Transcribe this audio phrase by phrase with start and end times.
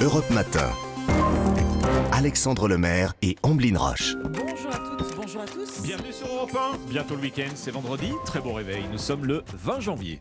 [0.00, 0.70] Europe Matin.
[2.12, 4.14] Alexandre Lemaire et Amblin Roche.
[4.22, 5.82] Bonjour à toutes, bonjour à tous.
[5.82, 6.88] Bienvenue sur Europe 1.
[6.88, 8.12] Bientôt le week-end, c'est vendredi.
[8.24, 8.84] Très bon réveil.
[8.92, 10.20] Nous sommes le 20 janvier.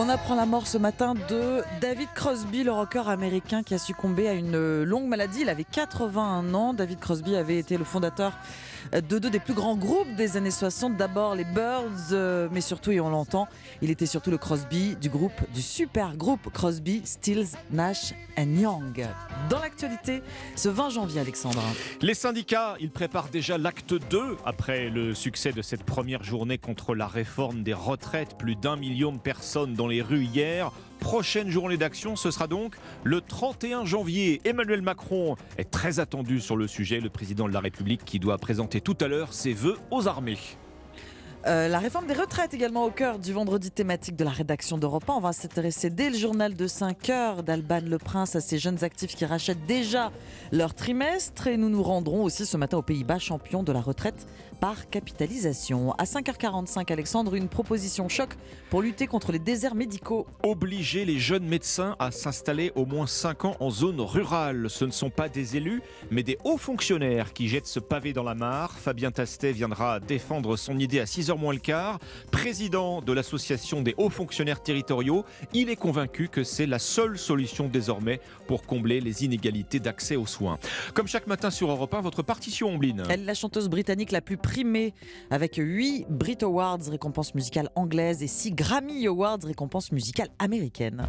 [0.00, 4.28] On apprend la mort ce matin de David Crosby, le rocker américain qui a succombé
[4.28, 5.40] à une longue maladie.
[5.40, 6.72] Il avait 81 ans.
[6.72, 8.32] David Crosby avait été le fondateur
[8.92, 10.96] de deux des plus grands groupes des années 60.
[10.96, 13.48] D'abord les Birds, euh, mais surtout, et on l'entend,
[13.82, 19.06] il était surtout le Crosby du groupe, du super groupe Crosby, Stills, Nash Young.
[19.50, 20.22] Dans l'actualité,
[20.56, 21.62] ce 20 janvier, Alexandre.
[22.00, 26.94] Les syndicats, ils préparent déjà l'acte 2 après le succès de cette première journée contre
[26.94, 28.36] la réforme des retraites.
[28.38, 32.76] Plus d'un million de personnes dans les rues hier prochaine journée d'action, ce sera donc
[33.04, 34.40] le 31 janvier.
[34.44, 38.38] Emmanuel Macron est très attendu sur le sujet, le président de la République qui doit
[38.38, 40.38] présenter tout à l'heure ses vœux aux armées.
[41.46, 45.08] Euh, la réforme des retraites également au cœur du vendredi thématique de la rédaction d'Europe
[45.08, 45.14] 1.
[45.14, 48.82] On va s'intéresser dès le journal de 5 heures d'Alban Le Prince à ces jeunes
[48.82, 50.10] actifs qui rachètent déjà
[50.50, 51.46] leur trimestre.
[51.46, 54.26] Et nous nous rendrons aussi ce matin aux Pays-Bas, champion de la retraite
[54.60, 55.92] par capitalisation.
[55.92, 58.30] À 5h45, Alexandre, une proposition choc
[58.70, 60.26] pour lutter contre les déserts médicaux.
[60.42, 64.68] Obliger les jeunes médecins à s'installer au moins 5 ans en zone rurale.
[64.68, 68.22] Ce ne sont pas des élus, mais des hauts fonctionnaires qui jettent ce pavé dans
[68.22, 68.78] la mare.
[68.78, 71.98] Fabien Tastet viendra défendre son idée à 6h moins le quart.
[72.30, 77.68] Président de l'association des hauts fonctionnaires territoriaux, il est convaincu que c'est la seule solution
[77.68, 80.58] désormais pour combler les inégalités d'accès aux soins.
[80.94, 83.04] Comme chaque matin sur Europe 1, votre partition, Ombline.
[83.08, 84.36] Elle la chanteuse britannique la plus
[85.30, 91.06] avec 8 Brit Awards, récompense musicale anglaise, et 6 Grammy Awards, récompense musicale américaine.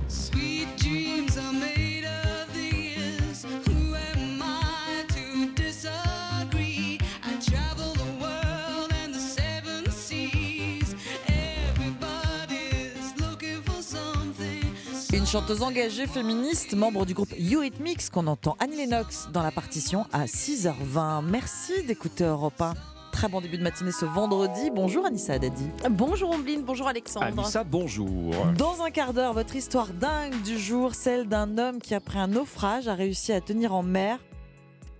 [15.11, 20.06] Une chanteuse engagée féministe, membre du groupe Eurythmics, qu'on entend Annie Lennox dans la partition
[20.11, 21.23] à 6h20.
[21.26, 22.98] Merci d'écouter Europe 1.
[23.11, 24.70] Très bon début de matinée ce vendredi.
[24.73, 25.67] Bonjour Anissa Dadi.
[25.89, 27.25] Bonjour Ombline, bonjour Alexandre.
[27.25, 28.33] Anissa, bonjour.
[28.58, 32.27] Dans un quart d'heure, votre histoire dingue du jour, celle d'un homme qui après un
[32.27, 34.20] naufrage a réussi à tenir en mer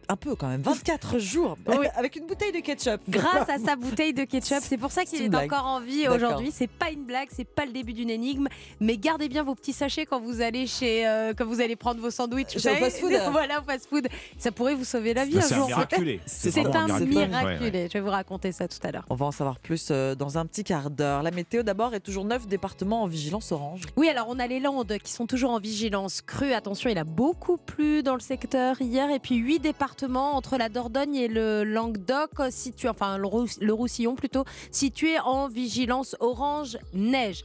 [0.09, 1.55] un peu quand même, 24 jours,
[1.95, 2.99] avec une bouteille de ketchup.
[3.07, 6.51] Grâce à sa bouteille de ketchup, c'est pour ça qu'il est, encore en vie aujourd'hui.
[6.51, 8.47] C'est pas une blague, c'est pas le début d'une énigme,
[8.79, 12.01] mais gardez bien vos petits sachets quand vous allez chez, euh, quand vous allez prendre
[12.01, 12.57] vos sandwichs.
[12.57, 13.13] Chez fast-food.
[13.31, 14.07] voilà, fast-food.
[14.39, 15.69] Ça pourrait vous sauver la vie un jour.
[16.25, 17.87] C'est un miraculé.
[17.87, 19.05] Je vais vous raconter ça tout à l'heure.
[19.11, 21.21] On va en savoir plus euh, dans un petit quart d'heure.
[21.21, 23.81] La météo d'abord est toujours neuf départements en vigilance orange.
[23.95, 26.53] Oui, alors on a les Landes qui sont toujours en vigilance crue.
[26.53, 30.69] Attention, il a beaucoup plu dans le secteur hier, et puis huit départements entre la
[30.69, 37.43] Dordogne et le Languedoc, situé, enfin le Roussillon plutôt, situé en vigilance orange neige.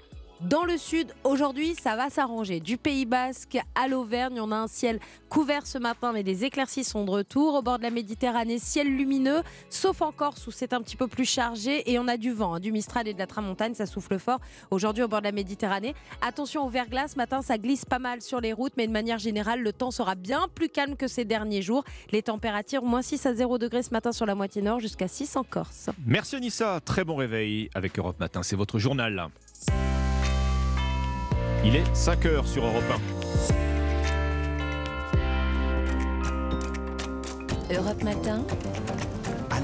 [0.51, 2.61] Dans le sud, aujourd'hui, ça va s'arranger.
[2.61, 5.01] Du Pays Basque à l'Auvergne, on a un ciel
[5.31, 7.55] couvert ce matin, mais des éclaircies sont de retour.
[7.55, 11.09] Au bord de la Méditerranée, ciel lumineux, sauf en Corse où c'est un petit peu
[11.09, 11.91] plus chargé.
[11.91, 14.39] Et on a du vent, hein, du Mistral et de la Tramontagne, ça souffle fort.
[14.71, 17.09] Aujourd'hui, au bord de la Méditerranée, attention au verglas.
[17.09, 19.91] Ce matin, ça glisse pas mal sur les routes, mais de manière générale, le temps
[19.91, 21.85] sera bien plus calme que ces derniers jours.
[22.13, 25.37] Les températures, moins 6 à 0 degrés ce matin sur la moitié nord, jusqu'à 6
[25.37, 25.89] en Corse.
[26.07, 28.43] Merci Anissa, très bon réveil avec Europe Matin.
[28.43, 29.31] C'est votre journal.
[31.67, 32.85] Il est 5 heures sur Europe
[37.71, 37.75] 1.
[37.75, 38.45] Europe Matin.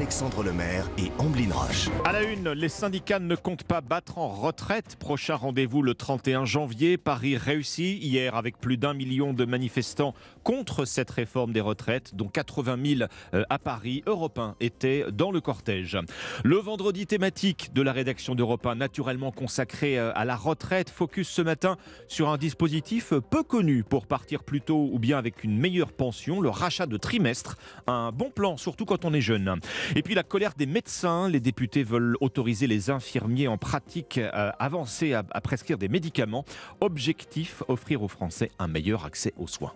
[0.00, 1.90] Alexandre Lemaire et Amblin Roche.
[2.06, 4.96] À la une, les syndicats ne comptent pas battre en retraite.
[4.98, 6.96] Prochain rendez-vous le 31 janvier.
[6.96, 12.28] Paris réussit hier avec plus d'un million de manifestants contre cette réforme des retraites, dont
[12.28, 14.02] 80 000 euh, à Paris.
[14.06, 15.98] Europe 1 était dans le cortège.
[16.44, 21.28] Le vendredi thématique de la rédaction d'Europe 1, naturellement consacré euh, à la retraite, focus
[21.28, 21.76] ce matin
[22.08, 26.41] sur un dispositif peu connu pour partir plus tôt ou bien avec une meilleure pension,
[26.41, 27.58] le rachat de trimestre.
[27.86, 29.60] Un bon plan, surtout quand on est jeune.
[29.97, 31.28] Et puis la colère des médecins.
[31.28, 36.45] Les députés veulent autoriser les infirmiers en pratique euh, avancée à, à prescrire des médicaments.
[36.81, 39.72] Objectif, offrir aux Français un meilleur accès aux soins.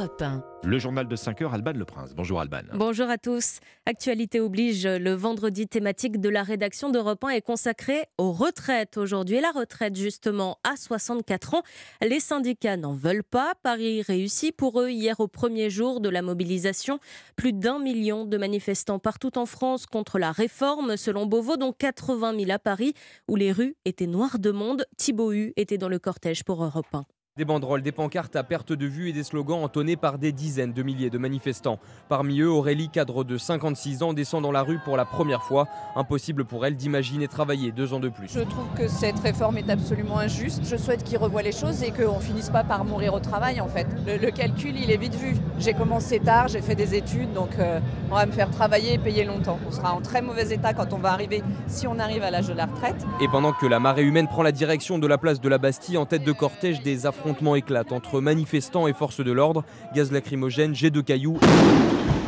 [0.00, 0.42] Europe Europe 1.
[0.64, 2.14] Le journal de 5 heures, Alban Le Prince.
[2.14, 2.62] Bonjour Alban.
[2.72, 3.60] Bonjour à tous.
[3.84, 9.36] Actualité oblige, le vendredi thématique de la rédaction d'Europe 1 est consacré aux retraites aujourd'hui.
[9.36, 11.62] Et la retraite, justement, à 64 ans.
[12.00, 13.52] Les syndicats n'en veulent pas.
[13.62, 16.98] Paris réussit pour eux hier au premier jour de la mobilisation.
[17.36, 22.38] Plus d'un million de manifestants partout en France contre la réforme, selon Beauvau, dont 80
[22.38, 22.94] 000 à Paris,
[23.28, 24.86] où les rues étaient noires de monde.
[24.96, 27.04] Thibaut Hu était dans le cortège pour Europe 1.
[27.40, 30.74] Des banderoles, des pancartes à perte de vue et des slogans entonnés par des dizaines
[30.74, 31.78] de milliers de manifestants.
[32.10, 35.66] Parmi eux, Aurélie, cadre de 56 ans, descend dans la rue pour la première fois.
[35.96, 38.28] Impossible pour elle d'imaginer travailler deux ans de plus.
[38.28, 40.60] Je trouve que cette réforme est absolument injuste.
[40.66, 43.68] Je souhaite qu'il revoie les choses et qu'on finisse pas par mourir au travail en
[43.68, 43.86] fait.
[44.06, 45.34] Le, calcul, il est vite vu.
[45.58, 48.98] J'ai commencé tard, j'ai fait des études, donc euh, on va me faire travailler et
[48.98, 49.58] payer longtemps.
[49.66, 52.48] On sera en très mauvais état quand on va arriver, si on arrive à l'âge
[52.48, 53.02] de la retraite.
[53.22, 55.96] Et pendant que la marée humaine prend la direction de la place de la Bastille
[55.96, 59.62] en tête de cortège des affrontements affrontements éclatent entre manifestants et forces de l'ordre,
[59.94, 61.38] gaz lacrymogène, jets de cailloux.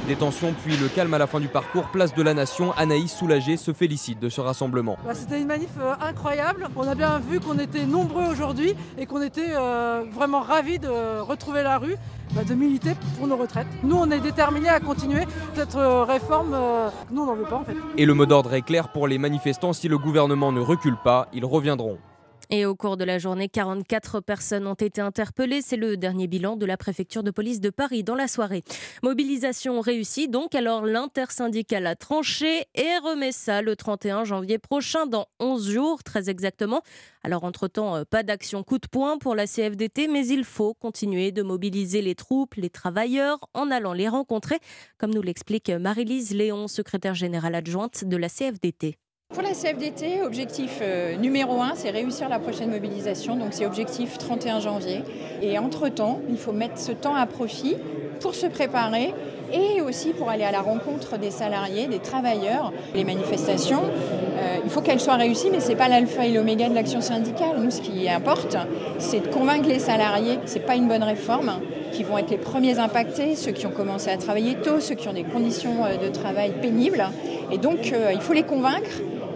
[0.06, 1.88] Des tensions, puis le calme à la fin du parcours.
[1.88, 4.96] Place de la Nation, Anaïs, soulagée, se félicite de ce rassemblement.
[5.04, 6.68] Bah, c'était une manif euh, incroyable.
[6.76, 11.20] On a bien vu qu'on était nombreux aujourd'hui et qu'on était euh, vraiment ravis de
[11.20, 11.96] retrouver la rue,
[12.34, 13.66] bah, de militer pour nos retraites.
[13.82, 15.24] Nous, on est déterminés à continuer
[15.56, 16.56] cette euh, réforme.
[17.10, 17.76] nous, on n'en veut pas en fait.
[17.96, 21.26] Et le mot d'ordre est clair pour les manifestants si le gouvernement ne recule pas,
[21.32, 21.98] ils reviendront.
[22.54, 25.62] Et au cours de la journée, 44 personnes ont été interpellées.
[25.62, 28.62] C'est le dernier bilan de la préfecture de police de Paris dans la soirée.
[29.02, 30.54] Mobilisation réussie donc.
[30.54, 36.28] Alors l'intersyndicale a tranché et remet ça le 31 janvier prochain, dans 11 jours très
[36.28, 36.82] exactement.
[37.22, 41.32] Alors entre-temps, euh, pas d'action coup de poing pour la CFDT, mais il faut continuer
[41.32, 44.58] de mobiliser les troupes, les travailleurs, en allant les rencontrer,
[44.98, 48.98] comme nous l'explique Marie-Lise Léon, secrétaire générale adjointe de la CFDT.
[49.32, 53.34] Pour la CFDT, objectif euh, numéro un, c'est réussir la prochaine mobilisation.
[53.34, 55.02] Donc c'est objectif 31 janvier.
[55.40, 57.76] Et entre-temps, il faut mettre ce temps à profit
[58.20, 59.14] pour se préparer
[59.50, 62.74] et aussi pour aller à la rencontre des salariés, des travailleurs.
[62.94, 66.68] Les manifestations, euh, il faut qu'elles soient réussies, mais ce n'est pas l'alpha et l'oméga
[66.68, 67.56] de l'action syndicale.
[67.58, 68.58] Nous, ce qui importe,
[68.98, 71.52] c'est de convaincre les salariés que ce n'est pas une bonne réforme,
[71.92, 75.08] qui vont être les premiers impactés, ceux qui ont commencé à travailler tôt, ceux qui
[75.08, 77.06] ont des conditions euh, de travail pénibles.
[77.50, 78.88] Et donc, il faut les convaincre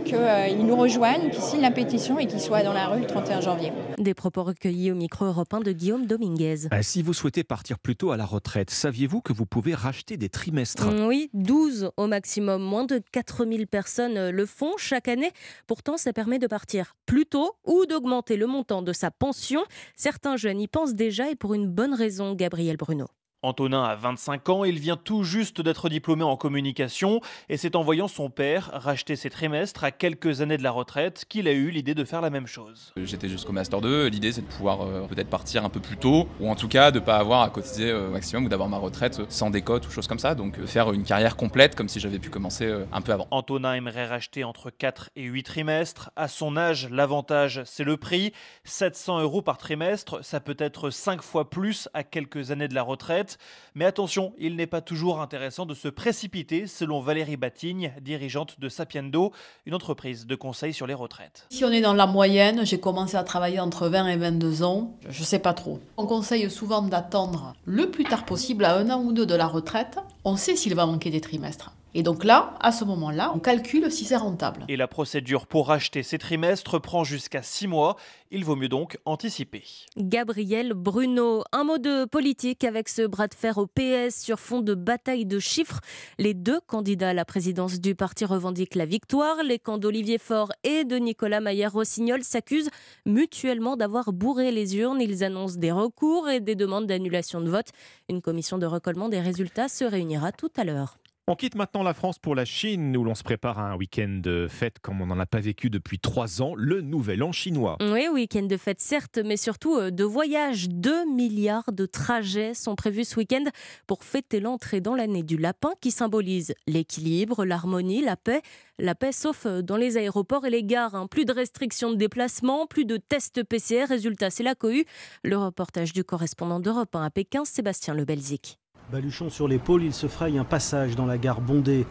[0.07, 3.07] qu'ils euh, nous rejoignent, qu'ils signent la pétition et qu'ils soient dans la rue le
[3.07, 3.73] 31 janvier.
[3.99, 6.69] Des propos recueillis au micro européen de Guillaume Dominguez.
[6.73, 10.17] Euh, si vous souhaitez partir plus tôt à la retraite, saviez-vous que vous pouvez racheter
[10.17, 10.89] des trimestres?
[11.07, 12.63] Oui, 12 au maximum.
[12.63, 15.31] Moins de 4000 personnes euh, le font chaque année.
[15.67, 19.63] Pourtant, ça permet de partir plus tôt ou d'augmenter le montant de sa pension.
[19.97, 23.07] Certains jeunes y pensent déjà et pour une bonne raison, Gabriel Bruno.
[23.43, 27.83] Antonin a 25 ans, il vient tout juste d'être diplômé en communication et c'est en
[27.83, 31.71] voyant son père racheter ses trimestres à quelques années de la retraite qu'il a eu
[31.71, 32.95] l'idée de faire la même chose.
[32.97, 36.29] J'étais jusqu'au Master 2, l'idée c'est de pouvoir euh, peut-être partir un peu plus tôt
[36.41, 38.71] ou en tout cas de ne pas avoir à cotiser euh, au maximum ou d'avoir
[38.71, 41.91] ma retraite sans décote ou choses comme ça, donc euh, faire une carrière complète comme
[41.91, 43.29] si j'avais pu commencer un peu avant.
[43.31, 46.11] Antonin aimerait racheter entre 4 et 8 trimestres.
[46.17, 48.33] À son âge, l'avantage c'est le prix,
[48.65, 52.83] 700 euros par trimestre, ça peut être 5 fois plus à quelques années de la
[52.83, 53.26] retraite.
[53.75, 58.69] Mais attention, il n'est pas toujours intéressant de se précipiter, selon Valérie Batigne, dirigeante de
[58.69, 59.33] Sapiendo,
[59.67, 61.47] une entreprise de conseil sur les retraites.
[61.51, 64.97] Si on est dans la moyenne, j'ai commencé à travailler entre 20 et 22 ans,
[65.09, 65.81] je ne sais pas trop.
[65.97, 69.47] On conseille souvent d'attendre le plus tard possible, à un an ou deux de la
[69.47, 69.99] retraite.
[70.25, 71.73] On sait s'il va manquer des trimestres.
[71.99, 74.67] Et donc là, à ce moment-là, on calcule si c'est rentable.
[74.69, 77.97] Et la procédure pour racheter ces trimestres prend jusqu'à six mois.
[78.31, 79.65] Il vaut mieux donc anticiper.
[79.97, 84.61] Gabriel Bruno, un mot de politique avec ce bras de fer au PS sur fond
[84.61, 85.81] de bataille de chiffres.
[86.19, 89.43] Les deux candidats à la présidence du parti revendiquent la victoire.
[89.43, 92.69] Les camps d'Olivier Faure et de Nicolas Maillard-Rossignol s'accusent
[93.07, 95.01] mutuellement d'avoir bourré les urnes.
[95.01, 97.71] Ils annoncent des recours et des demandes d'annulation de vote.
[98.11, 100.99] Une commission de recollement des résultats se réunira tout à l'heure.
[101.29, 104.21] On quitte maintenant la France pour la Chine, où l'on se prépare à un week-end
[104.23, 107.79] de fête comme on n'en a pas vécu depuis trois ans, le Nouvel An chinois.
[107.81, 110.69] Oui, week-end de fête certes, mais surtout euh, de voyage.
[110.69, 113.43] 2 milliards de trajets sont prévus ce week-end
[113.89, 118.41] pour fêter l'entrée dans l'année du lapin qui symbolise l'équilibre, l'harmonie, la paix.
[118.79, 120.95] La paix sauf euh, dans les aéroports et les gares.
[120.95, 121.09] Hein.
[121.09, 123.87] Plus de restrictions de déplacement, plus de tests PCR.
[123.89, 124.85] Résultat, c'est la cohue.
[125.25, 128.61] Le reportage du correspondant d'Europe 1 à Pékin, Sébastien Le Belzic.
[128.93, 131.87] Baluchon sur l'épaule, il se fraye un passage dans la gare bondée.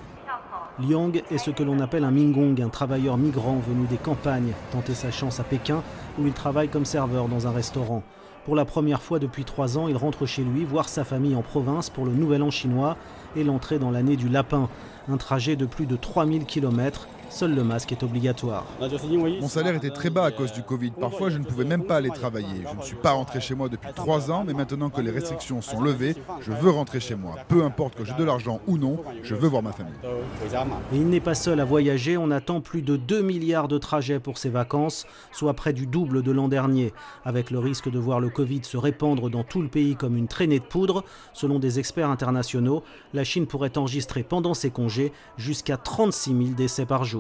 [0.80, 4.94] Liang est ce que l'on appelle un Mingong, un travailleur migrant venu des campagnes, tenter
[4.94, 5.84] sa chance à Pékin,
[6.18, 8.02] où il travaille comme serveur dans un restaurant.
[8.46, 11.42] Pour la première fois depuis trois ans, il rentre chez lui, voir sa famille en
[11.42, 12.96] province pour le Nouvel An chinois
[13.36, 14.70] et l'entrée dans l'année du lapin.
[15.10, 18.66] Un trajet de plus de 3000 km seul le masque est obligatoire.
[18.80, 20.92] Mon salaire était très bas à cause du Covid.
[20.92, 22.64] Parfois, je ne pouvais même pas aller travailler.
[22.72, 25.62] Je ne suis pas rentré chez moi depuis trois ans, mais maintenant que les restrictions
[25.62, 27.36] sont levées, je veux rentrer chez moi.
[27.48, 29.94] Peu importe que j'ai de l'argent ou non, je veux voir ma famille.
[30.94, 32.18] Et il n'est pas seul à voyager.
[32.18, 36.24] On attend plus de 2 milliards de trajets pour ses vacances, soit près du double
[36.24, 36.94] de l'an dernier.
[37.24, 40.28] Avec le risque de voir le Covid se répandre dans tout le pays comme une
[40.28, 41.04] traînée de poudre,
[41.34, 46.86] selon des experts internationaux, la Chine pourrait enregistrer pendant ses congés jusqu'à 36 000 décès
[46.86, 47.15] par jour.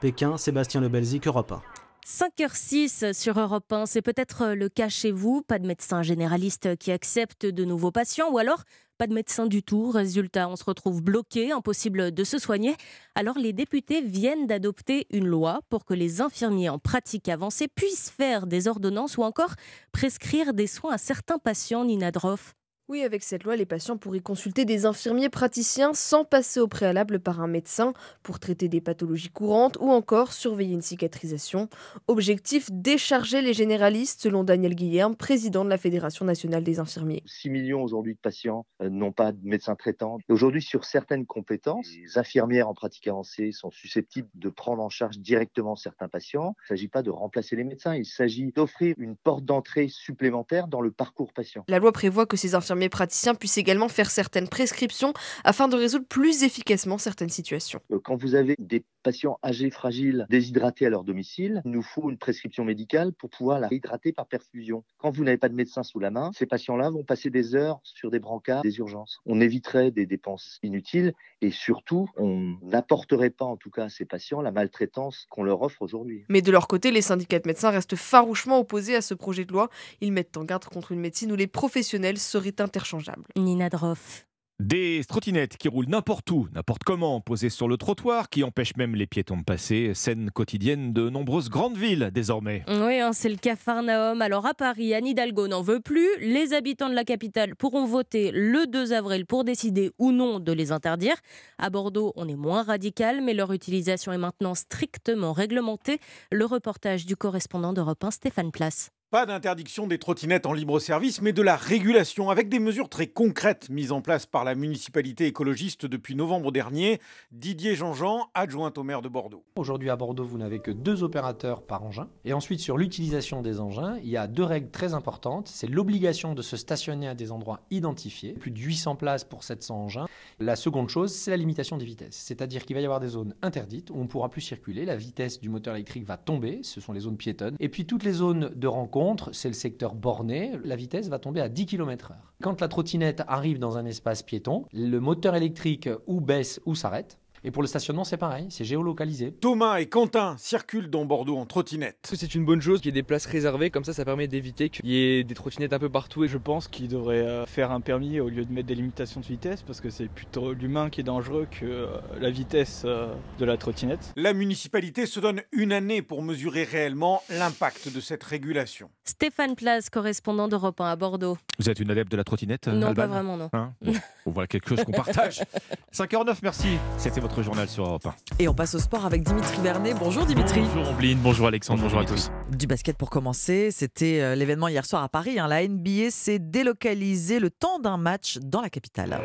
[0.00, 1.62] Pékin, Sébastien Lebelzik, Europe 1.
[2.06, 6.92] 5h06 sur Europe 1, c'est peut-être le cas chez vous, pas de médecin généraliste qui
[6.92, 8.62] accepte de nouveaux patients ou alors
[8.96, 9.90] pas de médecin du tout.
[9.90, 12.76] Résultat, on se retrouve bloqué, impossible de se soigner.
[13.16, 18.10] Alors les députés viennent d'adopter une loi pour que les infirmiers en pratique avancée puissent
[18.10, 19.54] faire des ordonnances ou encore
[19.90, 22.54] prescrire des soins à certains patients, Nina Droff.
[22.88, 27.18] Oui, avec cette loi, les patients pourraient consulter des infirmiers praticiens sans passer au préalable
[27.18, 31.68] par un médecin pour traiter des pathologies courantes ou encore surveiller une cicatrisation.
[32.06, 37.24] Objectif décharger les généralistes, selon Daniel Guillerme, président de la Fédération nationale des infirmiers.
[37.26, 40.18] 6 millions aujourd'hui de patients euh, n'ont pas de médecin traitant.
[40.28, 45.18] Aujourd'hui, sur certaines compétences, les infirmières en pratique avancée sont susceptibles de prendre en charge
[45.18, 46.54] directement certains patients.
[46.60, 50.68] Il ne s'agit pas de remplacer les médecins, il s'agit d'offrir une porte d'entrée supplémentaire
[50.68, 51.64] dans le parcours patient.
[51.66, 55.14] La loi prévoit que ces infirmiers praticiens puissent également faire certaines prescriptions
[55.44, 57.80] afin de résoudre plus efficacement certaines situations.
[57.90, 62.10] Euh, Quand vous avez des patients âgés, fragiles, déshydratés à leur domicile, il nous faut
[62.10, 64.84] une prescription médicale pour pouvoir la réhydrater par perfusion.
[64.98, 67.80] Quand vous n'avez pas de médecin sous la main, ces patients-là vont passer des heures
[67.84, 69.20] sur des brancards, des urgences.
[69.24, 74.04] On éviterait des dépenses inutiles et surtout, on n'apporterait pas en tout cas à ces
[74.04, 76.24] patients la maltraitance qu'on leur offre aujourd'hui.
[76.28, 79.52] Mais de leur côté, les syndicats de médecins restent farouchement opposés à ce projet de
[79.52, 79.70] loi.
[80.00, 83.24] Ils mettent en garde contre une médecine où les professionnels seraient interchangeables.
[83.36, 84.26] Nina Droff.
[84.58, 88.94] Des trottinettes qui roulent n'importe où, n'importe comment, posées sur le trottoir, qui empêchent même
[88.94, 92.64] les piétons de passer, scène quotidienne de nombreuses grandes villes désormais.
[92.66, 94.22] Oui, hein, c'est le Capharnaüm.
[94.22, 96.08] Alors à Paris, Anne Hidalgo n'en veut plus.
[96.20, 100.52] Les habitants de la capitale pourront voter le 2 avril pour décider ou non de
[100.52, 101.16] les interdire.
[101.58, 105.98] À Bordeaux, on est moins radical, mais leur utilisation est maintenant strictement réglementée.
[106.32, 108.90] Le reportage du correspondant d'Europe 1, Stéphane Place.
[109.12, 113.06] Pas d'interdiction des trottinettes en libre service, mais de la régulation avec des mesures très
[113.06, 117.00] concrètes mises en place par la municipalité écologiste depuis novembre dernier.
[117.30, 119.44] Didier Jean-Jean, adjoint au maire de Bordeaux.
[119.54, 122.08] Aujourd'hui à Bordeaux, vous n'avez que deux opérateurs par engin.
[122.24, 125.46] Et ensuite, sur l'utilisation des engins, il y a deux règles très importantes.
[125.46, 129.84] C'est l'obligation de se stationner à des endroits identifiés, plus de 800 places pour 700
[129.84, 130.06] engins.
[130.40, 132.16] La seconde chose, c'est la limitation des vitesses.
[132.16, 134.84] C'est-à-dire qu'il va y avoir des zones interdites où on ne pourra plus circuler.
[134.84, 137.54] La vitesse du moteur électrique va tomber, ce sont les zones piétonnes.
[137.60, 138.95] Et puis toutes les zones de rencontre
[139.32, 142.14] c'est le secteur borné, la vitesse va tomber à 10 km/h.
[142.42, 147.18] Quand la trottinette arrive dans un espace piéton, le moteur électrique ou baisse ou s'arrête.
[147.44, 149.32] Et pour le stationnement, c'est pareil, c'est géolocalisé.
[149.32, 151.98] Thomas et Quentin circulent dans Bordeaux en trottinette.
[152.14, 154.68] C'est une bonne chose qu'il y ait des places réservées, comme ça ça permet d'éviter
[154.68, 156.24] qu'il y ait des trottinettes un peu partout.
[156.24, 159.20] Et je pense qu'il devrait euh, faire un permis au lieu de mettre des limitations
[159.20, 161.86] de vitesse, parce que c'est plutôt l'humain qui est dangereux que euh,
[162.20, 164.12] la vitesse euh, de la trottinette.
[164.16, 168.90] La municipalité se donne une année pour mesurer réellement l'impact de cette régulation.
[169.04, 171.38] Stéphane Place, correspondant d'Europe 1 à Bordeaux.
[171.58, 172.94] Vous êtes une adepte de la trottinette Non, Alban?
[172.94, 173.50] pas vraiment, non.
[173.52, 173.72] Hein?
[173.82, 173.92] Bon,
[174.26, 175.42] on voit quelque chose qu'on partage.
[175.94, 176.68] 5h09, merci.
[176.98, 178.14] C'était votre journal sur Europe 1.
[178.38, 179.94] Et on passe au sport avec Dimitri Vernet.
[179.98, 180.60] Bonjour Dimitri.
[180.60, 182.30] Bonjour Ambline, bonjour Alexandre, bonjour, à tous.
[182.56, 185.38] Du basket pour commencer, c'était euh, l'événement hier soir à Paris.
[185.38, 185.48] hein.
[185.48, 189.20] La NBA s'est délocalisée le temps d'un match dans la capitale.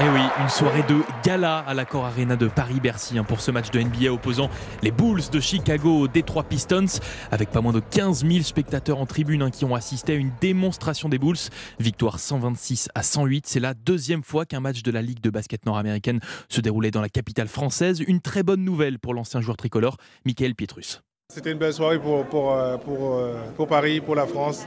[0.00, 3.70] Eh oui, une soirée de gala à l'accord Arena de Paris-Bercy hein, pour ce match
[3.70, 4.48] de NBA opposant
[4.82, 6.86] les Bulls de Chicago aux Detroit Pistons,
[7.30, 10.32] avec pas moins de 15 000 spectateurs en tribune hein, qui ont assisté à une
[10.40, 11.36] démonstration des Bulls.
[11.78, 15.66] Victoire 126 à 108, c'est la deuxième fois qu'un match de la Ligue de basket
[15.66, 18.00] nord-américaine se déroulait dans la capitale française.
[18.00, 21.02] Une très bonne nouvelle pour l'ancien joueur tricolore, Michael Pietrus.
[21.28, 24.66] C'était une belle soirée pour, euh, euh, pour Paris, pour la France.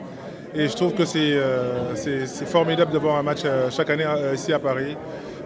[0.57, 1.93] Et je trouve que c'est euh,
[2.45, 4.95] formidable d'avoir un match euh, chaque année euh, ici à Paris.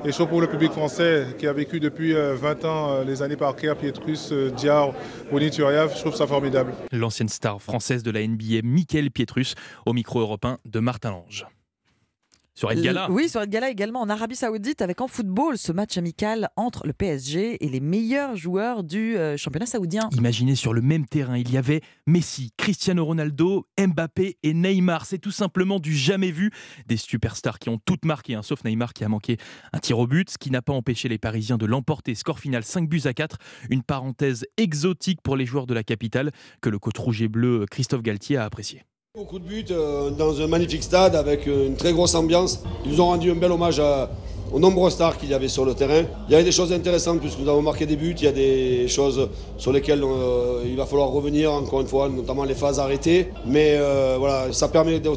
[0.06, 3.24] Et je trouve pour le public français qui a vécu depuis euh, 20 ans les
[3.24, 4.94] années par Kerr, Pietrus, Diar,
[5.32, 6.74] Boni Turiaf, je trouve ça formidable.
[6.92, 9.56] L'ancienne star française de la NBA, Michael Pietrus,
[9.88, 11.48] au micro européen de Martin Lange.
[12.62, 13.10] De gala.
[13.10, 16.86] Oui, soirée de gala également en Arabie Saoudite avec en football ce match amical entre
[16.86, 20.10] le PSG et les meilleurs joueurs du euh, championnat saoudien.
[20.12, 25.06] Imaginez sur le même terrain, il y avait Messi, Cristiano Ronaldo, Mbappé et Neymar.
[25.06, 26.52] C'est tout simplement du jamais vu.
[26.86, 29.38] Des superstars qui ont toutes marqué, hein, sauf Neymar qui a manqué
[29.72, 32.14] un tir au but, ce qui n'a pas empêché les Parisiens de l'emporter.
[32.14, 33.38] Score final 5 buts à 4.
[33.70, 37.66] Une parenthèse exotique pour les joueurs de la capitale que le coach rouge et bleu
[37.72, 38.84] Christophe Galtier a apprécié.
[39.16, 42.62] Beaucoup de buts euh, dans un magnifique stade avec euh, une très grosse ambiance.
[42.86, 44.12] Ils nous ont rendu un bel hommage à,
[44.52, 46.04] aux nombreuses stars qu'il y avait sur le terrain.
[46.28, 48.32] Il y avait des choses intéressantes puisque nous avons marqué des buts, il y a
[48.32, 52.80] des choses sur lesquelles euh, il va falloir revenir encore une fois, notamment les phases
[52.80, 53.28] arrêtées.
[53.46, 55.10] Mais euh, voilà, ça permet de,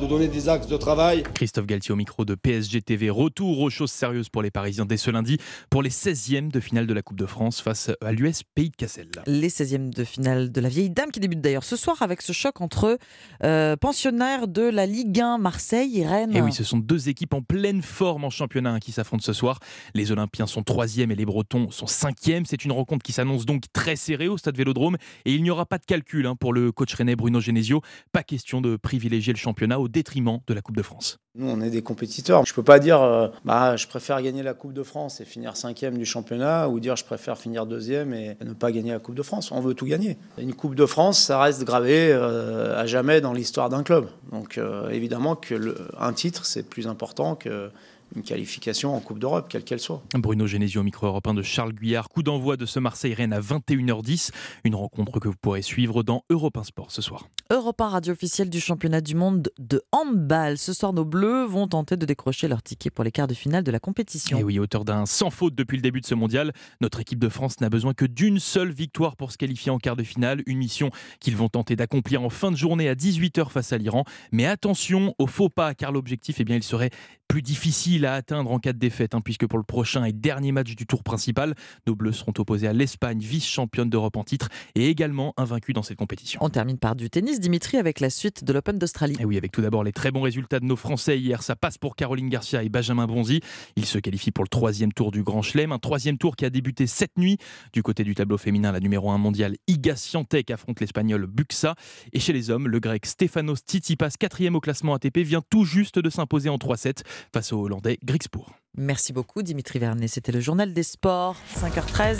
[0.00, 1.22] de donner des axes de travail.
[1.34, 3.10] Christophe Galtier au micro de PSG TV.
[3.10, 6.86] Retour aux choses sérieuses pour les Parisiens dès ce lundi pour les 16e de finale
[6.86, 9.08] de la Coupe de France face à l'US Pays de Cassel.
[9.26, 12.32] Les 16e de finale de la vieille dame qui débute d'ailleurs ce soir avec ce
[12.32, 12.98] choc entre
[13.44, 16.34] euh, pensionnaires de la Ligue 1 Marseille et Rennes.
[16.34, 19.32] Et oui, ce sont deux équipes en pleine forme en championnat hein, qui s'affrontent ce
[19.32, 19.60] soir.
[19.94, 22.44] Les Olympiens sont 3e et les Bretons sont 5e.
[22.46, 25.66] C'est une rencontre qui s'annonce donc très serrée au stade Vélodrome et il n'y aura
[25.66, 27.82] pas de calcul hein, pour le coach rennais Bruno Genesio.
[28.12, 31.18] Pas question de privilégier le championnat au détriment de la Coupe de France.
[31.36, 32.44] Nous, on est des compétiteurs.
[32.44, 35.56] Je peux pas dire, euh, bah, je préfère gagner la Coupe de France et finir
[35.56, 39.14] cinquième du championnat, ou dire je préfère finir deuxième et ne pas gagner la Coupe
[39.14, 39.52] de France.
[39.52, 40.18] On veut tout gagner.
[40.38, 44.08] Une Coupe de France, ça reste gravé euh, à jamais dans l'histoire d'un club.
[44.32, 47.70] Donc, euh, évidemment que un titre, c'est plus important que
[48.16, 50.02] une qualification en Coupe d'Europe, quelle qu'elle soit.
[50.14, 52.08] Bruno Genesio, micro européen de Charles Guyard.
[52.08, 54.30] Coup d'envoi de ce Marseille-Rennes à 21h10.
[54.64, 57.28] Une rencontre que vous pourrez suivre dans Europe 1 Sport ce soir.
[57.50, 60.58] Europe 1, radio officielle du championnat du monde de handball.
[60.58, 63.64] Ce soir, nos Bleus vont tenter de décrocher leur ticket pour les quarts de finale
[63.64, 64.38] de la compétition.
[64.38, 67.28] Et oui, auteur d'un sans faute depuis le début de ce mondial, notre équipe de
[67.28, 70.42] France n'a besoin que d'une seule victoire pour se qualifier en quart de finale.
[70.46, 70.90] Une mission
[71.20, 74.04] qu'ils vont tenter d'accomplir en fin de journée à 18h face à l'Iran.
[74.32, 76.90] Mais attention au faux pas, car l'objectif, eh bien, il serait
[77.30, 80.52] plus difficile à atteindre en cas de défaite, hein, puisque pour le prochain et dernier
[80.52, 81.54] match du tour principal,
[81.86, 85.98] nos Bleus seront opposés à l'Espagne, vice-championne d'Europe en titre, et également invaincue dans cette
[85.98, 86.40] compétition.
[86.42, 89.16] On termine par du tennis, Dimitri, avec la suite de l'Open d'Australie.
[89.20, 91.78] Et oui, avec tout d'abord les très bons résultats de nos Français hier, ça passe
[91.78, 93.40] pour Caroline Garcia et Benjamin Bonzi.
[93.76, 96.50] Ils se qualifient pour le troisième tour du Grand Chelem, un troisième tour qui a
[96.50, 97.38] débuté cette nuit.
[97.72, 101.74] Du côté du tableau féminin, la numéro 1 mondiale Iga Swiatek affronte l'Espagnol Buxa.
[102.12, 105.98] Et chez les hommes, le Grec Stefanos Tsitsipas, quatrième au classement ATP, vient tout juste
[105.98, 107.02] de s'imposer en 3-7
[107.32, 108.50] face au Hollandais Grixpour.
[108.76, 112.18] Merci beaucoup Dimitri Vernet, c'était le journal des sports, 5h13.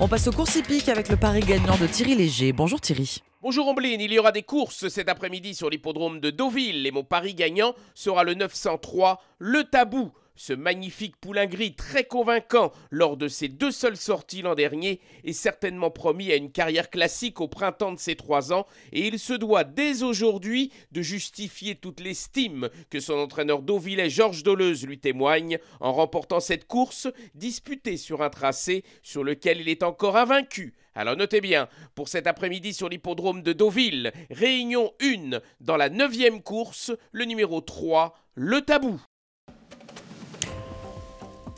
[0.00, 2.52] On passe aux courses hippiques avec le pari gagnant de Thierry Léger.
[2.52, 3.22] Bonjour Thierry.
[3.42, 7.04] Bonjour Ombline, il y aura des courses cet après-midi sur l'hippodrome de Deauville et mon
[7.04, 10.12] pari gagnant sera le 903, le tabou.
[10.36, 15.32] Ce magnifique poulain gris très convaincant lors de ses deux seules sorties l'an dernier est
[15.32, 19.32] certainement promis à une carrière classique au printemps de ses trois ans et il se
[19.32, 25.58] doit dès aujourd'hui de justifier toute l'estime que son entraîneur Deauvillais Georges Doleuse lui témoigne
[25.78, 30.74] en remportant cette course disputée sur un tracé sur lequel il est encore invaincu.
[30.96, 36.42] Alors notez bien, pour cet après-midi sur l'hippodrome de Deauville, réunion 1 dans la neuvième
[36.42, 39.00] course, le numéro 3, le tabou.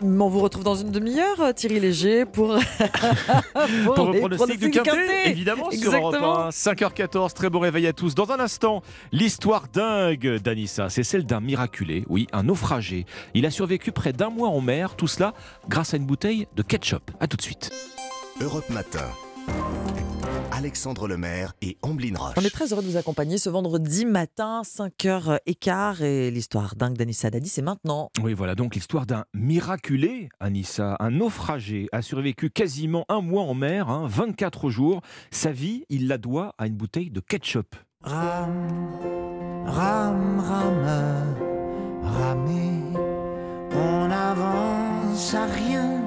[0.02, 2.54] On vous retrouve dans une demi-heure, Thierry Léger, pour,
[3.84, 5.30] pour, pour le pronostic du Quintet, Quintet.
[5.30, 6.10] évidemment, Exactement.
[6.12, 6.50] sur Europe 1.
[6.50, 8.14] 5h14, très beau réveil à tous.
[8.14, 8.82] Dans un instant,
[9.12, 13.06] l'histoire dingue d'Anissa, c'est celle d'un miraculé, oui, un naufragé.
[13.34, 15.32] Il a survécu près d'un mois en mer, tout cela
[15.68, 17.10] grâce à une bouteille de ketchup.
[17.20, 17.70] A tout de suite.
[18.40, 19.06] Europe Matin.
[20.52, 22.34] Alexandre Lemaire et Amblin Roche.
[22.36, 26.02] On est très heureux de vous accompagner ce vendredi matin, 5h15.
[26.02, 28.10] Et l'histoire dingue d'Anissa Dadi, c'est maintenant.
[28.22, 33.54] Oui, voilà donc l'histoire d'un miraculé, Anissa, un naufragé, a survécu quasiment un mois en
[33.54, 35.00] mer, hein, 24 jours.
[35.30, 37.74] Sa vie, il la doit à une bouteille de ketchup.
[38.02, 38.68] Ram,
[39.66, 41.34] ram, rame,
[42.02, 42.98] ramé,
[43.72, 46.05] on avance à rien.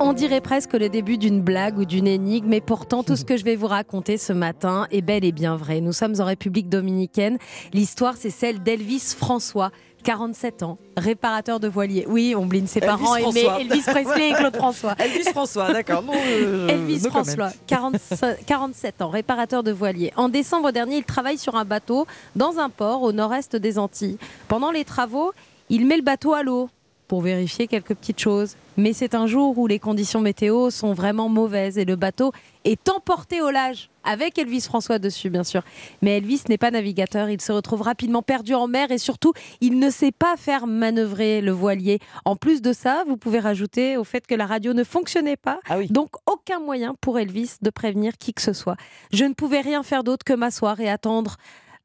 [0.00, 3.36] On dirait presque le début d'une blague ou d'une énigme, mais pourtant tout ce que
[3.36, 5.80] je vais vous raconter ce matin est bel et bien vrai.
[5.80, 7.38] Nous sommes en République dominicaine.
[7.72, 9.70] L'histoire, c'est celle d'Elvis François.
[10.04, 12.04] 47 ans, réparateur de voiliers.
[12.06, 13.60] Oui, on bline ses Elvis parents François.
[13.60, 14.94] Elvis Presley et Claude François.
[14.98, 16.04] Elvis François, d'accord.
[16.14, 17.10] Euh, Elvis no.
[17.10, 20.12] François, 45 47 ans, réparateur de voiliers.
[20.16, 24.18] En décembre dernier, il travaille sur un bateau dans un port au nord-est des Antilles.
[24.46, 25.32] Pendant les travaux,
[25.70, 26.68] il met le bateau à l'eau
[27.08, 28.56] pour vérifier quelques petites choses.
[28.76, 32.32] Mais c'est un jour où les conditions météo sont vraiment mauvaises et le bateau
[32.64, 35.62] est emporté au large, avec Elvis François dessus, bien sûr.
[36.02, 39.78] Mais Elvis n'est pas navigateur, il se retrouve rapidement perdu en mer et surtout, il
[39.78, 42.00] ne sait pas faire manœuvrer le voilier.
[42.24, 45.60] En plus de ça, vous pouvez rajouter au fait que la radio ne fonctionnait pas,
[45.90, 48.76] donc aucun moyen pour Elvis de prévenir qui que ce soit.
[49.12, 51.36] Je ne pouvais rien faire d'autre que m'asseoir et attendre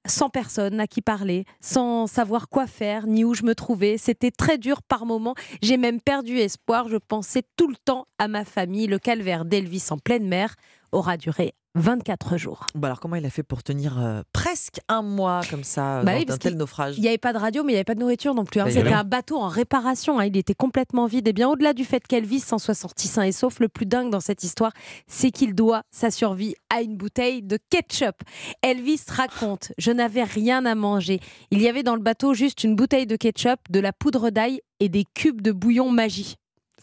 [0.05, 3.97] sans personne à qui parler, sans savoir quoi faire ni où je me trouvais.
[3.97, 5.35] C'était très dur par moments.
[5.61, 6.87] J'ai même perdu espoir.
[6.87, 8.87] Je pensais tout le temps à ma famille.
[8.87, 10.55] Le calvaire d'Elvis en pleine mer
[10.91, 12.65] aura duré 24 jours.
[12.75, 16.11] Bah alors comment il a fait pour tenir euh, presque un mois comme ça Bah
[16.11, 16.97] dans oui, un parce tel qu'il- naufrage?
[16.97, 18.59] Il n'y avait pas de radio, mais il n'y avait pas de nourriture non plus.
[18.59, 18.65] hein.
[18.65, 20.19] Bah, C'était un bateau en réparation.
[20.19, 20.25] hein.
[20.25, 21.27] Il était complètement vide.
[21.27, 24.09] Et bien au-delà du fait qu'Elvis s'en soit sorti sain et sauf, le plus dingue
[24.11, 24.71] dans cette histoire,
[25.07, 28.15] c'est qu'il doit sa survie à une bouteille de ketchup.
[28.61, 31.19] Elvis raconte Je n'avais rien à manger.
[31.51, 34.61] Il y avait dans le bateau juste une bouteille de ketchup, de la poudre d'ail
[34.81, 36.35] et des cubes de bouillon magie.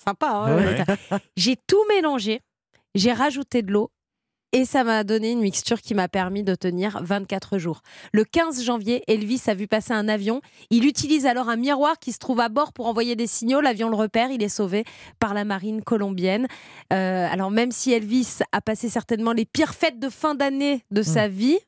[0.02, 1.18] Sympa, hein Ouais.
[1.36, 2.40] J'ai tout mélangé,
[2.94, 3.90] j'ai rajouté de l'eau
[4.52, 7.82] et ça m'a donné une mixture qui m'a permis de tenir 24 jours.
[8.12, 10.40] Le 15 janvier, Elvis a vu passer un avion.
[10.70, 13.60] Il utilise alors un miroir qui se trouve à bord pour envoyer des signaux.
[13.60, 14.30] L'avion le repère.
[14.30, 14.84] Il est sauvé
[15.18, 16.46] par la marine colombienne.
[16.92, 21.02] Euh, alors même si Elvis a passé certainement les pires fêtes de fin d'année de
[21.02, 21.58] sa vie,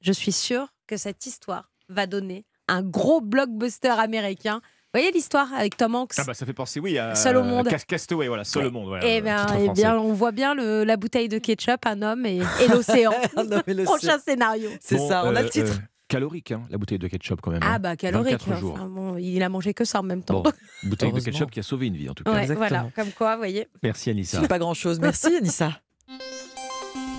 [0.00, 4.60] je suis sûre que cette histoire va donner un gros blockbuster américain.
[4.94, 7.42] Vous voyez l'histoire avec Tom Hanks Ah bah ça fait penser, oui, à Seul au
[7.44, 7.66] monde.
[7.66, 8.88] Cas- Castaway, voilà, seul au monde.
[8.88, 11.86] Voilà, eh le bien, titre eh bien, on voit bien le- la bouteille de ketchup,
[11.86, 13.12] un homme et, et l'océan.
[13.38, 13.96] Un homme et l'océan.
[13.96, 14.68] Prochain scénario.
[14.90, 15.66] Bon, euh, euh,
[16.08, 17.60] calorique, hein, la bouteille de ketchup quand même.
[17.62, 17.78] Ah hein.
[17.78, 18.32] bah calorique.
[18.32, 18.74] 24 jours.
[18.74, 20.42] Enfin, bon, il a mangé que ça en même temps.
[20.42, 20.52] Bon,
[20.82, 22.32] bouteille de ketchup qui a sauvé une vie en tout cas.
[22.34, 23.68] Ouais, voilà, comme quoi, vous voyez.
[23.82, 24.42] Merci Anissa.
[24.42, 25.00] C'est pas grand chose.
[25.00, 25.72] Merci Anissa.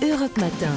[0.02, 0.72] Europe Matin.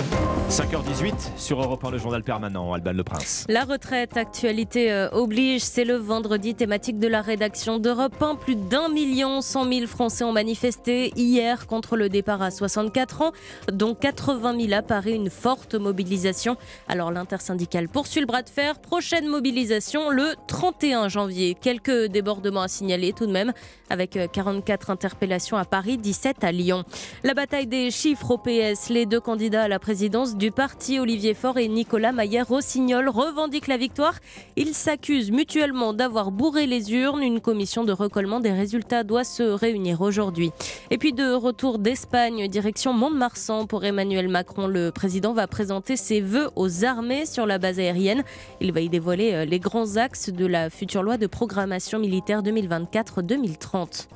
[0.49, 3.45] 5h18 sur Europe 1, le journal permanent, Alban Le Prince.
[3.49, 8.35] La retraite, actualité euh, oblige, c'est le vendredi thématique de la rédaction d'Europe 1.
[8.35, 13.31] Plus d'un million cent mille Français ont manifesté hier contre le départ à 64 ans,
[13.71, 16.55] dont 80 000 à Paris, une forte mobilisation.
[16.87, 18.79] Alors l'intersyndicale poursuit le bras de fer.
[18.79, 21.57] Prochaine mobilisation le 31 janvier.
[21.59, 23.51] Quelques débordements à signaler tout de même,
[23.89, 26.83] avec euh, 44 interpellations à Paris, 17 à Lyon.
[27.23, 31.33] La bataille des chiffres au PS, les deux candidats à la présidence du parti, Olivier
[31.33, 34.15] Faure et Nicolas Maillère-Rossignol, revendiquent la victoire.
[34.55, 37.23] Ils s'accusent mutuellement d'avoir bourré les urnes.
[37.23, 40.51] Une commission de recollement des résultats doit se réunir aujourd'hui.
[40.91, 44.67] Et puis de retour d'Espagne, direction Mont-de-Marsan pour Emmanuel Macron.
[44.67, 48.23] Le président va présenter ses vœux aux armées sur la base aérienne.
[48.59, 52.43] Il va y dévoiler euh, les grands axes de la future loi de programmation militaire
[52.43, 54.07] 2024-2030.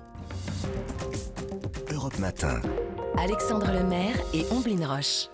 [1.92, 2.60] Europe Matin.
[3.18, 5.28] Alexandre Lemaire et Omblin Roche.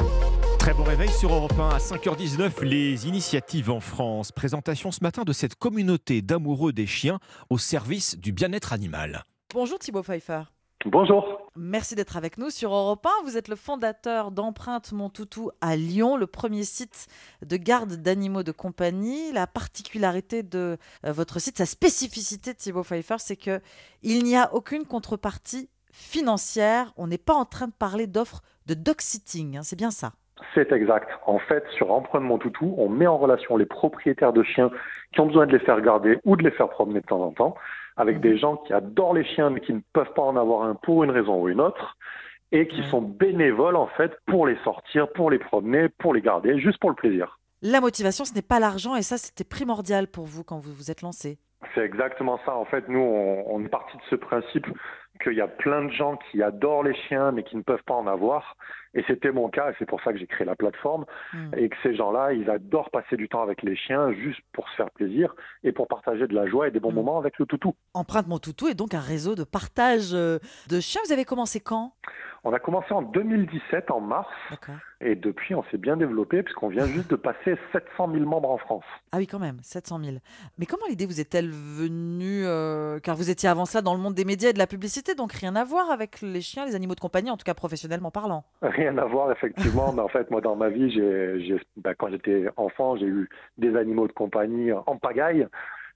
[0.59, 4.31] Très bon réveil sur Europe 1 à 5h19, les initiatives en France.
[4.31, 9.23] Présentation ce matin de cette communauté d'amoureux des chiens au service du bien-être animal.
[9.53, 10.43] Bonjour Thibaut Pfeiffer.
[10.85, 11.51] Bonjour.
[11.55, 13.25] Merci d'être avec nous sur Europe 1.
[13.25, 17.07] Vous êtes le fondateur d'Empreinte Mon Toutou à Lyon, le premier site
[17.45, 19.31] de garde d'animaux de compagnie.
[19.33, 23.59] La particularité de euh, votre site, sa spécificité, Thibaut Pfeiffer, c'est que
[24.03, 26.93] il n'y a aucune contrepartie financière.
[26.95, 29.57] On n'est pas en train de parler d'offres de dog sitting.
[29.57, 30.11] hein, c'est bien ça.
[30.53, 31.09] C'est exact.
[31.25, 34.69] En fait, sur Empreinte Mon Toutou, on met en relation les propriétaires de chiens
[35.11, 37.31] qui ont besoin de les faire garder ou de les faire promener de temps en
[37.31, 37.55] temps,
[37.95, 40.75] avec des gens qui adorent les chiens mais qui ne peuvent pas en avoir un
[40.75, 41.97] pour une raison ou une autre,
[42.51, 46.59] et qui sont bénévoles en fait pour les sortir, pour les promener, pour les garder,
[46.59, 47.39] juste pour le plaisir.
[47.63, 50.91] La motivation, ce n'est pas l'argent et ça, c'était primordial pour vous quand vous vous
[50.91, 51.39] êtes lancé.
[51.73, 52.55] C'est exactement ça.
[52.55, 54.67] En fait, nous, on, on est parti de ce principe
[55.17, 57.95] qu'il y a plein de gens qui adorent les chiens mais qui ne peuvent pas
[57.95, 58.55] en avoir.
[58.93, 61.05] Et c'était mon cas, et c'est pour ça que j'ai créé la plateforme.
[61.55, 64.75] Et que ces gens-là, ils adorent passer du temps avec les chiens juste pour se
[64.75, 67.75] faire plaisir et pour partager de la joie et des bons moments avec le toutou.
[67.93, 71.01] Empreinte Mon Toutou est donc un réseau de partage euh, de chiens.
[71.05, 71.93] Vous avez commencé quand?
[72.49, 74.29] On a commencé en 2017, en mars.
[75.01, 78.57] Et depuis, on s'est bien développé puisqu'on vient juste de passer 700 000 membres en
[78.57, 78.85] France.
[79.11, 80.17] Ah oui, quand même, 700 000.
[80.57, 84.13] Mais comment l'idée vous est-elle venue euh, Car vous étiez avant ça dans le monde
[84.13, 86.95] des médias et de la publicité, donc rien à voir avec les chiens, les animaux
[86.95, 88.45] de compagnie, en tout cas professionnellement parlant?
[88.61, 89.91] Rien à voir, effectivement.
[89.91, 93.27] mais en fait, moi, dans ma vie, j'ai, j'ai- bah, quand j'étais enfant, j'ai eu
[93.57, 95.47] des animaux de compagnie en pagaille.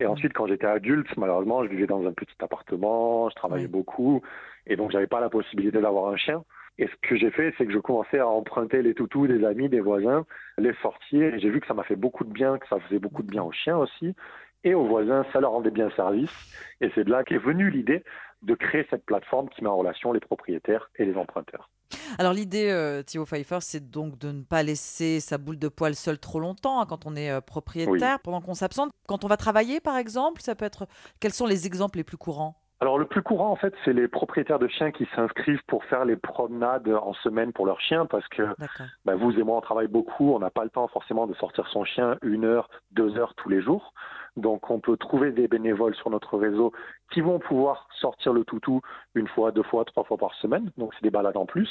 [0.01, 4.23] Et ensuite, quand j'étais adulte, malheureusement, je vivais dans un petit appartement, je travaillais beaucoup,
[4.65, 6.43] et donc j'avais pas la possibilité d'avoir un chien.
[6.79, 9.69] Et ce que j'ai fait, c'est que je commençais à emprunter les toutous des amis,
[9.69, 10.25] des voisins,
[10.57, 12.97] les sortir, et j'ai vu que ça m'a fait beaucoup de bien, que ça faisait
[12.97, 14.15] beaucoup de bien aux chiens aussi,
[14.63, 16.33] et aux voisins, ça leur rendait bien service.
[16.81, 18.03] Et c'est de là qu'est venue l'idée
[18.41, 21.69] de créer cette plateforme qui met en relation les propriétaires et les emprunteurs.
[22.17, 25.95] Alors l'idée, euh, Thibaut Pfeiffer, c'est donc de ne pas laisser sa boule de poil
[25.95, 28.91] seule trop longtemps hein, quand on est euh, propriétaire, pendant qu'on s'absente.
[29.07, 30.87] Quand on va travailler, par exemple, ça peut être...
[31.19, 32.60] Quels sont les exemples les plus courants?
[32.81, 36.03] Alors le plus courant en fait, c'est les propriétaires de chiens qui s'inscrivent pour faire
[36.03, 38.41] les promenades en semaine pour leurs chiens parce que
[39.05, 41.67] bah, vous et moi on travaille beaucoup, on n'a pas le temps forcément de sortir
[41.67, 43.93] son chien une heure, deux heures tous les jours.
[44.35, 46.73] Donc on peut trouver des bénévoles sur notre réseau
[47.11, 48.81] qui vont pouvoir sortir le toutou
[49.13, 50.71] une fois, deux fois, trois fois par semaine.
[50.77, 51.69] Donc c'est des balades en plus.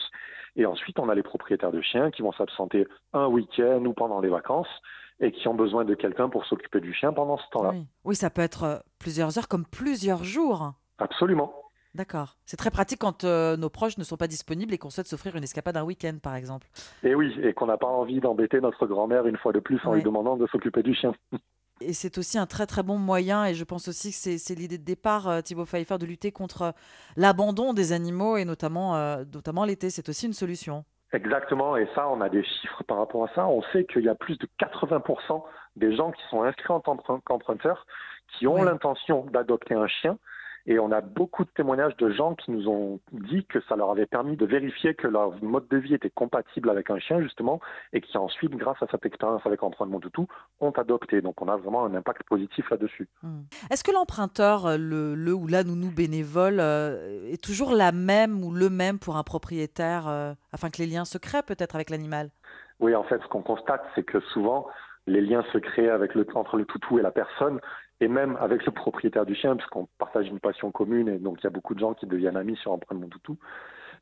[0.55, 4.21] Et ensuite on a les propriétaires de chiens qui vont s'absenter un week-end ou pendant
[4.21, 4.69] les vacances
[5.19, 7.71] et qui ont besoin de quelqu'un pour s'occuper du chien pendant ce temps-là.
[7.71, 7.87] Oui.
[8.05, 10.73] Oui, ça peut être euh, plusieurs heures comme plusieurs jours.
[11.01, 11.53] Absolument.
[11.95, 12.37] D'accord.
[12.47, 15.35] C'est très pratique quand euh, nos proches ne sont pas disponibles et qu'on souhaite s'offrir
[15.35, 16.69] une escapade un week-end, par exemple.
[17.03, 19.91] Et oui, et qu'on n'a pas envie d'embêter notre grand-mère une fois de plus en
[19.91, 19.97] Ouais.
[19.97, 21.13] lui demandant de s'occuper du chien.
[21.83, 24.77] Et c'est aussi un très très bon moyen, et je pense aussi que c'est l'idée
[24.77, 26.75] de départ, euh, Thibaut Pfeiffer, de lutter contre
[27.17, 29.89] l'abandon des animaux, et notamment, euh, notamment l'été.
[29.89, 30.85] C'est aussi une solution.
[31.15, 33.47] Exactement, et ça, on a des chiffres par rapport à ça.
[33.47, 35.43] On sait qu'il y a plus de 80%
[35.77, 37.87] des gens qui sont inscrits en tant qu'emprunteurs
[38.37, 40.19] qui ont l'intention d'adopter un chien.
[40.71, 43.91] Et on a beaucoup de témoignages de gens qui nous ont dit que ça leur
[43.91, 47.59] avait permis de vérifier que leur mode de vie était compatible avec un chien, justement,
[47.93, 50.29] et qui ensuite, grâce à cette expérience avec Empreinte Mon Toutou,
[50.61, 51.23] ont adopté.
[51.23, 53.09] Donc on a vraiment un impact positif là-dessus.
[53.73, 58.45] Est-ce que l'emprunteur, euh, le, le ou la nounou bénévole, euh, est toujours la même
[58.45, 61.91] ou le même pour un propriétaire, euh, afin que les liens se créent peut-être avec
[61.91, 62.31] l'animal?
[62.79, 64.69] Oui, en fait, ce qu'on constate, c'est que souvent,
[65.09, 67.59] les liens se créent avec le, entre le toutou et la personne,
[68.01, 71.45] et même avec le propriétaire du chien, puisqu'on partage une passion commune, et donc il
[71.45, 73.37] y a beaucoup de gens qui deviennent amis sur Empreinte Mon Toutou.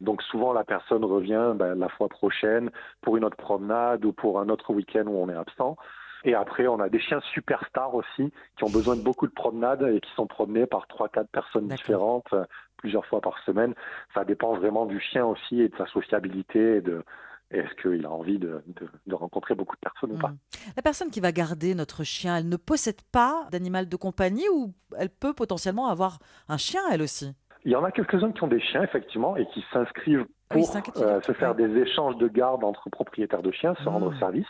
[0.01, 4.39] Donc souvent, la personne revient ben, la fois prochaine pour une autre promenade ou pour
[4.39, 5.77] un autre week-end où on est absent.
[6.25, 9.83] Et après, on a des chiens superstars aussi qui ont besoin de beaucoup de promenades
[9.83, 12.33] et qui sont promenés par trois, quatre personnes différentes
[12.77, 13.75] plusieurs fois par semaine.
[14.15, 17.05] Ça dépend vraiment du chien aussi et de sa sociabilité et de
[17.51, 20.33] est-ce qu'il a envie de, de- de rencontrer beaucoup de personnes ou pas?
[20.77, 24.75] La personne qui va garder notre chien, elle ne possède pas d'animal de compagnie ou
[24.99, 27.35] elle peut potentiellement avoir un chien elle aussi?
[27.65, 30.63] Il y en a quelques-uns qui ont des chiens, effectivement, et qui s'inscrivent Ah oui,
[30.63, 34.19] pour euh, se faire des échanges de garde entre propriétaires de chiens, se rendre Mm.
[34.19, 34.47] service.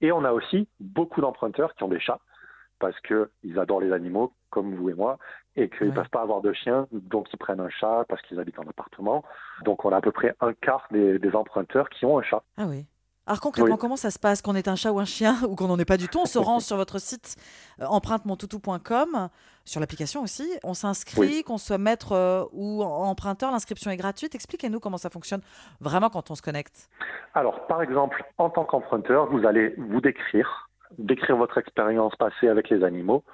[0.00, 2.18] Et on a aussi beaucoup d'emprunteurs qui ont des chats,
[2.82, 5.18] parce qu'ils adorent les animaux, comme vous et moi,
[5.56, 8.40] et qu'ils ne peuvent pas avoir de chien, donc ils prennent un chat parce qu'ils
[8.40, 9.22] habitent en appartement.
[9.64, 12.42] Donc on a à peu près un quart des, des emprunteurs qui ont un chat.
[12.58, 12.84] Ah oui.
[13.24, 13.80] Alors concrètement, Oui.
[13.80, 15.84] comment ça se passe Qu'on est un chat ou un chien ou qu'on n'en est
[15.84, 16.18] pas du tout?
[16.20, 17.36] On se rend sur votre site
[17.80, 19.28] euh, empruntemontoutou.com,
[19.64, 20.48] sur l'application aussi.
[20.64, 21.42] On s'inscrit, Oui.
[21.46, 23.52] qu'on soit maître euh, ou emprunteur.
[23.52, 24.34] L'inscription est gratuite.
[24.34, 25.40] Expliquez-nous comment ça fonctionne
[25.80, 26.88] vraiment quand on se connecte.
[27.34, 32.70] Alors, par exemple, en tant qu'emprunteur, vous allez vous décrire, décrire votre expérience passée avec
[32.70, 33.24] les animaux,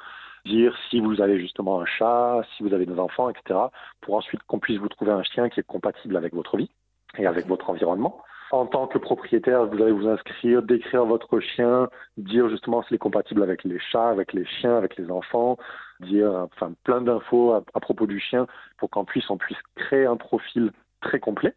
[0.45, 3.59] dire si vous avez justement un chat, si vous avez des enfants, etc.,
[4.01, 6.71] pour ensuite qu'on puisse vous trouver un chien qui est compatible avec votre vie
[7.19, 8.23] et avec votre environnement.
[8.51, 12.99] En tant que propriétaire, vous allez vous inscrire, décrire votre chien, dire justement s'il est
[12.99, 15.59] compatible avec les chats, avec les chiens, avec les enfants,
[16.01, 18.47] dire enfin plein d'infos à, à propos du chien
[18.79, 21.55] pour qu'en plus on puisse créer un profil très complet.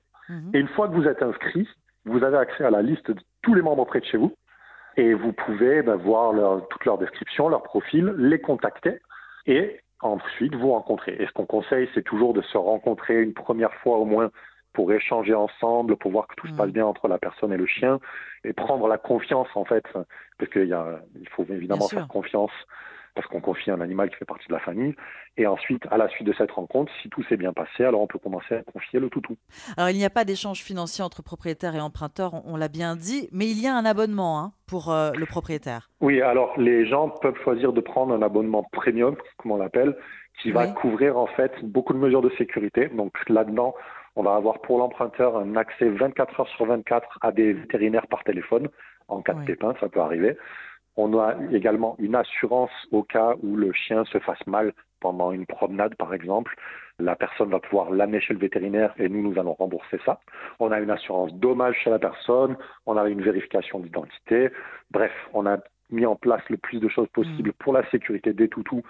[0.53, 1.67] Et une fois que vous êtes inscrit,
[2.05, 4.33] vous avez accès à la liste de tous les membres près de chez vous
[4.97, 9.01] et vous pouvez ben, voir leur, toute leur description, leur profil, les contacter
[9.45, 11.15] et ensuite vous rencontrer.
[11.19, 14.31] Et ce qu'on conseille, c'est toujours de se rencontrer une première fois au moins
[14.73, 17.65] pour échanger ensemble, pour voir que tout se passe bien entre la personne et le
[17.65, 17.99] chien
[18.43, 20.77] et prendre la confiance en fait, parce qu'il
[21.19, 22.51] il faut évidemment faire confiance
[23.15, 24.95] parce qu'on confie un animal qui fait partie de la famille.
[25.37, 28.07] Et ensuite, à la suite de cette rencontre, si tout s'est bien passé, alors on
[28.07, 29.37] peut commencer à confier le toutou.
[29.77, 32.95] Alors il n'y a pas d'échange financier entre propriétaire et emprunteur, on, on l'a bien
[32.95, 35.89] dit, mais il y a un abonnement hein, pour euh, le propriétaire.
[36.01, 39.95] Oui, alors les gens peuvent choisir de prendre un abonnement premium, comme on l'appelle,
[40.41, 40.73] qui va Oui.
[40.75, 42.87] couvrir en fait beaucoup de mesures de sécurité.
[42.89, 43.75] Donc là-dedans,
[44.15, 48.23] on va avoir pour l'emprunteur un accès 24 heures sur 24 à des vétérinaires par
[48.23, 48.67] téléphone.
[49.07, 50.37] En cas de pépin, ça peut arriver.
[50.97, 55.45] On a également une assurance au cas où le chien se fasse mal pendant une
[55.45, 56.55] promenade, par exemple.
[56.99, 60.19] La personne va pouvoir l'amener chez le vétérinaire et nous, nous allons rembourser ça.
[60.59, 62.57] On a une assurance dommage chez la personne.
[62.85, 64.49] On a une vérification d'identité.
[64.91, 65.57] Bref, on a
[65.89, 68.83] mis en place le plus de choses possibles pour la sécurité des toutous,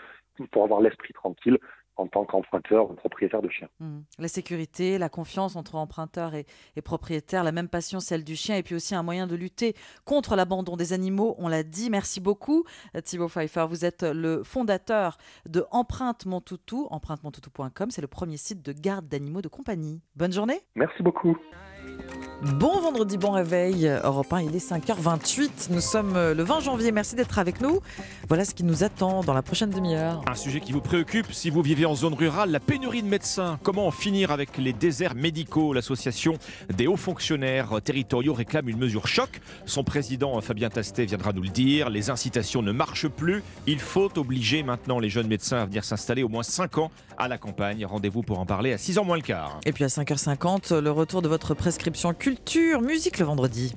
[0.52, 1.58] pour avoir l'esprit tranquille
[2.02, 3.68] en tant qu'emprunteur ou propriétaire de chien.
[3.80, 4.00] Mm.
[4.20, 8.56] La sécurité, la confiance entre emprunteur et, et propriétaire, la même passion, celle du chien,
[8.58, 11.36] et puis aussi un moyen de lutter contre l'abandon des animaux.
[11.38, 11.90] On l'a dit.
[11.90, 12.66] Merci beaucoup,
[13.04, 13.66] Thibaut Pfeiffer.
[13.68, 16.88] Vous êtes le fondateur de Empreinte Mon Toutou.
[16.92, 20.02] EmprunteMonToutou.com, c'est le premier site de garde d'animaux de compagnie.
[20.16, 20.62] Bonne journée.
[20.76, 21.38] Merci beaucoup.
[22.44, 23.88] Bon vendredi, bon réveil.
[24.04, 25.68] Europe 1, il est 5h28.
[25.70, 26.92] Nous sommes euh, le 20 janvier.
[26.92, 27.82] Merci d'être avec nous.
[28.30, 30.24] Voilà ce qui nous attend dans la prochaine demi-heure.
[30.28, 33.60] Un sujet qui vous préoccupe si vous vivez en zone rurale, la pénurie de médecins.
[33.62, 35.72] Comment en finir avec les déserts médicaux?
[35.72, 36.40] L'association
[36.76, 39.40] des hauts fonctionnaires territoriaux réclame une mesure choc.
[39.68, 41.92] Son président Fabien Tastet viendra nous le dire.
[41.92, 43.44] Les incitations ne marchent plus.
[43.68, 47.28] Il faut obliger maintenant les jeunes médecins à venir s'installer au moins 5 ans à
[47.28, 47.86] la campagne.
[47.86, 49.60] Rendez-vous pour en parler à 6h moins le quart.
[49.68, 53.74] Et puis à 5h50, le retour de votre prescription culture, musique le vendredi.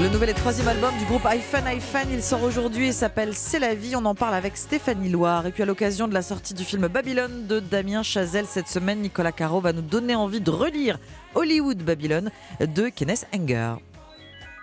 [0.00, 3.60] Le nouvel et troisième album du groupe iPhone iPhone, il sort aujourd'hui et s'appelle C'est
[3.60, 3.94] la vie.
[3.94, 5.46] On en parle avec Stéphanie Loire.
[5.46, 9.00] Et puis à l'occasion de la sortie du film Babylone de Damien Chazelle cette semaine,
[9.00, 10.98] Nicolas Caro va nous donner envie de relire
[11.36, 13.74] Hollywood Babylone de Kenneth Anger.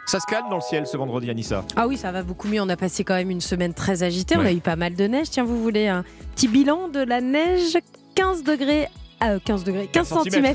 [0.06, 2.62] Ça se calme dans le ciel ce vendredi, Anissa Ah oui, ça va beaucoup mieux.
[2.62, 4.38] On a passé quand même une semaine très agitée.
[4.38, 5.30] On a eu pas mal de neige.
[5.32, 6.04] Tiens, vous voulez un
[6.36, 7.78] petit bilan de la neige?
[8.14, 8.88] 15 degrés.
[9.24, 10.54] euh, 15 degrés, 15 cm.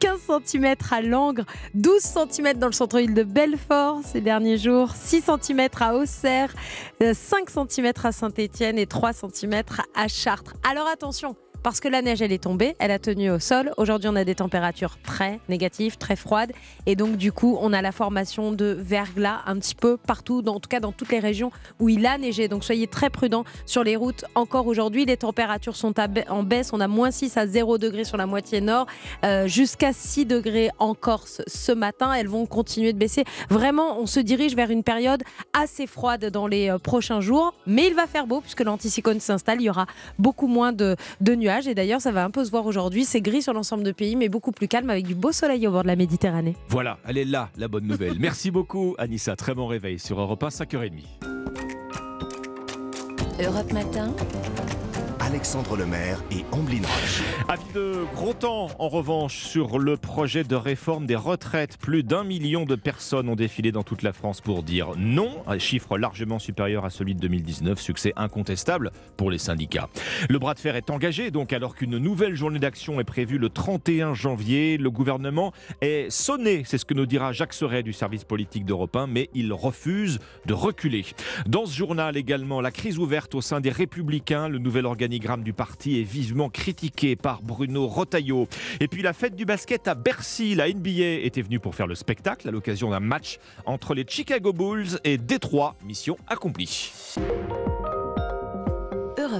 [0.00, 5.24] 15 cm à Langres, 12 cm dans le centre-ville de Belfort ces derniers jours, 6
[5.42, 6.52] cm à Auxerre,
[7.02, 9.62] euh, 5 cm à Saint-Étienne et 3 cm
[9.94, 10.54] à Chartres.
[10.68, 13.72] Alors attention, parce que la neige elle est tombée, elle a tenu au sol.
[13.78, 16.52] Aujourd'hui, on a des températures très négatives, très froides
[16.84, 20.60] et donc du coup, on a la formation de verglas un petit peu partout, en
[20.60, 21.50] tout cas dans toutes les régions
[21.80, 22.48] où il a neigé.
[22.48, 24.26] Donc soyez très prudents sur les routes.
[24.34, 25.94] Encore aujourd'hui, les températures sont
[26.28, 26.74] en baisse.
[26.74, 28.86] On a moins 6 à 0 degrés sur la moitié nord,
[29.24, 32.12] euh, jusqu'à 6 degrés en Corse ce matin.
[32.12, 33.24] Elles vont continuer de baisser.
[33.48, 35.22] Vraiment, on se dirige vers une période
[35.54, 37.54] assez froide dans les euh, prochains jours.
[37.66, 39.62] Mais il va faire beau puisque l'anticyclone s'installe.
[39.62, 39.86] Il y aura
[40.18, 41.53] beaucoup moins de nuages.
[41.62, 43.04] Et d'ailleurs, ça va un peu se voir aujourd'hui.
[43.04, 45.70] C'est gris sur l'ensemble du pays, mais beaucoup plus calme avec du beau soleil au
[45.70, 46.56] bord de la Méditerranée.
[46.68, 48.18] Voilà, elle est là, la bonne nouvelle.
[48.18, 49.36] Merci beaucoup, Anissa.
[49.36, 50.90] Très bon réveil sur Europe 1, 5h30.
[53.40, 54.12] Europe Matin.
[55.26, 57.22] Alexandre Lemaire et Amblin Roche.
[57.48, 61.78] Avis de gros temps, en revanche, sur le projet de réforme des retraites.
[61.78, 65.58] Plus d'un million de personnes ont défilé dans toute la France pour dire non, un
[65.58, 67.80] chiffre largement supérieur à celui de 2019.
[67.80, 69.88] Succès incontestable pour les syndicats.
[70.28, 73.48] Le bras de fer est engagé, donc, alors qu'une nouvelle journée d'action est prévue le
[73.48, 74.76] 31 janvier.
[74.76, 78.94] Le gouvernement est sonné, c'est ce que nous dira Jacques Serret du service politique d'Europe
[78.94, 81.06] 1, mais il refuse de reculer.
[81.46, 84.48] Dans ce journal également, la crise ouverte au sein des Républicains.
[84.48, 84.84] Le nouvel
[85.18, 88.48] du parti est vivement critiqué par Bruno Rotaillot.
[88.80, 91.94] Et puis la fête du basket à Bercy, la NBA était venue pour faire le
[91.94, 95.76] spectacle à l'occasion d'un match entre les Chicago Bulls et Détroit.
[95.84, 96.92] Mission accomplie.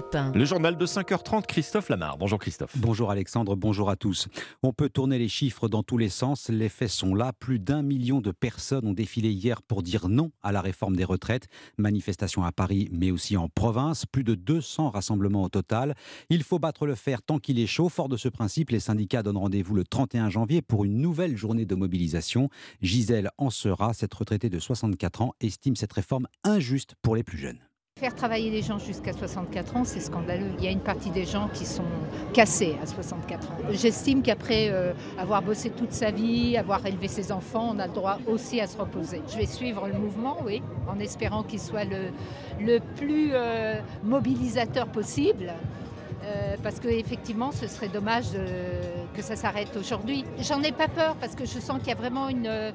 [0.04, 0.32] Europe 1.
[0.32, 2.18] Le journal de 5h30, Christophe Lamar.
[2.18, 2.76] Bonjour Christophe.
[2.76, 4.28] Bonjour Alexandre, bonjour à tous.
[4.62, 7.32] On peut tourner les chiffres dans tous les sens, les faits sont là.
[7.32, 11.04] Plus d'un million de personnes ont défilé hier pour dire non à la réforme des
[11.04, 11.46] retraites.
[11.78, 14.04] Manifestation à Paris, mais aussi en province.
[14.06, 15.94] Plus de 200 rassemblements au total.
[16.28, 17.88] Il faut battre le fer tant qu'il est chaud.
[17.88, 21.64] Fort de ce principe, les syndicats donnent rendez-vous le 31 janvier pour une nouvelle journée
[21.64, 22.50] de mobilisation.
[22.82, 27.38] Gisèle en sera, cette retraitée de 64 ans, estime cette réforme injuste pour les plus
[27.38, 27.60] jeunes.
[28.00, 30.50] Faire travailler les gens jusqu'à 64 ans, c'est scandaleux.
[30.58, 31.84] Il y a une partie des gens qui sont
[32.32, 33.56] cassés à 64 ans.
[33.70, 37.92] J'estime qu'après euh, avoir bossé toute sa vie, avoir élevé ses enfants, on a le
[37.92, 39.22] droit aussi à se reposer.
[39.28, 45.54] Je vais suivre le mouvement, oui, en espérant qu'il soit le, plus euh, mobilisateur possible.
[46.24, 48.24] Euh, parce qu'effectivement, ce serait dommage
[49.14, 50.24] que ça s'arrête aujourd'hui.
[50.40, 52.48] J'en ai pas peur parce que je sens qu'il y a vraiment une.
[52.48, 52.72] euh,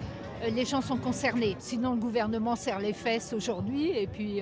[0.50, 1.56] les gens sont concernés.
[1.60, 4.42] Sinon, le gouvernement serre les fesses aujourd'hui et puis.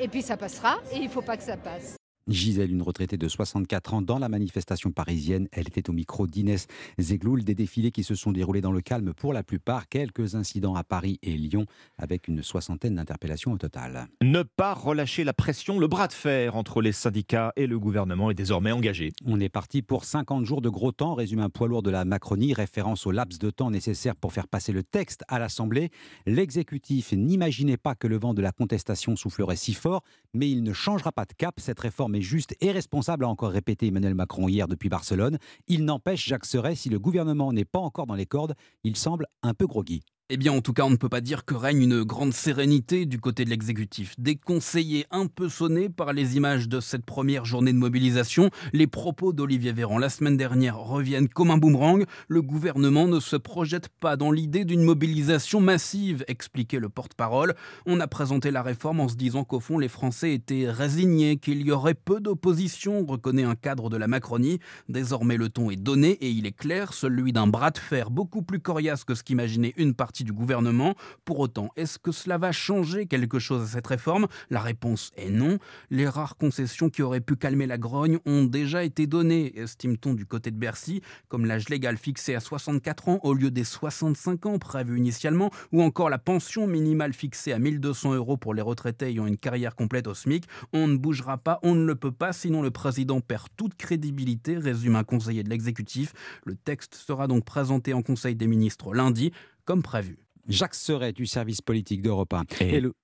[0.00, 1.96] Et puis ça passera et il faut pas que ça passe.
[2.28, 5.48] Gisèle, une retraitée de 64 ans, dans la manifestation parisienne.
[5.52, 6.66] Elle était au micro d'Inès
[6.98, 7.44] Zegloul.
[7.44, 9.88] Des défilés qui se sont déroulés dans le calme pour la plupart.
[9.88, 11.66] Quelques incidents à Paris et Lyon,
[11.98, 14.08] avec une soixantaine d'interpellations au total.
[14.22, 18.30] Ne pas relâcher la pression, le bras de fer entre les syndicats et le gouvernement
[18.30, 19.12] est désormais engagé.
[19.24, 22.04] On est parti pour 50 jours de gros temps, résume un poids lourd de la
[22.04, 25.90] Macronie, référence au laps de temps nécessaire pour faire passer le texte à l'Assemblée.
[26.26, 30.02] L'exécutif n'imaginait pas que le vent de la contestation soufflerait si fort,
[30.34, 31.58] mais il ne changera pas de cap.
[31.58, 35.38] Cette réforme est juste et responsable, a encore répété Emmanuel Macron hier depuis Barcelone.
[35.68, 39.26] Il n'empêche, Jacques Serret, si le gouvernement n'est pas encore dans les cordes, il semble
[39.42, 40.02] un peu groggy.
[40.34, 43.04] Eh bien, en tout cas, on ne peut pas dire que règne une grande sérénité
[43.04, 44.14] du côté de l'exécutif.
[44.16, 48.86] Des conseillers un peu sonnés par les images de cette première journée de mobilisation, les
[48.86, 52.06] propos d'Olivier Véran la semaine dernière reviennent comme un boomerang.
[52.28, 57.54] Le gouvernement ne se projette pas dans l'idée d'une mobilisation massive, expliquait le porte-parole.
[57.84, 61.60] On a présenté la réforme en se disant qu'au fond, les Français étaient résignés, qu'il
[61.60, 64.60] y aurait peu d'opposition, reconnaît un cadre de la Macronie.
[64.88, 68.40] Désormais, le ton est donné et il est clair, celui d'un bras de fer beaucoup
[68.40, 70.94] plus coriace que ce qu'imaginait une partie du gouvernement.
[71.24, 74.26] Pour autant, est-ce que cela va changer quelque chose à cette réforme?
[74.50, 75.58] La réponse est non.
[75.90, 80.26] Les rares concessions qui auraient pu calmer la grogne ont déjà été données, estime-t-on du
[80.26, 84.58] côté de Bercy, comme l'âge légal fixé à 64 ans au lieu des 65 ans
[84.58, 89.26] prévus initialement, ou encore la pension minimale fixée à 1200 euros pour les retraités ayant
[89.26, 90.44] une carrière complète au SMIC.
[90.72, 94.56] On ne bougera pas, on ne le peut pas, sinon le président perd toute crédibilité,
[94.56, 96.12] résume un conseiller de l'exécutif.
[96.44, 99.32] Le texte sera donc présenté en Conseil des ministres lundi
[99.64, 100.18] comme prévu.
[100.48, 102.42] Jacques Serret du service politique d'Europe 1.
[102.60, 102.94] Et, Et le-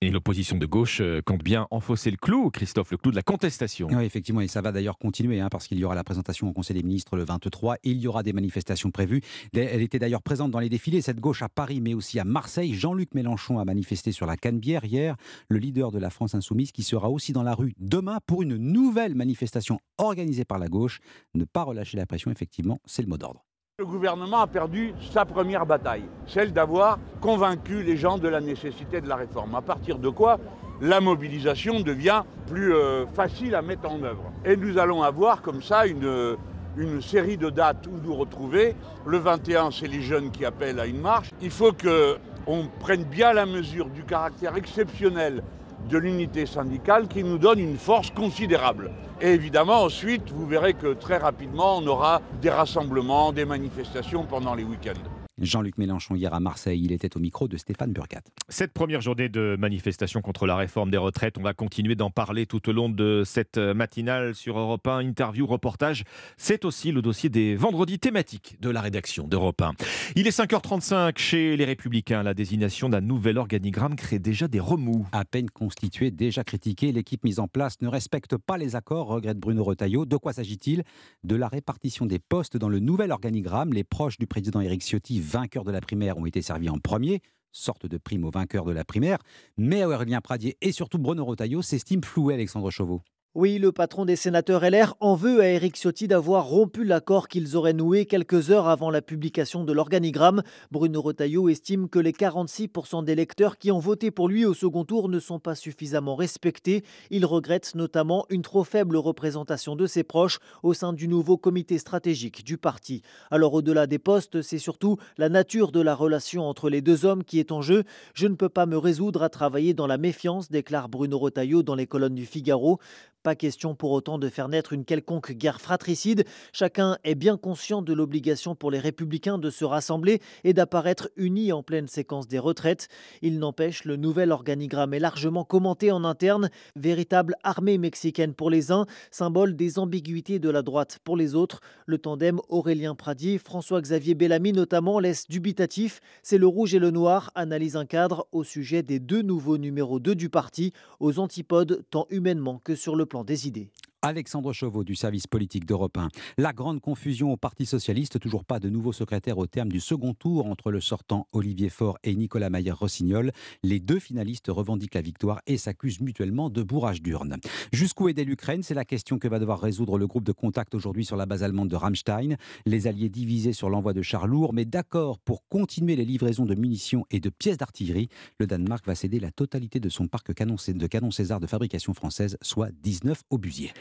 [0.00, 3.22] et l'opposition de gauche euh, compte bien enfoncer le clou, Christophe, le clou de la
[3.22, 3.88] contestation.
[3.90, 6.52] Oui, effectivement, et ça va d'ailleurs continuer, hein, parce qu'il y aura la présentation au
[6.52, 9.22] Conseil des ministres le 23, et il y aura des manifestations prévues.
[9.52, 12.74] Elle était d'ailleurs présente dans les défilés, cette gauche à Paris, mais aussi à Marseille.
[12.74, 15.16] Jean-Luc Mélenchon a manifesté sur la Canebière hier,
[15.48, 18.56] le leader de la France insoumise, qui sera aussi dans la rue demain pour une
[18.56, 21.00] nouvelle manifestation organisée par la gauche.
[21.34, 23.44] Ne pas relâcher la pression, effectivement, c'est le mot d'ordre.
[23.80, 29.00] Le gouvernement a perdu sa première bataille, celle d'avoir convaincu les gens de la nécessité
[29.00, 29.54] de la réforme.
[29.54, 30.40] À partir de quoi
[30.80, 34.32] la mobilisation devient plus euh, facile à mettre en œuvre.
[34.44, 36.36] Et nous allons avoir comme ça une,
[36.76, 38.74] une série de dates où nous retrouver.
[39.06, 41.30] Le 21, c'est les jeunes qui appellent à une marche.
[41.40, 45.44] Il faut qu'on prenne bien la mesure du caractère exceptionnel
[45.88, 48.90] de l'unité syndicale qui nous donne une force considérable.
[49.20, 54.54] Et évidemment, ensuite, vous verrez que très rapidement, on aura des rassemblements, des manifestations pendant
[54.54, 55.17] les week-ends.
[55.40, 58.22] Jean-Luc Mélenchon hier à Marseille, il était au micro de Stéphane Burgat.
[58.48, 62.46] Cette première journée de manifestation contre la réforme des retraites, on va continuer d'en parler
[62.46, 66.04] tout au long de cette matinale sur Europe 1, interview, reportage.
[66.36, 69.72] C'est aussi le dossier des vendredis thématiques de la rédaction d'Europe 1.
[70.16, 72.22] Il est 5h35 chez les Républicains.
[72.22, 75.06] La désignation d'un nouvel organigramme crée déjà des remous.
[75.12, 79.38] À peine constituée, déjà critiquée, l'équipe mise en place ne respecte pas les accords, regrette
[79.38, 80.04] Bruno Retailleau.
[80.04, 80.82] De quoi s'agit-il?
[81.24, 83.72] De la répartition des postes dans le nouvel organigramme.
[83.72, 87.20] Les proches du président Éric Ciotti vainqueurs de la primaire ont été servis en premier,
[87.52, 89.18] sorte de prime aux vainqueurs de la primaire,
[89.56, 93.02] mais Aurélien Pradier et surtout Bruno Rotaillot s'estiment floués, Alexandre Chauveau.
[93.34, 97.56] Oui, le patron des sénateurs LR en veut à Éric Ciotti d'avoir rompu l'accord qu'ils
[97.58, 100.42] auraient noué quelques heures avant la publication de l'organigramme.
[100.70, 104.86] Bruno Retailleau estime que les 46% des lecteurs qui ont voté pour lui au second
[104.86, 106.84] tour ne sont pas suffisamment respectés.
[107.10, 111.76] Il regrette notamment une trop faible représentation de ses proches au sein du nouveau comité
[111.76, 113.02] stratégique du parti.
[113.30, 117.24] Alors au-delà des postes, c'est surtout la nature de la relation entre les deux hommes
[117.24, 117.84] qui est en jeu.
[118.14, 121.74] Je ne peux pas me résoudre à travailler dans la méfiance, déclare Bruno Retailleau dans
[121.74, 122.80] les colonnes du Figaro.
[123.24, 126.24] Pas question pour autant de faire naître une quelconque guerre fratricide.
[126.52, 131.50] Chacun est bien conscient de l'obligation pour les républicains de se rassembler et d'apparaître unis
[131.50, 132.86] en pleine séquence des retraites.
[133.20, 136.48] Il n'empêche, le nouvel organigramme est largement commenté en interne.
[136.76, 141.60] Véritable armée mexicaine pour les uns, symbole des ambiguïtés de la droite pour les autres.
[141.86, 145.98] Le tandem Aurélien Pradier, François-Xavier Bellamy notamment laisse dubitatif.
[146.22, 149.98] C'est le rouge et le noir, analyse un cadre au sujet des deux nouveaux numéros
[149.98, 153.70] 2 du parti, aux antipodes tant humainement que sur le plan des idées.
[154.08, 156.08] Alexandre Chauveau du service politique d'Europe 1.
[156.38, 160.14] La grande confusion au Parti socialiste, toujours pas de nouveau secrétaire au terme du second
[160.14, 163.32] tour entre le sortant Olivier Faure et Nicolas Mayer-Rossignol.
[163.62, 167.36] Les deux finalistes revendiquent la victoire et s'accusent mutuellement de bourrage d'urne.
[167.70, 168.62] Jusqu'où aider l'Ukraine?
[168.62, 171.42] C'est la question que va devoir résoudre le groupe de contact aujourd'hui sur la base
[171.42, 172.36] allemande de Rammstein.
[172.64, 176.54] Les alliés divisés sur l'envoi de chars lourds, mais d'accord pour continuer les livraisons de
[176.54, 178.08] munitions et de pièces d'artillerie.
[178.40, 182.38] Le Danemark va céder la totalité de son parc de canons César de fabrication française,
[182.40, 183.74] soit 19 obusiers.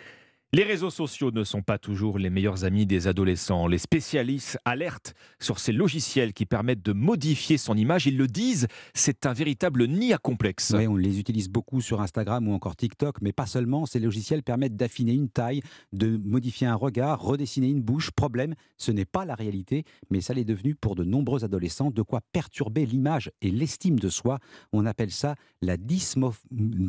[0.54, 3.68] Les réseaux sociaux ne sont pas toujours les meilleurs amis des adolescents.
[3.68, 8.08] Les spécialistes alertent sur ces logiciels qui permettent de modifier son image.
[8.08, 10.74] Ils le disent, c'est un véritable nid complexe.
[10.74, 13.86] Oui, on les utilise beaucoup sur Instagram ou encore TikTok, mais pas seulement.
[13.86, 15.60] Ces logiciels permettent d'affiner une taille,
[15.91, 18.12] de modifier un regard, redessiner une bouche.
[18.12, 22.02] Problème, ce n'est pas la réalité, mais ça l'est devenu pour de nombreux adolescents, de
[22.02, 24.39] quoi perturber l'image et l'estime de soi.
[24.72, 25.76] On appelle ça la,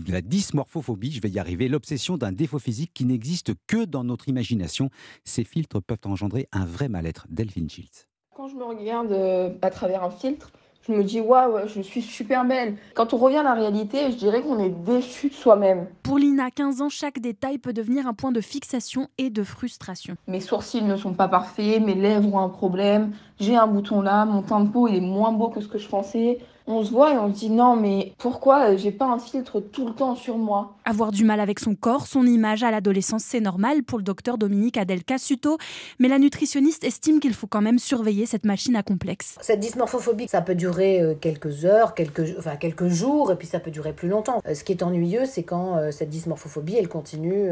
[0.06, 4.28] la dysmorphophobie, je vais y arriver, l'obsession d'un défaut physique qui n'existe que dans notre
[4.28, 4.90] imagination.
[5.24, 7.26] Ces filtres peuvent engendrer un vrai mal-être.
[7.28, 8.08] Delphine Schiltz.
[8.34, 10.52] Quand je me regarde euh, à travers un filtre,
[10.88, 12.76] je me dis waouh, je suis super belle.
[12.94, 15.86] Quand on revient à la réalité, je dirais qu'on est déçu de soi-même.
[16.02, 20.16] Pour Lina, 15 ans, chaque détail peut devenir un point de fixation et de frustration.
[20.26, 24.24] Mes sourcils ne sont pas parfaits, mes lèvres ont un problème, j'ai un bouton là,
[24.24, 26.38] mon teint de peau il est moins beau que ce que je pensais
[26.68, 29.86] on se voit et on se dit non mais pourquoi j'ai pas un filtre tout
[29.86, 30.76] le temps sur moi?
[30.84, 34.38] Avoir du mal avec son corps, son image à l'adolescence, c'est normal pour le docteur
[34.38, 35.58] Dominique Adel Cassuto,
[35.98, 39.36] mais la nutritionniste estime qu'il faut quand même surveiller cette machine à complexe.
[39.40, 43.60] Cette dysmorphophobie, ça peut durer euh, quelques heures, quelques, enfin, quelques jours, et puis ça
[43.60, 44.42] peut durer plus longtemps.
[44.46, 47.48] Euh, ce qui est ennuyeux, c'est quand euh, cette dysmorphophobie, elle continue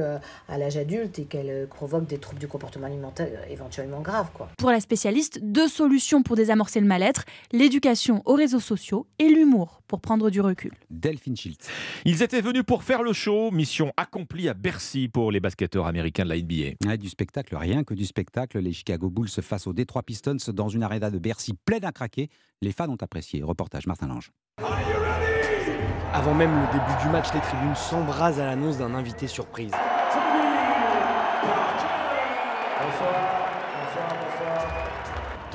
[0.49, 4.29] à l'âge adulte et qu'elle provoque des troubles du comportement alimentaire éventuellement graves.
[4.35, 4.49] Quoi.
[4.59, 9.83] Pour la spécialiste, deux solutions pour désamorcer le mal-être, l'éducation aux réseaux sociaux et l'humour
[9.87, 10.73] pour prendre du recul.
[10.91, 11.69] Delphine Schiltz.
[12.05, 16.25] Ils étaient venus pour faire le show, mission accomplie à Bercy pour les basketteurs américains
[16.25, 16.97] de la NBA.
[16.97, 18.59] du spectacle, rien que du spectacle.
[18.59, 21.93] Les Chicago Bulls se face aux Detroit Pistons dans une arena de Bercy pleine à
[21.93, 22.29] craquer.
[22.63, 23.43] Les fans ont apprécié.
[23.43, 24.33] Reportage Martin Lange.
[26.13, 29.73] Avant même le début du match, les tribunes s'embrasent à l'annonce d'un invité surprise.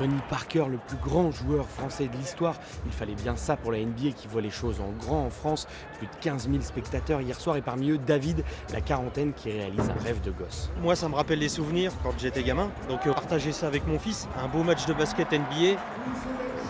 [0.02, 2.56] Tony Parker, le plus grand joueur français de l'histoire.
[2.86, 5.68] Il fallait bien ça pour la NBA qui voit les choses en grand en France.
[5.98, 8.42] Plus de 15 000 spectateurs hier soir et parmi eux David,
[8.72, 10.72] la quarantaine qui réalise un rêve de gosse.
[10.82, 12.68] Moi ça me rappelle les souvenirs quand j'étais gamin.
[12.88, 15.78] Donc euh, partager ça avec mon fils, un beau match de basket NBA,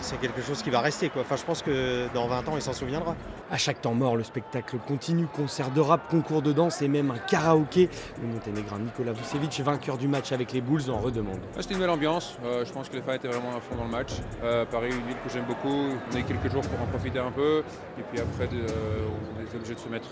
[0.03, 1.09] c'est quelque chose qui va rester.
[1.17, 3.15] Enfin, je pense que dans 20 ans, il s'en souviendra.
[3.53, 7.11] À chaque temps mort, le spectacle continue, concert de rap, concours de danse et même
[7.11, 7.87] un karaoké.
[8.19, 11.37] Le monténégrin Nikola Vucevic, vainqueur du match avec les Bulls, en redemande.
[11.59, 13.83] C'était une belle ambiance, euh, je pense que les fans étaient vraiment à fond dans
[13.83, 14.13] le match.
[14.43, 17.19] Euh, Paris, une ville que j'aime beaucoup, on a eu quelques jours pour en profiter
[17.19, 17.63] un peu.
[17.99, 19.05] Et puis après, de, euh,
[19.37, 20.07] on était obligé de se mettre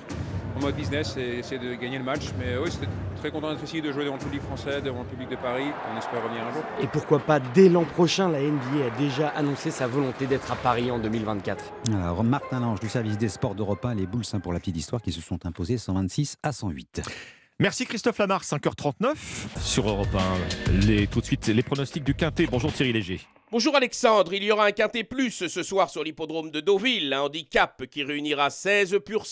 [0.55, 2.25] en mode business et essayer de gagner le match.
[2.37, 2.89] Mais oui, c'était
[3.19, 5.65] très content d'être ici, de jouer devant le public français, devant le public de Paris.
[5.91, 6.63] On espère revenir un jour.
[6.79, 10.55] Et pourquoi pas dès l'an prochain, la NBA a déjà annoncé sa volonté d'être à
[10.55, 11.63] Paris en 2024.
[11.91, 14.77] Alors, Martin Lange du service des sports d'Europe 1, les Bulls, hein, pour la petite
[14.77, 17.01] histoire, qui se sont imposés 126 à 108.
[17.59, 19.15] Merci Christophe Lamar, 5h39
[19.59, 20.15] sur Europe
[20.69, 20.73] 1.
[20.85, 22.47] Les, tout de suite, les pronostics du Quintet.
[22.47, 23.21] Bonjour Thierry Léger.
[23.51, 27.23] Bonjour Alexandre, il y aura un quintet plus ce soir sur l'hippodrome de Deauville, un
[27.23, 29.25] handicap qui réunira 16 pur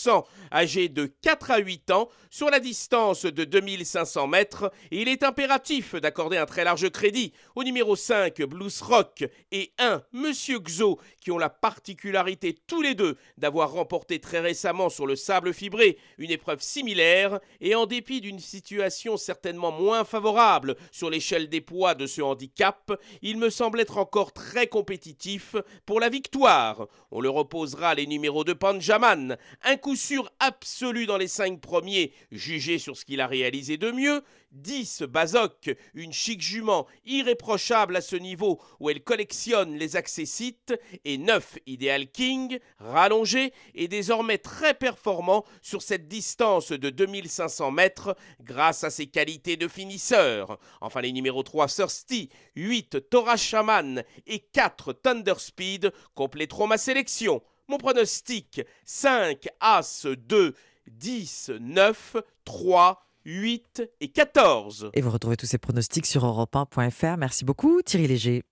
[0.52, 5.94] âgés de 4 à 8 ans sur la distance de 2500 mètres il est impératif
[5.94, 11.30] d'accorder un très large crédit au numéro 5 Blues Rock et 1 Monsieur Xo qui
[11.30, 16.30] ont la particularité tous les deux d'avoir remporté très récemment sur le sable fibré une
[16.30, 22.06] épreuve similaire et en dépit d'une situation certainement moins favorable sur l'échelle des poids de
[22.06, 22.92] ce handicap,
[23.22, 25.54] il me semble être encore très compétitif
[25.86, 26.88] pour la victoire.
[27.12, 32.12] On le reposera les numéros de Panjaman, un coup sûr absolu dans les cinq premiers,
[32.32, 34.24] jugé sur ce qu'il a réalisé de mieux.
[34.52, 40.74] 10 Bazoc, une chic jument irréprochable à ce niveau où elle collectionne les accessites,
[41.04, 48.16] et 9 Ideal King, rallongé et désormais très performant sur cette distance de 2500 mètres
[48.40, 50.58] grâce à ses qualités de finisseur.
[50.80, 57.42] Enfin les numéros 3 Thirsty, 8 Torah Shaman et 4 Thunder Speed compléteront ma sélection.
[57.68, 60.54] Mon pronostic 5 As 2
[60.88, 64.90] 10 9 3 8 et 14.
[64.94, 67.16] Et vous retrouvez tous ces pronostics sur europe1.fr.
[67.16, 68.42] Merci beaucoup Thierry Léger.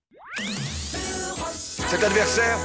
[1.89, 2.55] Cet adversaire,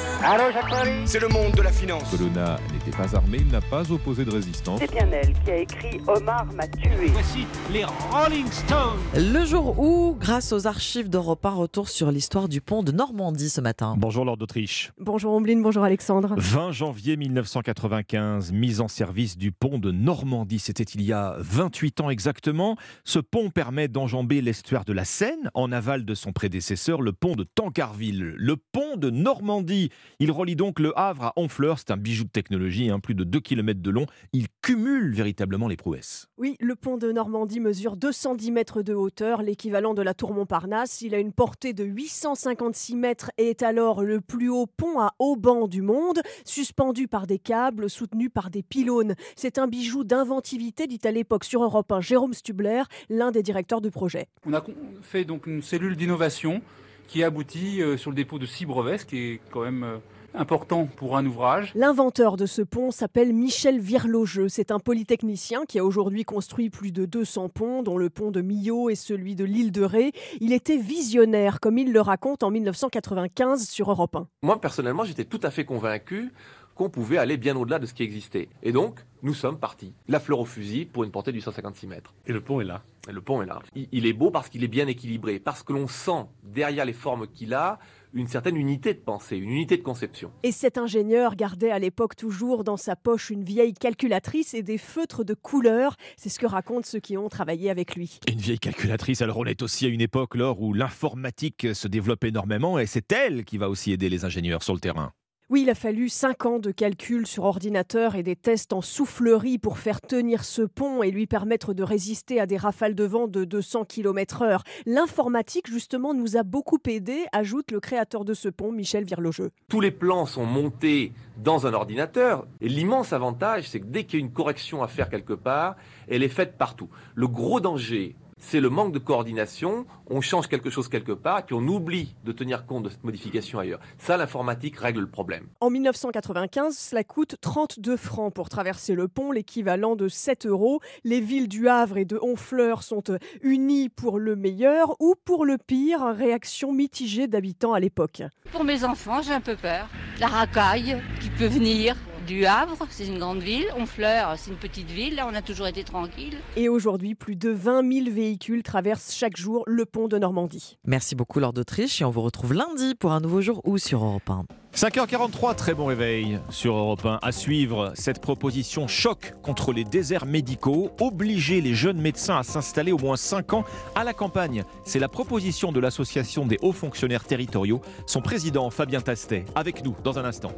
[1.07, 2.11] c'est le monde de la finance.
[2.11, 4.81] Colonna n'était pas armé, il n'a pas opposé de résistance.
[4.81, 7.07] C'est bien elle qui a écrit Omar m'a tué.
[7.07, 8.99] Voici les Rolling Stones.
[9.15, 13.49] Le jour où, grâce aux archives d'Europe 1, retour sur l'histoire du pont de Normandie
[13.49, 13.95] ce matin.
[13.97, 14.93] Bonjour Lord d'Autriche.
[14.99, 16.35] Bonjour Ombline, bonjour Alexandre.
[16.37, 20.59] 20 janvier 1995, mise en service du pont de Normandie.
[20.59, 22.77] C'était il y a 28 ans exactement.
[23.05, 27.37] Ce pont permet d'enjamber l'estuaire de la Seine en aval de son prédécesseur, le pont
[27.37, 28.35] de Tancarville.
[28.37, 29.91] Le pont de Normandie.
[30.19, 31.79] Il relie donc le Havre à Honfleur.
[31.79, 34.07] C'est un bijou de technologie, hein, plus de 2 km de long.
[34.33, 36.29] Il cumule véritablement les prouesses.
[36.37, 41.01] Oui, le pont de Normandie mesure 210 mètres de hauteur, l'équivalent de la tour Montparnasse.
[41.01, 45.15] Il a une portée de 856 mètres et est alors le plus haut pont à
[45.19, 49.15] haubans du monde, suspendu par des câbles, soutenu par des pylônes.
[49.37, 53.81] C'est un bijou d'inventivité, dit à l'époque sur Europe 1 Jérôme Stubler, l'un des directeurs
[53.81, 54.27] du projet.
[54.47, 54.65] On a
[55.03, 56.63] fait donc une cellule d'innovation
[57.07, 59.99] qui aboutit euh, sur le dépôt de six brevets, ce qui est quand même euh,
[60.35, 61.73] important pour un ouvrage.
[61.75, 64.49] L'inventeur de ce pont s'appelle Michel Virlogeux.
[64.49, 68.41] C'est un polytechnicien qui a aujourd'hui construit plus de 200 ponts, dont le pont de
[68.41, 70.13] Millau et celui de l'île de Ré.
[70.41, 74.29] Il était visionnaire, comme il le raconte en 1995 sur Europe 1.
[74.43, 76.33] Moi, personnellement, j'étais tout à fait convaincu
[76.75, 78.49] qu'on pouvait aller bien au-delà de ce qui existait.
[78.63, 79.95] Et donc, nous sommes partis.
[80.09, 82.15] La fleur au fusil pour une portée de 156 mètres.
[82.27, 82.83] Et le pont est là.
[83.09, 83.61] Et le pont est là.
[83.75, 87.27] Il est beau parce qu'il est bien équilibré, parce que l'on sent derrière les formes
[87.27, 87.79] qu'il a
[88.15, 90.31] une certaine unité de pensée, une unité de conception.
[90.43, 94.79] Et cet ingénieur gardait à l'époque toujours dans sa poche une vieille calculatrice et des
[94.79, 95.97] feutres de couleur.
[96.17, 98.21] C'est ce que racontent ceux qui ont travaillé avec lui.
[98.31, 102.25] Une vieille calculatrice, alors on est aussi à une époque lors où l'informatique se développe
[102.25, 105.13] énormément et c'est elle qui va aussi aider les ingénieurs sur le terrain.
[105.51, 109.59] Oui, il a fallu 5 ans de calcul sur ordinateur et des tests en soufflerie
[109.59, 113.29] pour faire tenir ce pont et lui permettre de résister à des rafales de vent
[113.29, 114.61] de 200 km/h.
[114.87, 119.51] L'informatique, justement, nous a beaucoup aidé, ajoute le créateur de ce pont, Michel Virlogeux.
[119.69, 124.21] Tous les plans sont montés dans un ordinateur et l'immense avantage, c'est que dès qu'il
[124.21, 125.77] y a une correction à faire quelque part,
[126.09, 126.89] elle est faite partout.
[127.15, 128.17] Le gros danger
[128.47, 129.87] c'est le manque de coordination.
[130.09, 133.59] On change quelque chose quelque part, puis on oublie de tenir compte de cette modification
[133.59, 133.81] ailleurs.
[133.99, 135.47] Ça, l'informatique règle le problème.
[135.61, 140.81] En 1995, cela coûte 32 francs pour traverser le pont, l'équivalent de 7 euros.
[141.05, 143.05] Les villes du Havre et de Honfleur sont
[143.43, 146.03] unies pour le meilleur ou pour le pire.
[146.15, 148.23] Réaction mitigée d'habitants à l'époque.
[148.53, 149.89] Pour mes enfants, j'ai un peu peur.
[150.21, 153.67] La racaille qui peut venir du Havre, c'est une grande ville.
[153.77, 155.17] Honfleur, c'est une petite ville.
[155.17, 156.37] Là, on a toujours été tranquille.
[156.57, 160.79] Et aujourd'hui, plus de 20 000 véhicules traversent chaque jour le pont de Normandie.
[160.87, 162.01] Merci beaucoup, Lord d'Autriche.
[162.01, 164.45] Et on vous retrouve lundi pour un nouveau jour ou sur Europe 1.
[164.75, 167.21] 5h43, très bon réveil sur Europe 1.
[167.23, 172.91] À suivre cette proposition choc contre les déserts médicaux, obliger les jeunes médecins à s'installer
[172.91, 173.65] au moins 5 ans
[173.95, 174.65] à la campagne.
[174.85, 177.81] C'est la proposition de l'Association des hauts fonctionnaires territoriaux.
[178.07, 180.53] Son président, Fabien Tastet, avec nous dans un instant.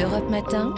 [0.00, 0.72] Europe Matin,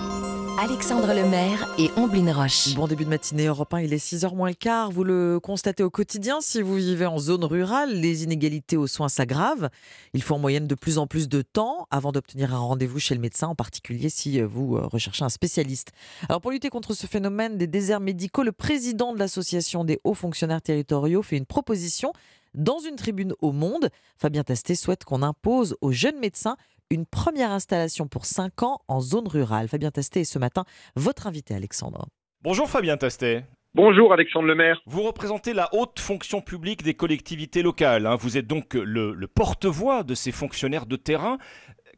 [0.59, 2.75] Alexandre Lemaire et Omblin Roche.
[2.75, 4.91] Bon début de matinée Europe 1, il est 6h moins le quart.
[4.91, 9.11] Vous le constatez au quotidien, si vous vivez en zone rurale, les inégalités aux soins
[9.11, 9.68] s'aggravent.
[10.14, 13.14] Il faut en moyenne de plus en plus de temps avant d'obtenir un rendez-vous chez
[13.14, 15.93] le médecin, en particulier si vous euh, recherchez un spécialiste.
[16.31, 20.14] Alors pour lutter contre ce phénomène des déserts médicaux, le président de l'association des hauts
[20.14, 22.14] fonctionnaires territoriaux fait une proposition
[22.55, 23.91] dans une tribune au Monde.
[24.16, 26.57] Fabien Tastet souhaite qu'on impose aux jeunes médecins
[26.91, 29.68] une première installation pour 5 ans en zone rurale.
[29.68, 30.64] Fabien Tastet est ce matin
[30.97, 32.07] votre invité, Alexandre.
[32.43, 33.45] Bonjour Fabien Tastet.
[33.74, 34.80] Bonjour Alexandre Lemaire.
[34.86, 38.07] Vous représentez la haute fonction publique des collectivités locales.
[38.07, 38.16] hein.
[38.16, 41.38] Vous êtes donc le, le porte-voix de ces fonctionnaires de terrain.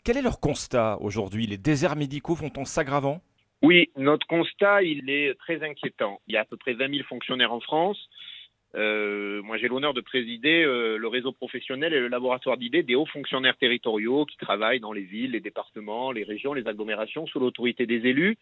[0.05, 1.47] Quel est leur constat aujourd'hui?
[1.47, 3.23] Les déserts médicaux vont en s'aggravant?
[3.63, 6.21] Oui, notre constat, il est très inquiétant.
[6.27, 7.97] Il y a à peu près 20 000 fonctionnaires en France.
[8.75, 12.95] Euh, moi, j'ai l'honneur de présider euh, le réseau professionnel et le laboratoire d'idées des
[12.95, 17.39] hauts fonctionnaires territoriaux qui travaillent dans les villes, les départements, les régions, les agglomérations sous
[17.39, 18.39] l'autorité des élus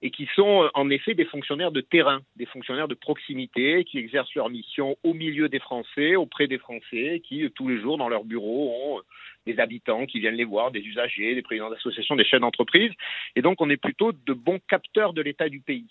[0.00, 3.98] et qui sont euh, en effet des fonctionnaires de terrain, des fonctionnaires de proximité qui
[3.98, 8.08] exercent leur mission au milieu des Français, auprès des Français, qui tous les jours dans
[8.08, 9.00] leur bureau ont
[9.46, 12.92] des habitants qui viennent les voir, des usagers, des présidents d'associations, des chefs d'entreprise.
[13.34, 15.88] Et donc on est plutôt de bons capteurs de l'état du pays.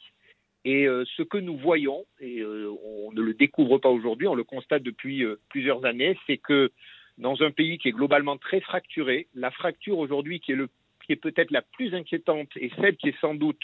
[0.68, 4.36] Et euh, ce que nous voyons, et euh, on ne le découvre pas aujourd'hui, on
[4.36, 6.74] le constate depuis euh, plusieurs années, c'est que
[7.18, 11.62] dans un pays qui est globalement très fracturé, la fracture aujourd'hui qui est, peut-être la
[11.62, 13.62] plus inquiétante et celle qui est sans doute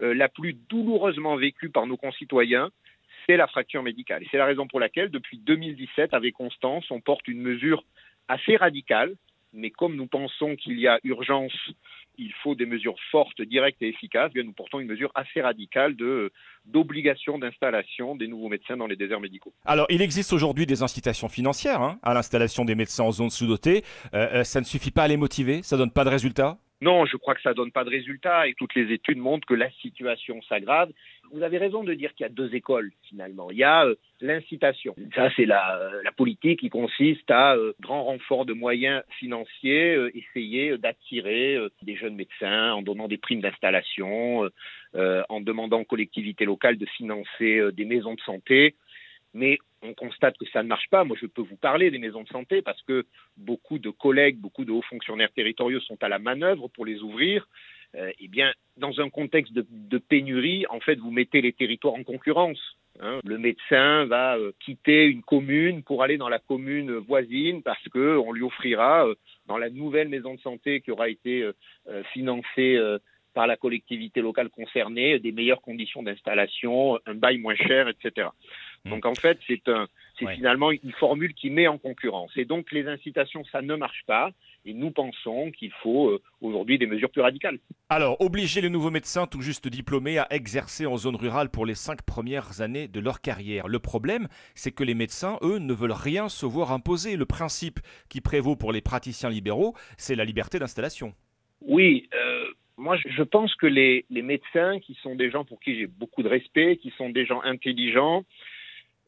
[0.00, 2.70] la plus douloureusement vécue par nos concitoyens,
[3.26, 4.22] c'est la fracture médicale.
[4.24, 7.84] Et c'est la raison pour laquelle, depuis 2017, avec Constance, on porte une mesure
[8.26, 9.14] assez radicale,
[9.52, 11.56] mais comme nous pensons qu'il y a urgence,
[12.18, 15.96] il faut des mesures fortes, directes et efficaces, bien nous portons une mesure assez radicale
[15.96, 16.32] de
[16.64, 19.54] d'obligation d'installation des nouveaux médecins dans les déserts médicaux.
[19.64, 23.84] Alors, il existe aujourd'hui des incitations financières hein, à l'installation des médecins en zone sous-dotée.
[24.12, 26.58] Euh, euh, ça ne suffit pas à les motiver Ça donne pas de résultats?
[26.80, 29.54] Non, je crois que ça donne pas de résultats et toutes les études montrent que
[29.54, 30.92] la situation s'aggrave.
[31.32, 33.50] Vous avez raison de dire qu'il y a deux écoles finalement.
[33.50, 34.94] Il y a euh, l'incitation.
[35.14, 39.94] Ça, c'est la, euh, la politique qui consiste à euh, grand renfort de moyens financiers,
[39.96, 44.48] euh, essayer d'attirer des jeunes médecins en donnant des primes d'installation,
[44.94, 48.74] en demandant aux collectivités locales de financer des maisons de santé.
[49.34, 51.04] Mais on constate que ça ne marche pas.
[51.04, 53.06] Moi, je peux vous parler des maisons de santé parce que
[53.36, 57.46] beaucoup de collègues, beaucoup de hauts fonctionnaires territoriaux sont à la manœuvre pour les ouvrir.
[57.96, 62.02] Euh, eh bien, dans un contexte de, pénurie, en fait, vous mettez les territoires en
[62.02, 62.60] concurrence.
[63.00, 63.20] hein.
[63.24, 68.18] Le médecin va euh, quitter une commune pour aller dans la commune voisine parce que
[68.18, 69.14] on lui offrira euh,
[69.46, 71.48] dans la nouvelle maison de santé qui aura été
[72.12, 72.78] financée
[73.32, 78.28] par la collectivité locale concernée des meilleures conditions d'installation, un bail moins cher, etc.
[78.84, 79.62] Donc en fait, c'est
[80.34, 82.30] finalement une formule qui met en concurrence.
[82.36, 84.32] Et donc les incitations, ça ne marche pas.
[84.64, 87.58] Et nous pensons qu'il faut euh, aujourd'hui des mesures plus radicales.
[87.88, 91.74] Alors, obliger les nouveaux médecins tout juste diplômés à exercer en zone rurale pour les
[91.74, 93.68] cinq premières années de leur carrière.
[93.68, 97.16] Le problème, c'est que les médecins, eux, ne veulent rien se voir imposer.
[97.16, 97.78] Le principe
[98.10, 101.14] qui prévaut pour les praticiens libéraux, c'est la liberté d'installation.
[101.60, 102.44] Oui, euh,
[102.76, 105.86] moi je je pense que les, les médecins, qui sont des gens pour qui j'ai
[105.86, 108.24] beaucoup de respect, qui sont des gens intelligents,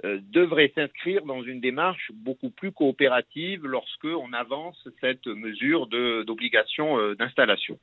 [0.04, 6.98] euh, devraient s'inscrire dans une démarche beaucoup plus coopérative lorsque on avance cette mesure d'obligation
[6.98, 7.78] euh, d'installation.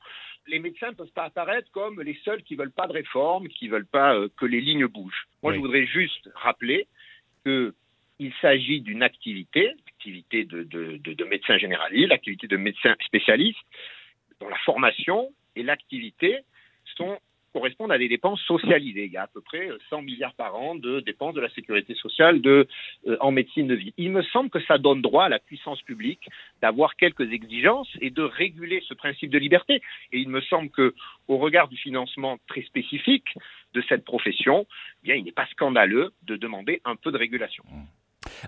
[0.48, 3.68] Les médecins ne peuvent pas apparaître comme les seuls qui veulent pas de réforme, qui
[3.68, 5.28] veulent pas euh, que les lignes bougent.
[5.44, 6.88] Moi, je voudrais juste rappeler
[7.46, 7.74] que
[8.20, 13.60] il s'agit d'une activité, activité de, de, de, de médecin généraliste, l'activité de médecin spécialiste,
[14.40, 16.40] dont la formation et l'activité
[16.96, 17.20] sont
[17.58, 19.06] correspondent à des dépenses socialisées.
[19.06, 21.96] Il y a à peu près 100 milliards par an de dépenses de la sécurité
[21.96, 22.68] sociale de,
[23.08, 23.94] euh, en médecine de vie.
[23.98, 26.30] Il me semble que ça donne droit à la puissance publique
[26.62, 29.82] d'avoir quelques exigences et de réguler ce principe de liberté.
[30.12, 30.94] Et il me semble que,
[31.28, 33.30] au regard du financement très spécifique
[33.74, 34.68] de cette profession,
[35.02, 37.64] eh bien, il n'est pas scandaleux de demander un peu de régulation.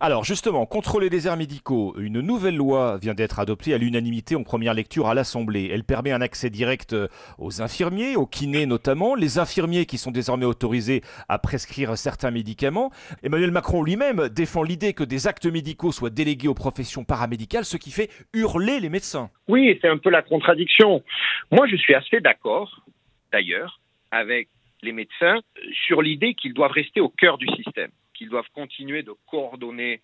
[0.02, 4.44] Alors justement, contre les déserts médicaux, une nouvelle loi vient d'être adoptée à l'unanimité en
[4.44, 5.70] première lecture à l'Assemblée.
[5.72, 10.12] Elle permet un accès direct euh, aux infirmiers, aux kinés notamment, les infirmiers qui sont
[10.12, 12.92] désormais autorisés à prescrire certains médicaments.
[13.24, 17.78] Emmanuel Macron lui-même défend l'idée que des actes médicaux soient délégués aux professions paramédicales, ce
[17.78, 19.30] qui fait hurler les médecins.
[19.48, 21.04] Oui, c'est un peu la contradiction.
[21.52, 22.84] Moi, je suis assez d'accord,
[23.32, 23.80] d'ailleurs,
[24.12, 24.48] avec
[24.82, 25.40] les médecins
[25.86, 30.02] sur l'idée qu'ils doivent rester au cœur du système, qu'ils doivent continuer de coordonner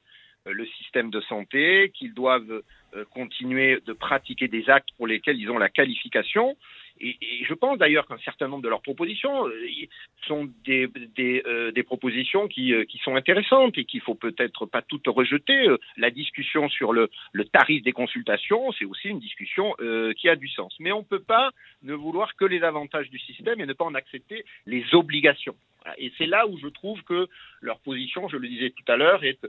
[0.48, 2.64] euh, le système de santé, qu'ils doivent
[2.96, 6.56] euh, continuer de pratiquer des actes pour lesquels ils ont la qualification
[7.02, 9.52] Et, je pense d'ailleurs qu'un certain nombre de leurs propositions euh,
[10.28, 10.88] sont des,
[11.84, 15.68] propositions qui, sont intéressantes et qu'il faut peut-être pas toutes rejeter.
[15.98, 17.10] La discussion sur le
[17.52, 19.76] tarif des consultations, c'est aussi une discussion
[20.18, 20.74] qui a du sens.
[20.80, 21.52] Mais on ne peut pas
[21.84, 25.56] ne vouloir que les avantages du système et ne pas en accepter les obligations.
[25.98, 27.28] Et c'est là où je trouve que
[27.62, 29.40] leur position, je le disais tout à l'heure, est,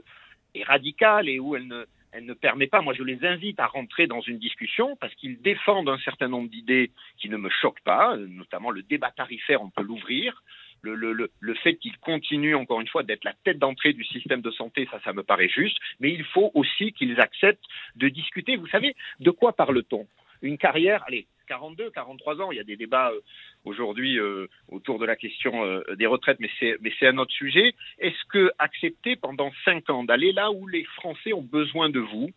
[0.63, 4.07] radicale et où elle ne, elle ne permet pas, moi je les invite à rentrer
[4.07, 8.17] dans une discussion parce qu'ils défendent un certain nombre d'idées qui ne me choquent pas,
[8.17, 10.43] notamment le débat tarifaire, on peut l'ouvrir.
[10.83, 14.41] Le, le, le, fait qu'ils continuent encore une fois d'être la tête d'entrée du système
[14.41, 17.65] de santé, ça, ça me paraît juste, mais il faut aussi qu'ils acceptent
[17.95, 18.57] de discuter.
[18.57, 20.07] Vous savez, de quoi parle-t-on?
[20.43, 22.51] Une carrière, allez, 42, 43 ans.
[22.51, 23.19] Il y a des débats euh,
[23.65, 27.33] aujourd'hui euh, autour de la question euh, des retraites, mais c'est, mais c'est un autre
[27.33, 27.73] sujet.
[27.99, 32.29] Est-ce que accepter pendant 5 ans d'aller là où les Français ont besoin de vous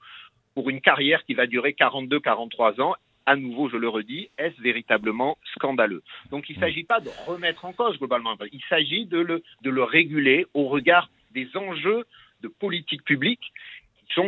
[0.54, 2.94] pour une carrière qui va durer 42, 43 ans,
[3.26, 6.02] à nouveau, je le redis, est-ce véritablement scandaleux?
[6.30, 9.70] Donc il ne s'agit pas de remettre en cause globalement, il s'agit de le, de
[9.70, 12.04] le réguler au regard des enjeux
[12.42, 13.52] de politique publique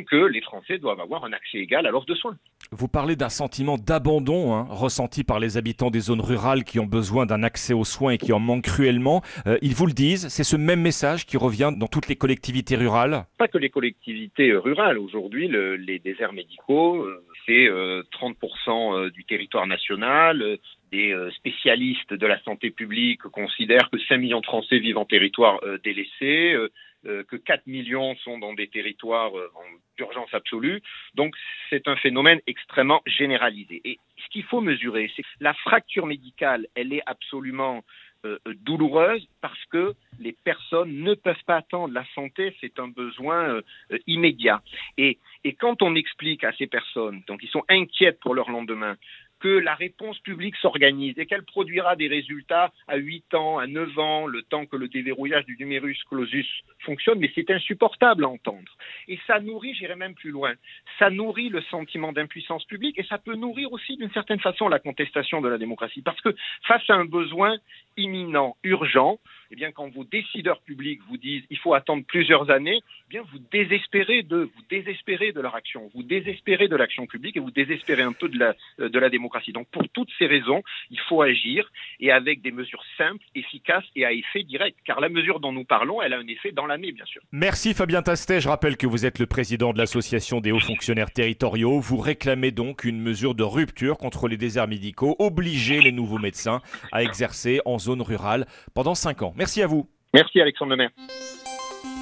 [0.06, 2.36] que les Français doivent avoir un accès égal à l'offre de soins.
[2.70, 6.86] Vous parlez d'un sentiment d'abandon hein, ressenti par les habitants des zones rurales qui ont
[6.86, 9.20] besoin d'un accès aux soins et qui en manquent cruellement.
[9.46, 12.76] Euh, ils vous le disent, c'est ce même message qui revient dans toutes les collectivités
[12.76, 14.98] rurales Pas que les collectivités rurales.
[14.98, 20.58] Aujourd'hui, les déserts médicaux, euh, c'est 30% euh, du territoire national.
[20.92, 25.58] Des spécialistes de la santé publique considèrent que 5 millions de Français vivent en territoire
[25.82, 26.68] délaissé euh,
[27.04, 29.50] que 4 millions sont dans des territoires euh,
[29.96, 30.82] d'urgence absolue.
[31.14, 31.34] Donc
[31.70, 33.80] c'est un phénomène extrêmement généralisé.
[33.84, 37.82] Et ce qu'il faut mesurer, c'est que la fracture médicale, elle est absolument
[38.24, 41.92] euh, douloureuse parce que les personnes ne peuvent pas attendre.
[41.92, 43.60] La santé, c'est un besoin
[44.06, 44.62] immédiat.
[44.96, 48.96] Et, et quand on explique à ces personnes, donc ils sont inquiètes pour leur lendemain,
[49.42, 53.98] que la réponse publique s'organise et qu'elle produira des résultats à 8 ans, à 9
[53.98, 56.46] ans, le temps que le déverrouillage du numerus clausus
[56.78, 58.76] fonctionne, mais c'est insupportable à entendre.
[59.08, 60.54] Et ça nourrit, j'irai même plus loin,
[61.00, 64.78] ça nourrit le sentiment d'impuissance publique et ça peut nourrir aussi d'une certaine façon la
[64.78, 66.02] contestation de la démocratie.
[66.02, 66.34] Parce que
[66.68, 67.56] face à un besoin
[67.96, 69.18] imminent, urgent,
[69.50, 73.22] eh bien, quand vos décideurs publics vous disent il faut attendre plusieurs années, eh bien,
[73.32, 77.50] vous désespérez de, vous désespérez de leur action, vous désespérez de l'action publique et vous
[77.50, 79.31] désespérez un peu de la, de la démocratie.
[79.52, 81.70] Donc, pour toutes ces raisons, il faut agir
[82.00, 84.78] et avec des mesures simples, efficaces et à effet direct.
[84.84, 87.22] Car la mesure dont nous parlons, elle a un effet dans l'année, bien sûr.
[87.32, 88.40] Merci Fabien Tastet.
[88.40, 91.80] Je rappelle que vous êtes le président de l'Association des hauts fonctionnaires territoriaux.
[91.80, 96.60] Vous réclamez donc une mesure de rupture contre les déserts médicaux, obliger les nouveaux médecins
[96.92, 99.34] à exercer en zone rurale pendant 5 ans.
[99.36, 99.88] Merci à vous.
[100.14, 100.90] Merci Alexandre Lemaire.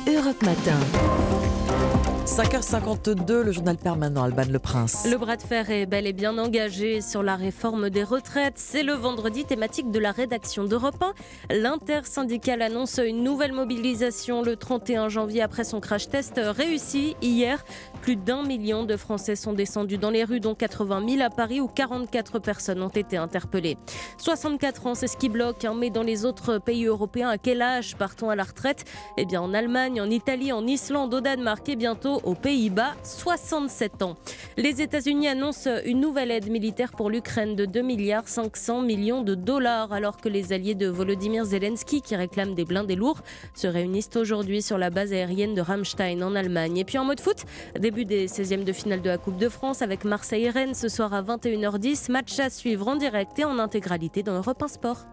[0.09, 2.00] Europe Matin.
[2.27, 5.07] 5h52, le journal permanent Alban Le Prince.
[5.11, 8.55] Le bras de fer est bel et bien engagé sur la réforme des retraites.
[8.57, 11.03] C'est le vendredi thématique de la rédaction d'Europe
[11.51, 11.57] 1.
[11.57, 17.65] L'intersyndicale annonce une nouvelle mobilisation le 31 janvier après son crash test réussi hier.
[18.03, 21.61] Plus d'un million de Français sont descendus dans les rues, dont 80 000 à Paris
[21.61, 23.77] où 44 personnes ont été interpellées.
[24.19, 25.65] 64 ans, c'est ce qui bloque.
[25.65, 28.85] Hein, mais dans les autres pays européens, à quel âge partons à la retraite?
[29.19, 34.03] Eh bien en Allemagne, en Italie, en Islande, au Danemark et bientôt aux Pays-Bas, 67
[34.03, 34.17] ans.
[34.57, 39.35] Les États-Unis annoncent une nouvelle aide militaire pour l'Ukraine de 2 milliards 500 millions de
[39.35, 43.21] dollars, alors que les alliés de Volodymyr Zelensky, qui réclament des blindés lourds,
[43.55, 46.79] se réunissent aujourd'hui sur la base aérienne de Ramstein en Allemagne.
[46.79, 47.45] Et puis en mode foot,
[47.91, 50.89] début des 16e de finale de la Coupe de France avec Marseille et Rennes ce
[50.89, 52.13] soir à 21h10.
[52.13, 55.07] Match à suivre en direct et en intégralité dans Europe 1 Sport.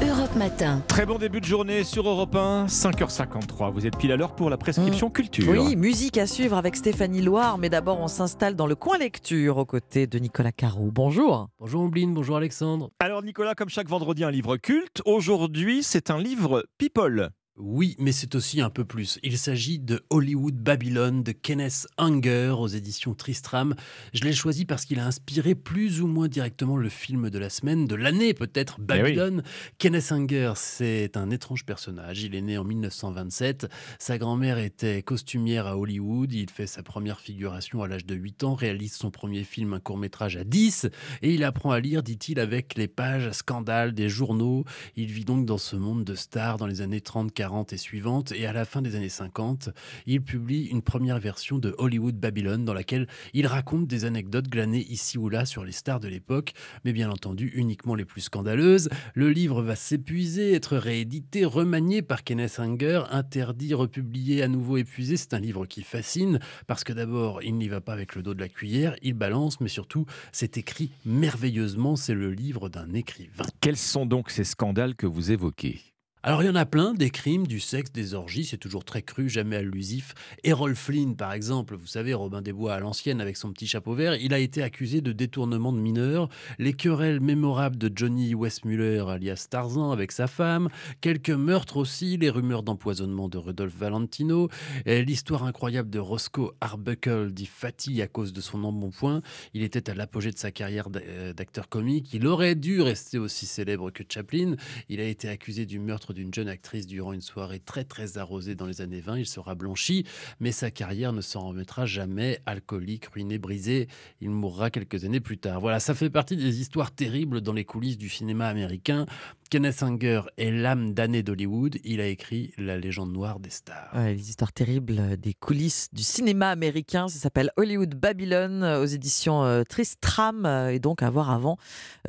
[0.00, 0.82] Europe Matin.
[0.88, 3.72] Très bon début de journée sur Europe 1, 5h53.
[3.74, 5.12] Vous êtes pile à l'heure pour la prescription mmh.
[5.12, 5.48] culture.
[5.50, 9.58] Oui, musique à suivre avec Stéphanie Loire, mais d'abord on s'installe dans le coin lecture
[9.58, 10.88] aux côtés de Nicolas Carreau.
[10.90, 11.50] Bonjour.
[11.58, 12.88] Bonjour Ombline, bonjour Alexandre.
[13.00, 15.02] Alors Nicolas, comme chaque vendredi, un livre culte.
[15.04, 17.28] Aujourd'hui, c'est un livre People.
[17.62, 19.18] Oui, mais c'est aussi un peu plus.
[19.22, 23.74] Il s'agit de Hollywood Babylon de Kenneth Anger aux éditions Tristram.
[24.14, 27.50] Je l'ai choisi parce qu'il a inspiré plus ou moins directement le film de la
[27.50, 29.42] semaine, de l'année peut-être, eh Babylon.
[29.76, 32.22] Kenneth Anger, c'est un étrange personnage.
[32.22, 33.66] Il est né en 1927.
[33.98, 36.32] Sa grand-mère était costumière à Hollywood.
[36.32, 39.80] Il fait sa première figuration à l'âge de 8 ans, réalise son premier film, un
[39.80, 40.88] court-métrage à 10,
[41.20, 44.64] et il apprend à lire, dit-il, avec les pages scandales des journaux.
[44.96, 48.30] Il vit donc dans ce monde de stars dans les années 30-40 40 et suivantes,
[48.30, 49.70] et à la fin des années 50,
[50.06, 54.86] il publie une première version de Hollywood Babylon dans laquelle il raconte des anecdotes glanées
[54.88, 56.52] ici ou là sur les stars de l'époque,
[56.84, 58.88] mais bien entendu uniquement les plus scandaleuses.
[59.14, 65.16] Le livre va s'épuiser, être réédité, remanié par Kenneth Anger, interdit, republié, à nouveau épuisé.
[65.16, 66.38] C'est un livre qui fascine
[66.68, 69.60] parce que d'abord, il n'y va pas avec le dos de la cuillère, il balance,
[69.60, 71.96] mais surtout, c'est écrit merveilleusement.
[71.96, 73.44] C'est le livre d'un écrivain.
[73.60, 75.89] Quels sont donc ces scandales que vous évoquez?
[76.22, 79.00] Alors il y en a plein, des crimes, du sexe, des orgies, c'est toujours très
[79.00, 80.12] cru, jamais allusif.
[80.44, 83.94] Errol Flynn, par exemple, vous savez, Robin des Bois à l'ancienne avec son petit chapeau
[83.94, 89.02] vert, il a été accusé de détournement de mineurs, les querelles mémorables de Johnny Westmuller
[89.08, 90.68] alias Tarzan avec sa femme,
[91.00, 94.50] quelques meurtres aussi, les rumeurs d'empoisonnement de Rudolph Valentino,
[94.84, 99.22] l'histoire incroyable de Roscoe Arbuckle dit Fatty à cause de son embonpoint.
[99.54, 103.46] Il était à l'apogée de sa carrière euh, d'acteur comique, il aurait dû rester aussi
[103.46, 104.56] célèbre que Chaplin,
[104.90, 108.54] il a été accusé du meurtre d'une jeune actrice durant une soirée très très arrosée
[108.54, 109.18] dans les années 20.
[109.18, 110.04] Il sera blanchi,
[110.40, 112.40] mais sa carrière ne s'en remettra jamais.
[112.46, 113.88] Alcoolique, ruiné, brisé,
[114.20, 115.60] il mourra quelques années plus tard.
[115.60, 119.06] Voilà, ça fait partie des histoires terribles dans les coulisses du cinéma américain.
[119.50, 121.78] Kenneth Anger est l'âme damnée d'Hollywood.
[121.82, 123.90] Il a écrit La légende noire des stars.
[123.94, 127.08] les histoires terribles des coulisses du cinéma américain.
[127.08, 131.56] Ça s'appelle Hollywood Babylon aux éditions euh, Tristram euh, et donc à voir avant,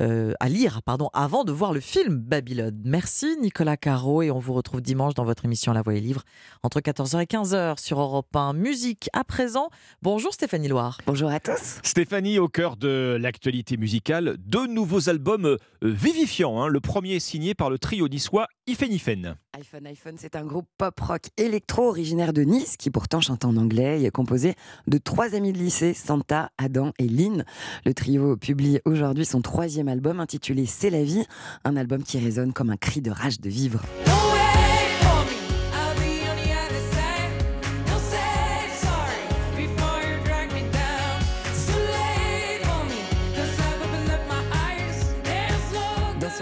[0.00, 2.80] euh, à lire pardon, avant de voir le film Babylone.
[2.84, 6.22] Merci Nicolas Caro et on vous retrouve dimanche dans votre émission La Voix et Livre
[6.62, 9.10] entre 14h et 15h sur Europe 1 Musique.
[9.12, 9.68] À présent,
[10.00, 10.96] bonjour Stéphanie Loire.
[11.04, 11.78] Bonjour à tous.
[11.82, 16.62] Stéphanie, au cœur de l'actualité musicale, deux nouveaux albums vivifiants.
[16.62, 16.68] Hein.
[16.68, 19.34] Le premier signé par le trio niçois Ifen Ifen.
[19.54, 24.00] iPhone iPhone, c'est un groupe pop-rock électro originaire de Nice qui pourtant chante en anglais
[24.00, 24.54] et est composé
[24.86, 27.44] de trois amis de lycée, Santa, Adam et Lynn.
[27.84, 31.26] Le trio publie aujourd'hui son troisième album intitulé C'est la vie,
[31.64, 33.82] un album qui résonne comme un cri de rage de vivre.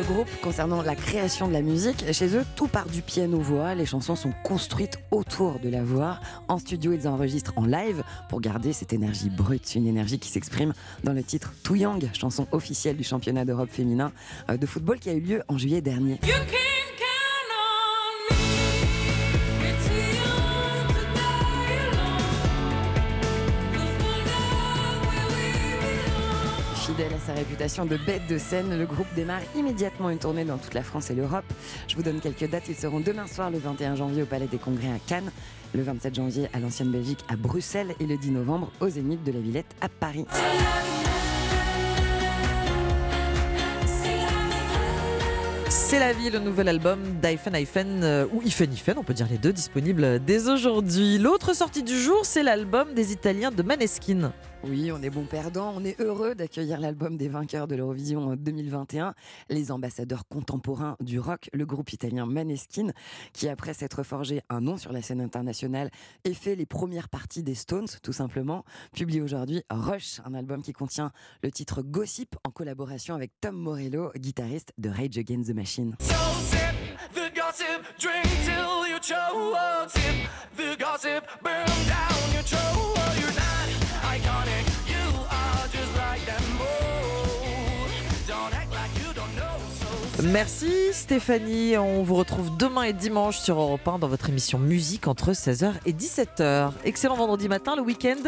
[0.03, 2.05] Groupe concernant la création de la musique.
[2.13, 3.75] Chez eux, tout part du piano-voix.
[3.75, 6.19] Les chansons sont construites autour de la voix.
[6.49, 10.73] En studio, ils enregistrent en live pour garder cette énergie brute, une énergie qui s'exprime
[11.05, 14.13] dans le titre Too Young, chanson officielle du championnat d'Europe féminin
[14.51, 16.19] euh, de football qui a eu lieu en juillet dernier.
[27.01, 30.59] Fidèle à sa réputation de bête de scène, le groupe démarre immédiatement une tournée dans
[30.59, 31.47] toute la France et l'Europe.
[31.89, 32.69] Je vous donne quelques dates.
[32.69, 35.31] Ils seront demain soir, le 21 janvier, au Palais des Congrès à Cannes,
[35.73, 39.33] le 27 janvier à l'Ancienne Belgique à Bruxelles et le 10 novembre au Zénith de
[39.33, 40.27] la Villette à Paris.
[45.71, 49.29] C'est la vie, le nouvel album d'Ifen Ifen, euh, ou Ifen Ifen, on peut dire
[49.31, 51.17] les deux, disponible dès aujourd'hui.
[51.17, 54.33] L'autre sortie du jour, c'est l'album des Italiens de Maneskin.
[54.65, 55.73] Oui, on est bon perdant.
[55.75, 59.15] On est heureux d'accueillir l'album des vainqueurs de l'Eurovision 2021,
[59.49, 62.89] les ambassadeurs contemporains du rock, le groupe italien Maneskin,
[63.33, 65.91] qui après s'être forgé un nom sur la scène internationale
[66.25, 70.73] et fait les premières parties des Stones, tout simplement, publie aujourd'hui Rush, un album qui
[70.73, 71.11] contient
[71.43, 75.97] le titre Gossip en collaboration avec Tom Morello, guitariste de Rage Against the Machine.
[90.23, 95.09] Merci Stéphanie, on vous retrouve demain et dimanche sur Europe 1 dans votre émission musique
[95.09, 96.73] entre 16h et 17h.
[96.85, 98.19] Excellent vendredi matin, le week-end,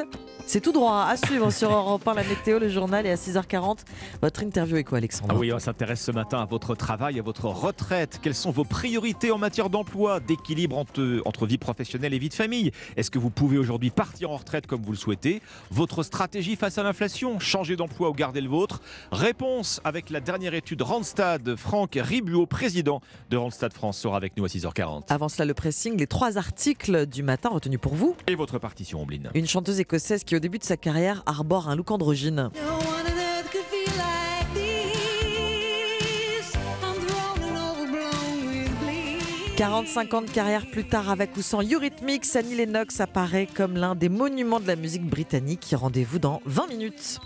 [0.47, 3.80] c'est tout droit à suivre sur Europe 1, la météo, le journal et à 6h40,
[4.22, 7.22] votre interview est quoi Alexandre ah Oui, on s'intéresse ce matin à votre travail, à
[7.22, 8.20] votre retraite.
[8.22, 12.34] Quelles sont vos priorités en matière d'emploi, d'équilibre entre, entre vie professionnelle et vie de
[12.34, 12.72] famille?
[12.97, 15.43] Est-ce que vous pouvez aujourd'hui partir en retraite comme vous le souhaitez?
[15.70, 18.80] Votre stratégie face à l'inflation, changer d'emploi ou garder le vôtre?
[19.11, 24.36] Réponse avec la dernière étude Randstad France Franck Ribuot, président de Randstad France, sera avec
[24.36, 25.02] nous à 6h40.
[25.08, 28.14] Avant cela, le pressing, les trois articles du matin retenus pour vous.
[28.28, 29.30] Et votre partition, Ombline.
[29.34, 32.50] Une chanteuse écossaise qui, au début de sa carrière, arbore un look androgyne.
[39.56, 43.96] 45 ans de carrière plus tard, avec ou sans Eurythmics, Annie Lennox apparaît comme l'un
[43.96, 45.74] des monuments de la musique britannique.
[45.76, 47.18] Rendez-vous dans 20 minutes.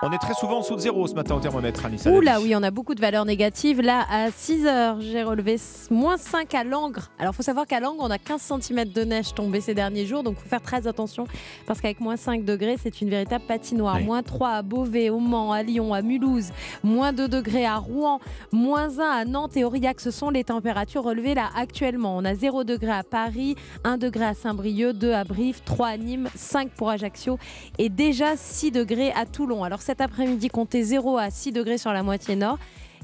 [0.00, 2.08] On est très souvent en dessous de zéro ce matin au thermomètre, Anissa.
[2.12, 3.80] Oula, oui, on a beaucoup de valeurs négatives.
[3.80, 5.56] Là, à 6 heures, j'ai relevé
[5.90, 7.10] moins 5 à Langres.
[7.18, 10.06] Alors, il faut savoir qu'à Langres, on a 15 cm de neige tombée ces derniers
[10.06, 11.26] jours, donc il faut faire très attention
[11.66, 13.96] parce qu'avec moins 5 degrés, c'est une véritable patinoire.
[13.96, 14.04] Oui.
[14.04, 16.50] Moins 3 à Beauvais, au Mans, à Lyon, à Mulhouse,
[16.84, 18.20] moins 2 degrés à Rouen,
[18.52, 20.00] moins 1 à Nantes et Aurillac.
[20.00, 22.16] Ce sont les températures relevées là actuellement.
[22.16, 25.96] On a 0 degré à Paris, 1 degré à Saint-Brieuc, 2 à Brive, 3 à
[25.96, 27.36] Nîmes, 5 pour Ajaccio
[27.78, 29.64] et déjà 6 degrés à Toulon.
[29.64, 32.58] Alors cet après-midi, comptez 0 à 6 degrés sur la moitié nord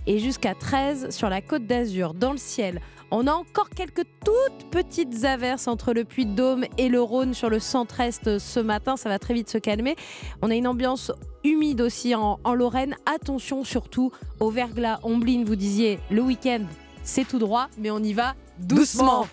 [0.07, 2.13] et jusqu'à 13 sur la côte d'Azur.
[2.13, 7.01] Dans le ciel, on a encore quelques toutes petites averses entre le Puy-de-Dôme et le
[7.01, 8.99] Rhône sur le centre-est ce matin.
[8.99, 9.97] Ça va très vite se calmer.
[10.43, 11.11] On a une ambiance
[11.43, 12.97] humide aussi en, Lorraine.
[13.07, 15.01] Attention surtout au verglas.
[15.05, 16.67] Ombline, vous disiez le week-end,
[17.03, 19.27] c'est tout droit, mais on y va doucement.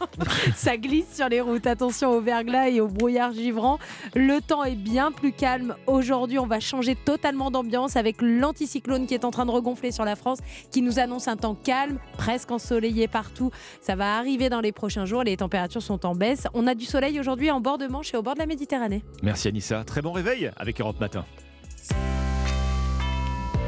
[0.56, 1.68] Ça glisse sur les routes.
[1.68, 3.80] Attention au verglas et au brouillard givrant.
[4.16, 5.76] Le temps est bien plus calme.
[5.88, 10.06] Aujourd'hui, on va changer totalement d'ambiance avec l'anticyclone qui est en train de regonfler sur
[10.06, 10.40] la France,
[10.72, 13.52] qui nous annonce un temps calme, presque ensoleillé partout.
[13.82, 15.24] Ça va arriver dans les prochains jours.
[15.24, 16.48] Les températures sont en baisse.
[16.54, 19.04] On a du soleil aujourd'hui en bord de Manche et au bord de la Méditerranée.
[19.24, 19.84] Merci Anissa.
[19.84, 21.26] Très bon réveil avec Europe Matin.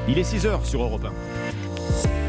[0.07, 2.22] Il est 6h sur Europe 1.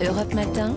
[0.00, 0.76] Europe Matin,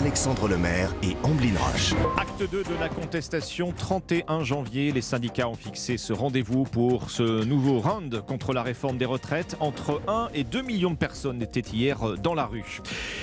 [0.00, 1.92] Alexandre Lemaire et Amblin Roche.
[2.16, 4.92] Acte 2 de la contestation, 31 janvier.
[4.92, 9.58] Les syndicats ont fixé ce rendez-vous pour ce nouveau round contre la réforme des retraites.
[9.60, 12.80] Entre 1 et 2 millions de personnes étaient hier dans la rue.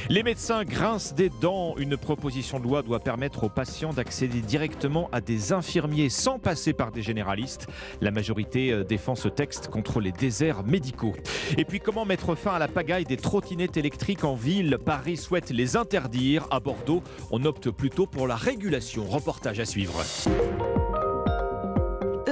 [0.10, 1.74] Les médecins grincent des dents.
[1.80, 6.74] Une proposition de loi doit permettre aux patients d'accéder directement à des infirmiers sans passer
[6.74, 7.66] par des généralistes.
[8.02, 11.16] La majorité euh, défend ce texte contre les déserts médicaux.
[11.58, 14.78] Et puis comment mettre fin à la pagaille des trottinettes électriques en ville?
[14.78, 16.48] Paris souhaite les interdire.
[16.68, 17.02] Bordeaux,
[17.32, 19.06] on opte plutôt pour la régulation.
[19.06, 20.04] Reportage à suivre.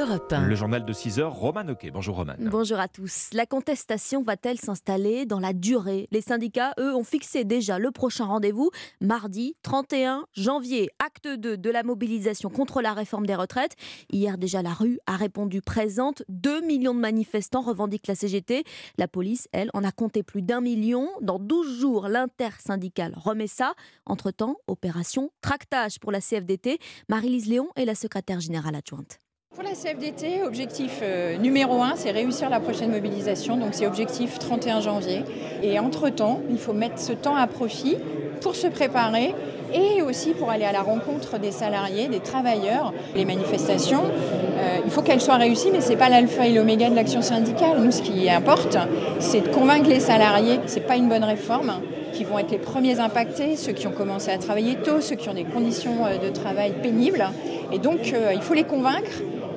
[0.07, 0.45] Europe 1.
[0.45, 1.89] Le journal de 6 heures, Roman Oquet.
[1.89, 2.35] Bonjour Roman.
[2.37, 3.29] Bonjour à tous.
[3.33, 6.07] La contestation va-t-elle s'installer dans la durée?
[6.11, 8.69] Les syndicats, eux, ont fixé déjà le prochain rendez-vous,
[9.01, 13.75] mardi 31 janvier, acte 2 de la mobilisation contre la réforme des retraites.
[14.11, 16.21] Hier déjà, la rue a répondu présente.
[16.29, 18.63] 2 millions de manifestants revendiquent la CGT.
[18.99, 21.09] La police, elle, en a compté plus d'un million.
[21.21, 23.73] Dans 12 jours, l'intersyndicale remet ça.
[24.05, 26.77] Entre-temps, opération tractage pour la CFDT.
[27.09, 29.17] Marie-Lise Léon est la secrétaire générale adjointe.
[29.55, 33.55] Pour la CFDT, objectif euh, numéro un, c'est réussir la prochaine mobilisation.
[33.55, 35.23] Donc c'est objectif 31 janvier.
[35.63, 37.95] Et entre-temps, il faut mettre ce temps à profit
[38.41, 39.33] pour se préparer
[39.73, 42.93] et aussi pour aller à la rencontre des salariés, des travailleurs.
[43.15, 46.89] Les manifestations, euh, il faut qu'elles soient réussies, mais ce n'est pas l'alpha et l'oméga
[46.89, 47.79] de l'action syndicale.
[47.79, 48.77] Nous, ce qui importe,
[49.19, 51.75] c'est de convaincre les salariés que ce n'est pas une bonne réforme
[52.11, 55.29] qui vont être les premiers impactés, ceux qui ont commencé à travailler tôt, ceux qui
[55.29, 57.25] ont des conditions euh, de travail pénibles.
[57.71, 59.09] Et donc, il faut les convaincre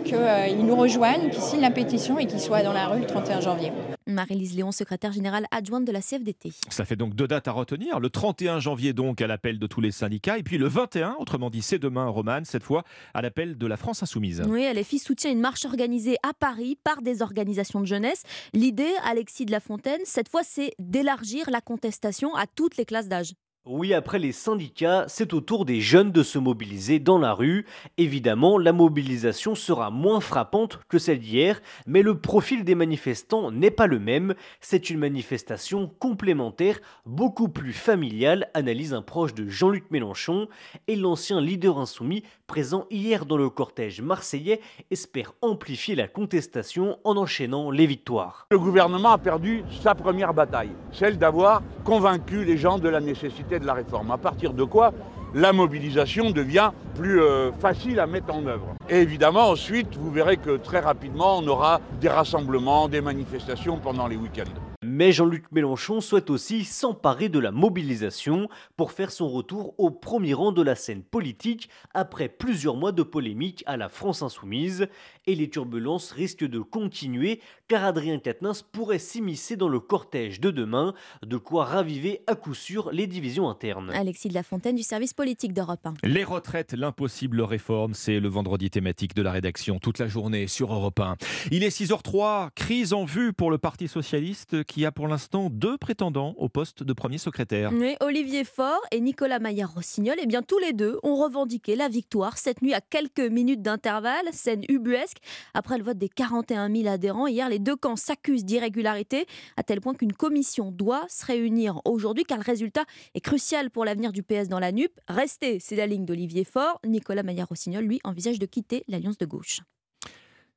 [0.04, 3.40] qu'ils nous rejoignent, qu'ils signent la pétition et qu'ils soient dans la rue le 31
[3.40, 3.72] janvier.
[4.06, 6.52] Marie-Lise Léon, secrétaire générale adjointe de la CFDT.
[6.70, 8.00] Ça fait donc deux dates à retenir.
[8.00, 10.38] Le 31 janvier, donc, à l'appel de tous les syndicats.
[10.38, 12.84] Et puis le 21, autrement dit, c'est demain, Romane, cette fois,
[13.14, 14.42] à l'appel de la France Insoumise.
[14.48, 18.22] Oui, LFI soutient une marche organisée à Paris par des organisations de jeunesse.
[18.54, 23.08] L'idée, Alexis de la Fontaine, cette fois, c'est d'élargir la contestation à toutes les classes
[23.08, 23.34] d'âge.
[23.70, 27.66] Oui, après les syndicats, c'est au tour des jeunes de se mobiliser dans la rue.
[27.98, 33.70] Évidemment, la mobilisation sera moins frappante que celle d'hier, mais le profil des manifestants n'est
[33.70, 34.34] pas le même.
[34.62, 40.48] C'est une manifestation complémentaire, beaucoup plus familiale, analyse un proche de Jean-Luc Mélenchon.
[40.86, 47.16] Et l'ancien leader insoumis, présent hier dans le cortège marseillais, espère amplifier la contestation en
[47.16, 48.46] enchaînant les victoires.
[48.50, 53.60] Le gouvernement a perdu sa première bataille, celle d'avoir convaincu les gens de la nécessité
[53.60, 54.10] de la réforme.
[54.10, 54.92] À partir de quoi
[55.34, 58.74] la mobilisation devient plus euh, facile à mettre en œuvre.
[58.88, 64.08] Et évidemment, ensuite, vous verrez que très rapidement, on aura des rassemblements, des manifestations pendant
[64.08, 64.67] les week-ends.
[64.98, 70.34] Mais Jean-Luc Mélenchon souhaite aussi s'emparer de la mobilisation pour faire son retour au premier
[70.34, 74.88] rang de la scène politique après plusieurs mois de polémique à la France insoumise.
[75.28, 80.50] Et les turbulences risquent de continuer car Adrien Quatennens pourrait s'immiscer dans le cortège de
[80.50, 83.90] demain, de quoi raviver à coup sûr les divisions internes.
[83.90, 85.94] Alexis de la Fontaine du service politique d'Europe 1.
[86.04, 90.72] Les retraites, l'impossible réforme, c'est le vendredi thématique de la rédaction toute la journée sur
[90.72, 91.16] Europe 1.
[91.50, 95.76] Il est 6h03, crise en vue pour le Parti Socialiste qui a pour l'instant deux
[95.76, 97.70] prétendants au poste de premier secrétaire.
[97.74, 102.38] Oui, Olivier Faure et Nicolas Maillard-Rossignol, eh bien tous les deux ont revendiqué la victoire
[102.38, 105.17] cette nuit à quelques minutes d'intervalle, scène ubuesque.
[105.54, 109.80] Après le vote des 41 000 adhérents, hier les deux camps s'accusent d'irrégularité à tel
[109.80, 114.22] point qu'une commission doit se réunir aujourd'hui car le résultat est crucial pour l'avenir du
[114.22, 114.92] PS dans la NUP.
[115.08, 116.80] Restez, c'est la ligne d'Olivier Faure.
[116.86, 119.60] Nicolas Maillard-Rossignol, lui, envisage de quitter l'Alliance de gauche.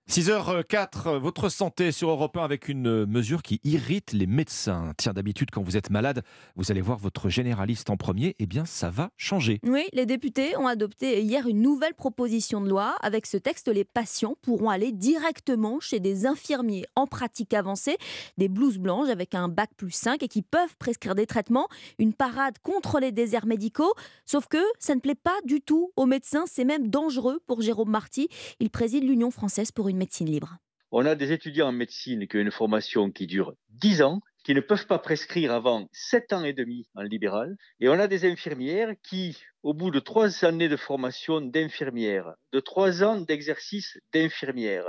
[0.09, 4.91] 6h04, votre santé sur Europe 1 avec une mesure qui irrite les médecins.
[4.97, 6.23] Tiens, d'habitude, quand vous êtes malade,
[6.57, 8.35] vous allez voir votre généraliste en premier.
[8.39, 9.61] Eh bien, ça va changer.
[9.63, 12.97] Oui, les députés ont adopté hier une nouvelle proposition de loi.
[13.01, 17.95] Avec ce texte, les patients pourront aller directement chez des infirmiers en pratique avancée,
[18.37, 21.69] des blouses blanches avec un bac plus 5 et qui peuvent prescrire des traitements.
[21.99, 23.93] Une parade contre les déserts médicaux.
[24.25, 26.43] Sauf que ça ne plaît pas du tout aux médecins.
[26.47, 28.27] C'est même dangereux pour Jérôme Marty.
[28.59, 30.57] Il préside l'Union française pour une médecine libre.
[30.91, 34.53] On a des étudiants en médecine qui ont une formation qui dure 10 ans, qui
[34.53, 37.55] ne peuvent pas prescrire avant 7 ans et demi en libéral.
[37.79, 42.59] Et on a des infirmières qui, au bout de 3 années de formation d'infirmière, de
[42.59, 44.85] 3 ans d'exercice d'infirmière,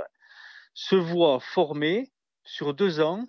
[0.73, 2.11] se voient formées
[2.43, 3.25] sur 2 ans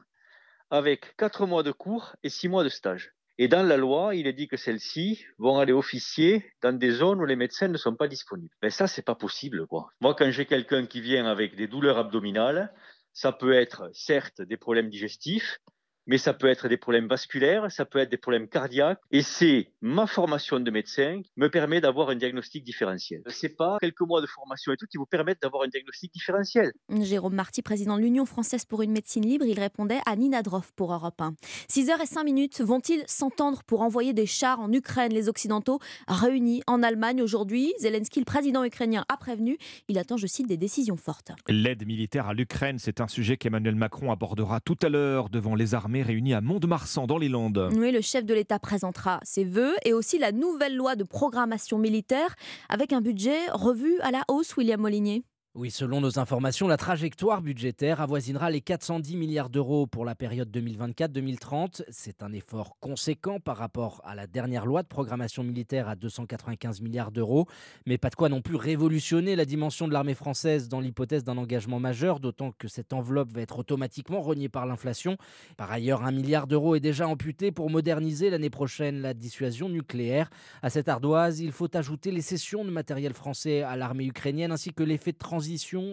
[0.71, 3.13] avec 4 mois de cours et 6 mois de stage.
[3.37, 7.21] Et dans la loi, il est dit que celles-ci vont aller officier dans des zones
[7.21, 8.55] où les médecins ne sont pas disponibles.
[8.63, 9.91] Mais ça, c'est pas possible, quoi.
[10.01, 12.73] Moi, quand j'ai quelqu'un qui vient avec des douleurs abdominales,
[13.13, 15.59] ça peut être certes des problèmes digestifs,
[16.07, 19.01] mais ça peut être des problèmes vasculaires, ça peut être des problèmes cardiaques.
[19.11, 23.23] Et c'est ma formation de médecin qui me permet d'avoir un diagnostic différentiel.
[23.29, 26.73] C'est pas quelques mois de formation et tout qui vous permettent d'avoir un diagnostic différentiel.
[26.91, 30.73] Jérôme Marty, président de l'Union française pour une médecine libre, il répondait à Nina Droff
[30.77, 31.35] pour Europe 1.
[31.69, 35.13] 6h05 minutes, vont-ils s'entendre pour envoyer des chars en Ukraine?
[35.13, 35.79] Les Occidentaux
[36.09, 37.73] réunis en Allemagne aujourd'hui.
[37.79, 39.59] Zelensky, le président ukrainien, a prévenu.
[39.89, 41.33] Il attend, je cite, des décisions fortes.
[41.49, 45.75] L'aide militaire à l'Ukraine, c'est un sujet qu'Emmanuel Macron abordera tout à l'heure devant les
[45.75, 47.71] armées réunies à Mont-de-Marsan dans les Landes.
[47.73, 52.35] Le chef de l'État présentera ses vœux et aussi la nouvelle loi de programmation militaire
[52.69, 55.25] avec un budget revu à la hausse, William Molinier.
[55.57, 60.51] Oui, selon nos informations, la trajectoire budgétaire avoisinera les 410 milliards d'euros pour la période
[60.51, 61.85] 2024-2030.
[61.91, 66.81] C'est un effort conséquent par rapport à la dernière loi de programmation militaire à 295
[66.81, 67.47] milliards d'euros,
[67.87, 71.39] mais pas de quoi non plus révolutionner la dimension de l'armée française dans l'hypothèse d'un
[71.39, 75.17] engagement majeur, d'autant que cette enveloppe va être automatiquement reniée par l'inflation.
[75.57, 80.31] Par ailleurs, un milliard d'euros est déjà amputé pour moderniser l'année prochaine la dissuasion nucléaire.
[80.63, 84.73] À cette ardoise, il faut ajouter les cessions de matériel français à l'armée ukrainienne ainsi
[84.73, 85.44] que l'effet de transition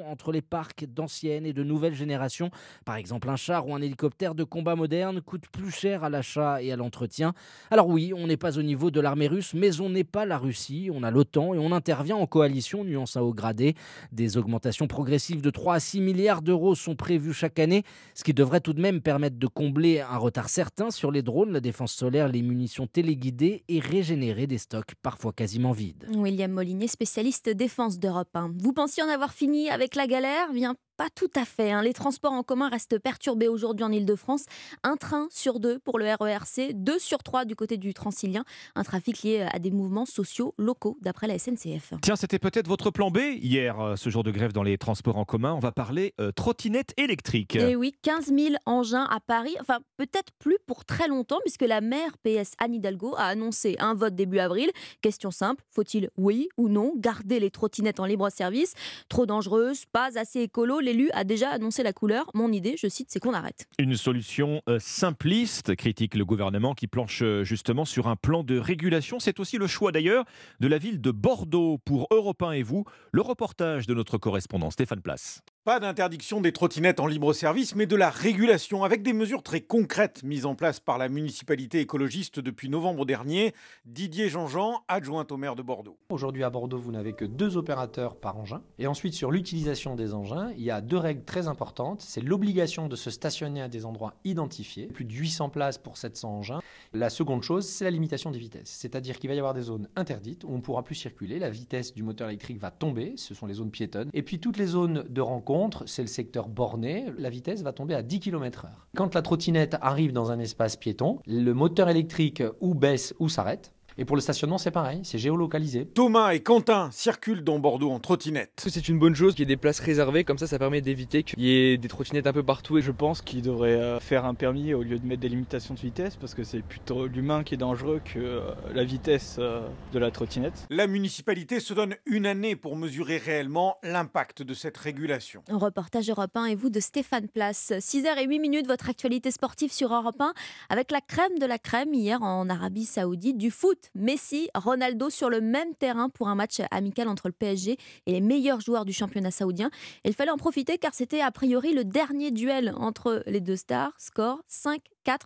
[0.07, 2.51] entre les parcs d'anciennes et de nouvelles générations.
[2.85, 6.61] Par exemple, un char ou un hélicoptère de combat moderne coûte plus cher à l'achat
[6.61, 7.33] et à l'entretien.
[7.69, 10.37] Alors oui, on n'est pas au niveau de l'armée russe, mais on n'est pas la
[10.37, 10.89] Russie.
[10.93, 13.75] On a l'OTAN et on intervient en coalition, nuance à haut gradé.
[14.11, 17.83] Des augmentations progressives de 3 à 6 milliards d'euros sont prévues chaque année,
[18.13, 21.51] ce qui devrait tout de même permettre de combler un retard certain sur les drones,
[21.51, 26.07] la défense solaire, les munitions téléguidées et régénérer des stocks parfois quasiment vides.
[26.15, 28.53] William Molinier, spécialiste défense d'Europe 1.
[28.57, 31.71] Vous pensiez en avoir fini avec la galère Bien pas tout à fait.
[31.71, 31.81] hein.
[31.81, 34.45] Les transports en commun restent perturbés aujourd'hui en Ile-de-France.
[34.83, 38.43] Un train sur deux pour le RERC, deux sur trois du côté du Transilien.
[38.75, 41.93] Un trafic lié à des mouvements sociaux locaux, d'après la SNCF.
[42.03, 45.17] Tiens, c'était peut-être votre plan B hier, euh, ce jour de grève dans les transports
[45.17, 45.55] en commun.
[45.55, 47.55] On va parler euh, trottinette électrique.
[47.55, 49.55] Et oui, 15 000 engins à Paris.
[49.59, 53.95] Enfin, peut-être plus pour très longtemps, puisque la maire PS Anne Hidalgo a annoncé un
[53.95, 54.69] vote début avril.
[55.01, 58.75] Question simple faut-il, oui ou non, garder les trottinettes en libre service?
[59.09, 62.29] Trop dangereuses, pas assez écolo L'élu a déjà annoncé la couleur.
[62.33, 63.65] Mon idée, je cite, c'est qu'on arrête.
[63.79, 68.57] Une solution euh, simpliste, critique le gouvernement qui planche euh, justement sur un plan de
[68.57, 69.17] régulation.
[69.21, 70.25] C'est aussi le choix d'ailleurs
[70.59, 72.83] de la ville de Bordeaux pour Europe 1 et vous.
[73.13, 75.41] Le reportage de notre correspondant Stéphane Place.
[75.63, 79.61] Pas d'interdiction des trottinettes en libre service, mais de la régulation avec des mesures très
[79.61, 83.53] concrètes mises en place par la municipalité écologiste depuis novembre dernier.
[83.85, 85.99] Didier Jean-Jean, adjoint au maire de Bordeaux.
[86.09, 88.63] Aujourd'hui à Bordeaux, vous n'avez que deux opérateurs par engin.
[88.79, 92.01] Et ensuite, sur l'utilisation des engins, il y a deux règles très importantes.
[92.01, 96.37] C'est l'obligation de se stationner à des endroits identifiés, plus de 800 places pour 700
[96.37, 96.59] engins.
[96.93, 98.71] La seconde chose, c'est la limitation des vitesses.
[98.71, 101.37] C'est-à-dire qu'il va y avoir des zones interdites où on ne pourra plus circuler.
[101.37, 104.09] La vitesse du moteur électrique va tomber, ce sont les zones piétonnes.
[104.15, 105.50] Et puis toutes les zones de rencontre
[105.85, 108.69] c'est le secteur borné, la vitesse va tomber à 10 km/h.
[108.95, 113.73] Quand la trottinette arrive dans un espace piéton, le moteur électrique ou baisse ou s'arrête.
[113.97, 115.85] Et pour le stationnement, c'est pareil, c'est géolocalisé.
[115.85, 118.51] Thomas et Quentin circulent dans Bordeaux en trottinette.
[118.57, 121.23] C'est une bonne chose qu'il y ait des places réservées, comme ça ça permet d'éviter
[121.23, 122.77] qu'il y ait des trottinettes un peu partout.
[122.77, 125.73] Et je pense qu'il devrait euh, faire un permis au lieu de mettre des limitations
[125.73, 129.67] de vitesse, parce que c'est plutôt l'humain qui est dangereux que euh, la vitesse euh,
[129.91, 130.65] de la trottinette.
[130.69, 135.43] La municipalité se donne une année pour mesurer réellement l'impact de cette régulation.
[135.49, 137.73] Un reportage Europe 1 et vous de Stéphane Place.
[137.77, 140.33] 6h08 minutes, votre actualité sportive sur Europe 1
[140.69, 145.09] avec la crème de la crème hier en Arabie Saoudite, du foot Foot, Messi, Ronaldo
[145.09, 148.85] sur le même terrain pour un match amical entre le PSG et les meilleurs joueurs
[148.85, 149.69] du championnat saoudien.
[150.03, 153.55] Et il fallait en profiter car c'était a priori le dernier duel entre les deux
[153.55, 153.93] stars.
[153.97, 154.79] Score 5-4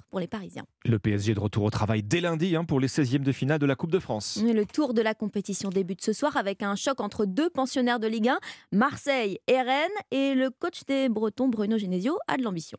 [0.09, 0.65] pour les Parisiens.
[0.85, 3.65] Le PSG de retour au travail dès lundi hein, pour les 16e de finale de
[3.65, 4.37] la Coupe de France.
[4.37, 7.99] Et Le tour de la compétition débute ce soir avec un choc entre deux pensionnaires
[7.99, 8.39] de Ligue 1,
[8.71, 9.89] Marseille et Rennes.
[10.11, 12.77] Et le coach des Bretons, Bruno Genesio, a de l'ambition.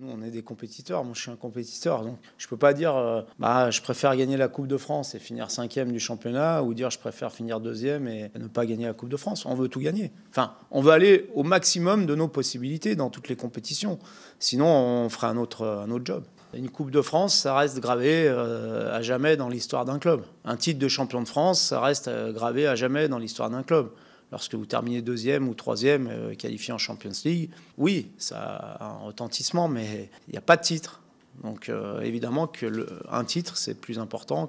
[0.00, 1.02] Nous, on est des compétiteurs.
[1.02, 2.04] Moi, je suis un compétiteur.
[2.04, 5.18] Donc, je peux pas dire, euh, bah, je préfère gagner la Coupe de France et
[5.18, 8.92] finir cinquième du championnat, ou dire, je préfère finir deuxième et ne pas gagner la
[8.92, 9.44] Coupe de France.
[9.44, 10.12] On veut tout gagner.
[10.30, 13.98] Enfin, on veut aller au maximum de nos possibilités dans toutes les compétitions.
[14.38, 16.22] Sinon, on ferait un autre, un autre job.
[16.54, 20.22] Une Coupe de France, ça reste gravé euh, à jamais dans l'histoire d'un club.
[20.44, 23.64] Un titre de champion de France, ça reste euh, gravé à jamais dans l'histoire d'un
[23.64, 23.90] club
[24.32, 28.98] lorsque vous terminez deuxième ou troisième euh, qualifié en Champions League, oui, ça a un
[28.98, 31.00] retentissement, mais il n'y a pas de titre.
[31.42, 34.46] Donc euh, évidemment que le, un titre, c'est plus important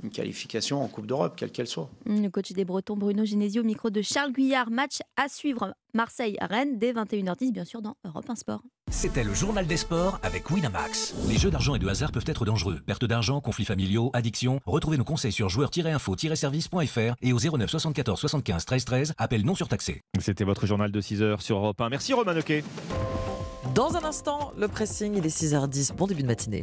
[0.00, 1.90] qu'une qualification en Coupe d'Europe, quelle qu'elle soit.
[2.06, 4.70] Le coach des Bretons, Bruno Genesio, au micro de Charles Guyard.
[4.70, 8.62] Match à suivre Marseille-Rennes dès 21h10, bien sûr, dans Europe 1 Sport.
[8.90, 11.14] C'était le journal des sports avec Winamax.
[11.28, 12.80] Les jeux d'argent et de hasard peuvent être dangereux.
[12.86, 14.60] Perte d'argent, conflits familiaux, addiction.
[14.66, 19.14] Retrouvez nos conseils sur joueurs-info-service.fr et au 09 74 75 13 13.
[19.18, 20.00] Appel non surtaxé.
[20.20, 21.88] C'était votre journal de 6h sur Europe 1.
[21.88, 22.62] Merci Romain Noquet.
[23.74, 25.94] Dans un instant, le pressing, il est 6h10.
[25.94, 26.62] Bon début de matinée.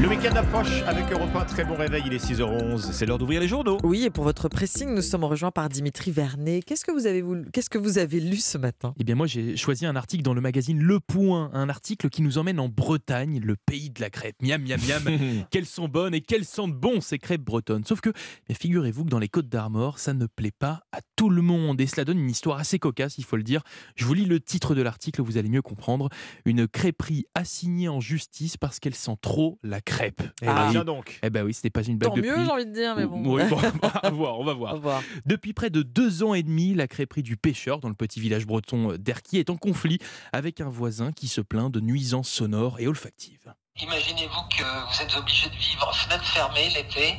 [0.00, 1.44] Le week-end approche avec Europe 1.
[1.46, 2.92] Très bon réveil, il est 6h11.
[2.92, 3.78] C'est l'heure d'ouvrir les journaux.
[3.84, 6.62] Oui, et pour votre pressing, nous sommes rejoints par Dimitri Vernet.
[6.62, 8.92] Qu'est-ce que vous avez, voulu- qu'est-ce que vous avez lu ce matin?
[8.98, 12.20] Eh bien moi j'ai choisi un article dans le magazine Le Point, un article qui
[12.22, 14.36] nous emmène en Bretagne, le pays de la crêpe.
[14.42, 17.84] Miam miam miam, quelles sont bonnes et quelles sentent bon ces crêpes bretonnes?
[17.84, 18.10] Sauf que
[18.48, 21.80] mais figurez-vous que dans les Côtes d'Armor, ça ne plaît pas à tout le monde
[21.80, 23.62] et cela donne une histoire assez cocasse, il faut le dire.
[23.96, 26.08] Je vous lis le titre de l'article, vous allez mieux comprendre.
[26.44, 30.22] Une crêperie assignée en justice parce qu'elle sent trop la crêpe.
[30.42, 30.64] Eh Ah.
[30.66, 30.72] oui.
[30.72, 31.18] Tiens donc.
[31.22, 33.06] Eh ben oui, c'était pas une blague Tant de mieux, j'ai envie de dire, mais
[33.06, 33.22] bon.
[33.34, 35.02] Oui, bon, on va voir, on va voir.
[35.26, 38.46] Depuis près de deux ans et demi, la crêperie du pêcheur dans le petit village
[38.46, 39.98] breton d'Erquy est en conflit
[40.32, 43.52] avec un voisin qui se plaint de nuisances sonores et olfactives.
[43.80, 47.16] Imaginez-vous que vous êtes obligé de vivre fenêtre fermée l'été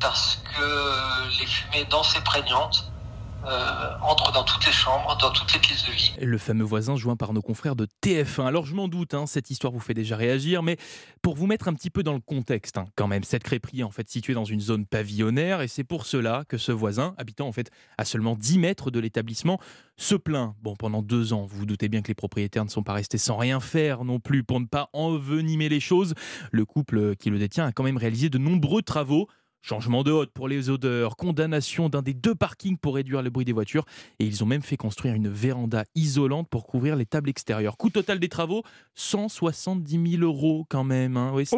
[0.00, 2.92] parce que les fumées denses et prégnantes
[3.46, 6.14] euh, entrent dans toutes les chambres, dans toutes les pièces de vie.
[6.20, 8.46] Le fameux voisin joint par nos confrères de TF1.
[8.46, 10.76] Alors je m'en doute, hein, cette histoire vous fait déjà réagir, mais
[11.22, 13.84] pour vous mettre un petit peu dans le contexte, hein, quand même, cette crêperie est
[13.84, 17.46] en fait située dans une zone pavillonnaire et c'est pour cela que ce voisin, habitant
[17.46, 19.58] en fait à seulement 10 mètres de l'établissement,
[19.96, 20.54] se plaint.
[20.62, 23.18] Bon, pendant deux ans, vous vous doutez bien que les propriétaires ne sont pas restés
[23.18, 26.14] sans rien faire non plus pour ne pas envenimer les choses.
[26.50, 29.28] Le couple qui le détient a quand même réalisé de nombreux travaux.
[29.66, 33.46] Changement de hôte pour les odeurs, condamnation d'un des deux parkings pour réduire le bruit
[33.46, 33.86] des voitures,
[34.18, 37.78] et ils ont même fait construire une véranda isolante pour couvrir les tables extérieures.
[37.78, 38.62] Coût total des travaux
[38.94, 41.16] 170 000 euros quand même.
[41.16, 41.32] hein.
[41.34, 41.56] Oui, Oh,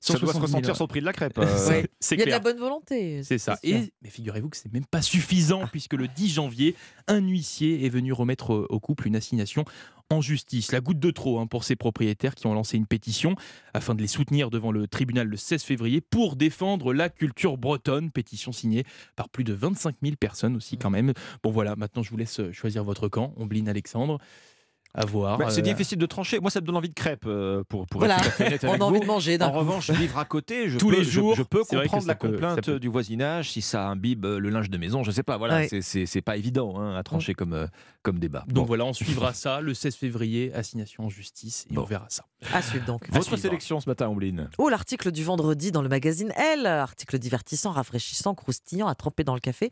[0.00, 0.76] ça doit se 170 000 ressentir euros.
[0.76, 1.46] sur le prix de la crêpe, euh.
[1.58, 1.86] C'est- Ouais.
[2.00, 3.22] c'est Il y a de la bonne volonté.
[3.22, 3.58] C'est ça.
[3.62, 6.74] Et mais figurez-vous que c'est même pas suffisant puisque le 10 janvier,
[7.06, 9.66] un huissier est venu remettre au couple une assignation
[10.12, 10.72] en justice.
[10.72, 13.34] La goutte de trop hein, pour ces propriétaires qui ont lancé une pétition
[13.74, 18.10] afin de les soutenir devant le tribunal le 16 février pour défendre la culture bretonne.
[18.10, 18.84] Pétition signée
[19.16, 21.12] par plus de 25 000 personnes aussi quand même.
[21.42, 23.32] Bon voilà, maintenant je vous laisse choisir votre camp.
[23.36, 24.18] Ombline Alexandre.
[24.94, 25.38] À voir.
[25.38, 26.38] Bah, c'est Euh, difficile de trancher.
[26.38, 28.18] Moi, ça me donne envie de crêpes euh, pour, pour Voilà.
[28.40, 29.02] être On a envie vous.
[29.02, 29.58] de manger En coup.
[29.60, 32.78] revanche, vivre à côté, je Tous peux, les jours, je, peux comprendre la complainte peut.
[32.78, 35.02] du voisinage si ça imbibe le linge de maison.
[35.02, 35.38] Je sais pas.
[35.38, 35.68] Voilà, Ouais.
[35.80, 37.66] c'est- pas évident hein, à trancher comme, euh,
[38.02, 38.40] comme débat.
[38.48, 38.62] Donc Bon.
[38.64, 42.24] voilà, on suivra ça le 16 février, assignation en justice, et on verra ça.
[42.52, 43.08] À suivre donc.
[43.10, 43.38] Votre suivre.
[43.40, 48.34] sélection ce matin, Ombline Oh, l'article du vendredi dans le magazine Elle, article divertissant, rafraîchissant,
[48.34, 49.70] croustillant, à tremper dans le café,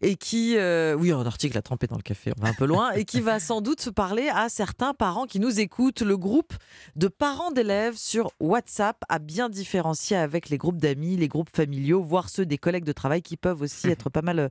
[0.00, 2.66] et qui, euh, oui, un article à tremper dans le café, on va un peu
[2.66, 6.02] loin, et qui va sans doute parler à certains parents qui nous écoutent.
[6.02, 6.52] Le groupe
[6.96, 12.02] de parents d'élèves sur WhatsApp a bien différencié avec les groupes d'amis, les groupes familiaux,
[12.02, 14.48] voire ceux des collègues de travail qui peuvent aussi être pas mal euh,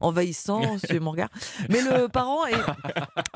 [0.00, 1.28] envahissants, suivez mon regard.
[1.68, 2.54] Mais le parent est,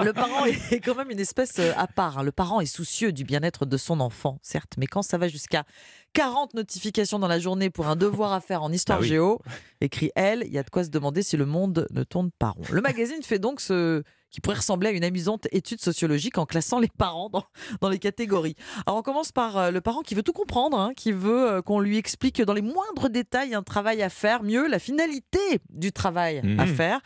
[0.04, 2.18] le parent est quand même une espèce euh, à part.
[2.18, 2.22] hein.
[2.22, 5.64] Le parent est soucieux du bien-être de son enfant, certes, mais quand ça va jusqu'à
[6.12, 9.08] 40 notifications dans la journée pour un devoir à faire en histoire Ah oui.
[9.08, 9.40] géo,
[9.80, 12.50] écrit elle, il y a de quoi se demander si le monde ne tourne pas
[12.50, 12.62] rond.
[12.70, 16.78] Le magazine fait donc ce qui pourrait ressembler à une amusante étude sociologique en classant
[16.78, 17.44] les parents dans,
[17.80, 18.54] dans les catégories.
[18.86, 21.62] Alors on commence par euh, le parent qui veut tout comprendre, hein, qui veut euh,
[21.62, 25.38] qu'on lui explique dans les moindres détails un travail à faire, mieux la finalité
[25.70, 26.74] du travail à Mhm.
[26.74, 27.00] faire.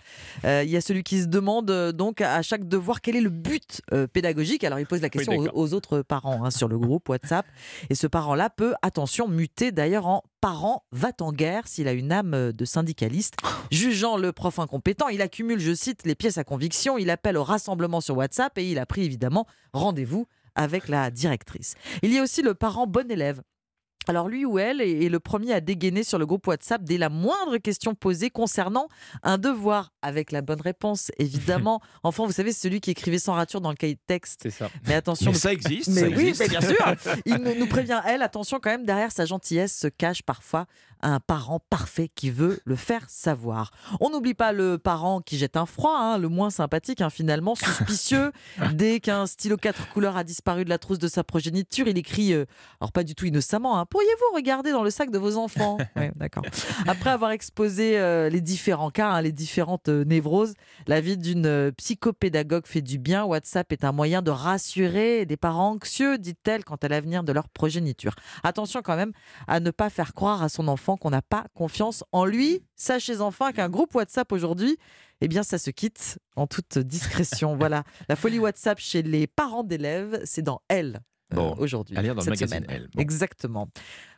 [0.44, 3.30] Euh, Il y a celui qui se demande donc à chaque devoir quel est le
[3.30, 4.64] but euh, pédagogique?
[4.64, 7.46] Alors il pose la question aux autres parents hein, sur le groupe WhatsApp.
[7.90, 12.12] Et ce parent-là peut, attention, muter d'ailleurs en parent va en guerre s'il a une
[12.12, 13.36] âme de syndicaliste.
[13.70, 17.44] Jugeant le prof incompétent, il accumule, je cite, les pièces à conviction, il appelle au
[17.44, 21.76] rassemblement sur WhatsApp et il a pris évidemment rendez-vous avec la directrice.
[22.02, 23.40] Il y a aussi le parent bon élève.
[24.08, 27.08] Alors lui ou elle est le premier à dégainer sur le groupe WhatsApp dès la
[27.08, 28.88] moindre question posée concernant
[29.22, 31.80] un devoir, avec la bonne réponse, évidemment.
[32.02, 34.40] Enfant, vous savez, c'est celui qui écrivait sans rature dans le cahier de texte.
[34.42, 34.70] C'est ça.
[34.86, 35.32] Mais attention.
[35.32, 35.88] Mais ça existe.
[35.88, 36.40] Mais ça oui, existe.
[36.40, 37.16] mais bien sûr.
[37.26, 40.66] Il nous prévient, elle, attention quand même, derrière sa gentillesse se cache parfois
[41.04, 43.70] un parent parfait qui veut le faire savoir.
[44.00, 47.54] On n'oublie pas le parent qui jette un froid, hein, le moins sympathique hein, finalement,
[47.54, 48.32] suspicieux.
[48.72, 52.32] Dès qu'un stylo quatre couleurs a disparu de la trousse de sa progéniture, il écrit,
[52.32, 52.46] euh,
[52.80, 55.78] alors pas du tout innocemment, hein, pourriez-vous regarder dans le sac de vos enfants?
[55.96, 56.42] Ouais, D'accord.
[56.88, 60.54] Après avoir exposé euh, les différents cas, les différentes euh, névroses,
[60.88, 63.24] la vie d'une psychopédagogue fait du bien.
[63.24, 67.48] WhatsApp est un moyen de rassurer des parents anxieux, dit-elle, quant à l'avenir de leur
[67.48, 68.14] progéniture.
[68.42, 69.12] Attention quand même
[69.46, 72.62] à ne pas faire croire à son enfant qu'on n'a pas confiance en lui.
[72.76, 74.76] Sachez enfin qu'un groupe WhatsApp aujourd'hui,
[75.20, 77.56] eh bien, ça se quitte en toute discrétion.
[77.58, 77.84] voilà.
[78.08, 81.00] La folie WhatsApp chez les parents d'élèves, c'est dans Elle
[81.32, 81.96] euh, Bon, aujourd'hui.
[81.96, 82.66] à lire dans le cette magazine semaine.
[82.68, 82.88] Elle.
[82.94, 83.00] Bon.
[83.00, 83.68] Exactement.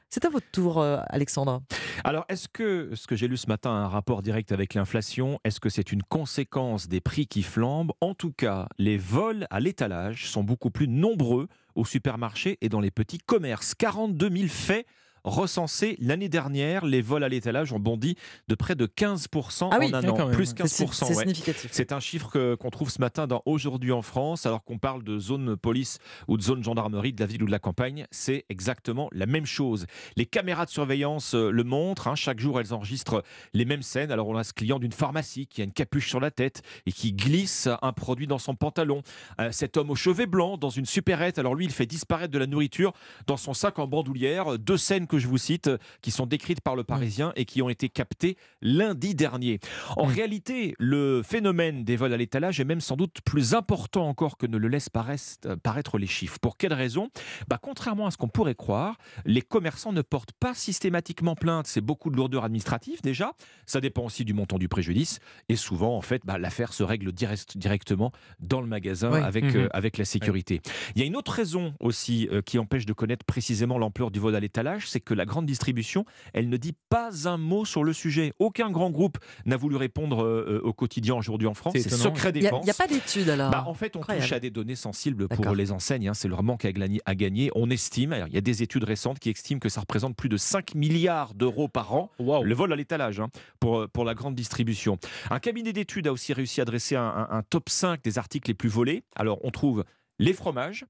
[0.09, 1.63] C'est à votre tour, euh, Alexandre.
[2.05, 5.41] Alors, est-ce que ce que j'ai lu ce matin a un rapport direct avec l'inflation
[5.45, 7.93] Est-ce que c'est une conséquence des prix qui flambent?
[8.01, 12.81] En tout cas, les vols à l'étalage sont beaucoup plus nombreux au supermarché et dans
[12.81, 13.75] les petits commerces.
[13.75, 14.87] 42 000 faits
[15.27, 16.85] recensés l'année dernière.
[16.87, 18.17] Les vols à l'étalage ont bondi
[18.49, 20.31] de près de 15% Ah oui, en un an.
[20.31, 21.09] Plus C'est- c'est 15%.
[21.09, 21.15] ouais.
[21.15, 21.71] significatif.
[21.73, 25.19] C'est un chiffre qu'on trouve ce matin dans Aujourd'hui en France, alors qu'on parle de
[25.19, 25.99] zone police
[26.29, 28.07] ou de zone gendarmerie de la ville ou de la campagne.
[28.11, 29.87] C'est exactement la même chose.
[30.17, 32.09] Les caméras de surveillance euh, le montrent.
[32.09, 32.15] hein.
[32.15, 33.23] chaque jour, elles enregistrent
[33.53, 34.11] les mêmes scènes.
[34.13, 36.93] Alors, on a ce client d'une pharmacie qui a une capuche sur la tête et
[36.93, 39.03] qui glisse un produit dans son pantalon.
[39.41, 41.39] Euh, cet homme aux cheveux blancs dans une supérette.
[41.39, 42.93] Alors, lui, il fait disparaître de la nourriture
[43.27, 44.59] dans son sac en bandoulière.
[44.59, 47.63] Deux scènes que je vous cite euh, qui sont décrites par le Parisien et qui
[47.63, 49.61] ont été captées lundi dernier.
[49.97, 54.37] En réalité, le phénomène des vols à l'étalage est même sans doute plus important encore
[54.37, 56.39] que ne le laissent paraître, euh, paraître les chiffres.
[56.41, 57.09] Pour quelle raison?
[57.49, 61.67] Bah, Contrairement à ce qu'on pourrait croire, les commerçants ne portent pas systématiquement plainte.
[61.67, 63.33] C'est beaucoup de lourdeur administrative déjà.
[63.67, 65.21] Ça dépend aussi du montant du préjudice.
[65.49, 69.21] Et souvent, en fait, bah, l'affaire se règle direct- directement dans le magasin Oui.
[69.21, 69.57] avec, Mhm.
[69.57, 70.61] euh, avec la sécurité.
[70.95, 74.19] Il y a une autre raison aussi euh, qui empêche de connaître précisément l'ampleur du
[74.21, 76.05] vol à l'étalage, c'est que la grande distribution,
[76.35, 78.35] elle ne dit pas un mot sur le sujet.
[78.39, 79.17] Aucun grand groupe
[79.47, 81.73] n'a voulu répondre euh, au quotidien aujourd'hui en France.
[81.75, 82.61] C'est secret défense.
[82.65, 84.25] il y a pas d'étude, alors Bah, En fait, on Incroyable.
[84.27, 86.09] touche à des données sensibles pour les enseignes.
[86.09, 86.15] hein.
[86.15, 87.51] C'est leur manque à gagner, à gagner.
[87.55, 90.37] On estime, il y a des études récentes qui estiment que ça représente plus de
[90.37, 93.29] 5 milliards d'euros par an, le vol à l'étalage, hein,
[93.61, 94.99] pour, pour la grande distribution.
[95.31, 98.51] Un cabinet d'études a aussi réussi à dresser un, un- un top 5 des articles
[98.51, 99.05] les plus volés.
[99.15, 99.85] Alors, on trouve
[100.19, 100.85] les fromages.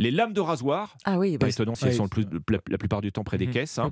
[0.00, 1.90] Les lames de rasoir, Ah oui, pas bah, étonnant si oui.
[1.90, 3.78] elles sont le plus- la, la plupart du temps près des caisses.
[3.78, 3.90] hein.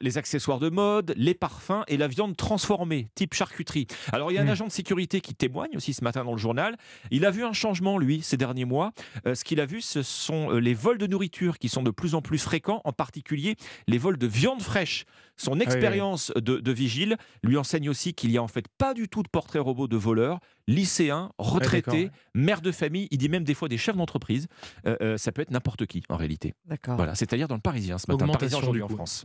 [0.00, 3.88] Les accessoires de mode, les parfums et la viande transformée, type charcuterie.
[4.12, 4.50] Alors il y a un Mhm.
[4.50, 6.76] agent de sécurité qui témoigne aussi ce matin dans le journal.
[7.10, 8.92] Il a vu un changement, lui, ces derniers mois.
[9.26, 11.90] Euh, ce qu'il a vu, ce sont euh, les vols de nourriture qui sont de
[11.90, 13.56] plus en plus fréquents, en particulier
[13.88, 15.04] les vols de viande fraîche.
[15.36, 15.62] Son oui.
[15.62, 19.22] expérience de, de vigile lui enseigne aussi qu'il n'y a en fait pas du tout
[19.22, 20.38] de portrait robot de voleurs,
[20.70, 24.46] lycéens, retraités, d'accord, mères de famille, il dit même des fois des chefs d'entreprise.
[24.86, 26.54] Euh, euh, ça peut être n'importe qui en réalité.
[26.66, 26.96] D'accord.
[26.96, 28.96] Voilà, c'est-à-dire dans le Parisien ce matin, Parisien Augmentation aujourd'hui du en.
[28.96, 29.24] France.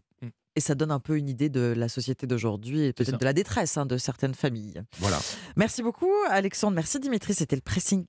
[0.55, 3.33] Et ça donne un peu une idée de la société d'aujourd'hui et peut-être de la
[3.33, 4.81] détresse hein, de certaines familles.
[4.99, 5.19] Voilà.
[5.57, 6.75] Merci beaucoup, Alexandre.
[6.75, 7.33] Merci, Dimitri.
[7.33, 8.05] C'était le pressing.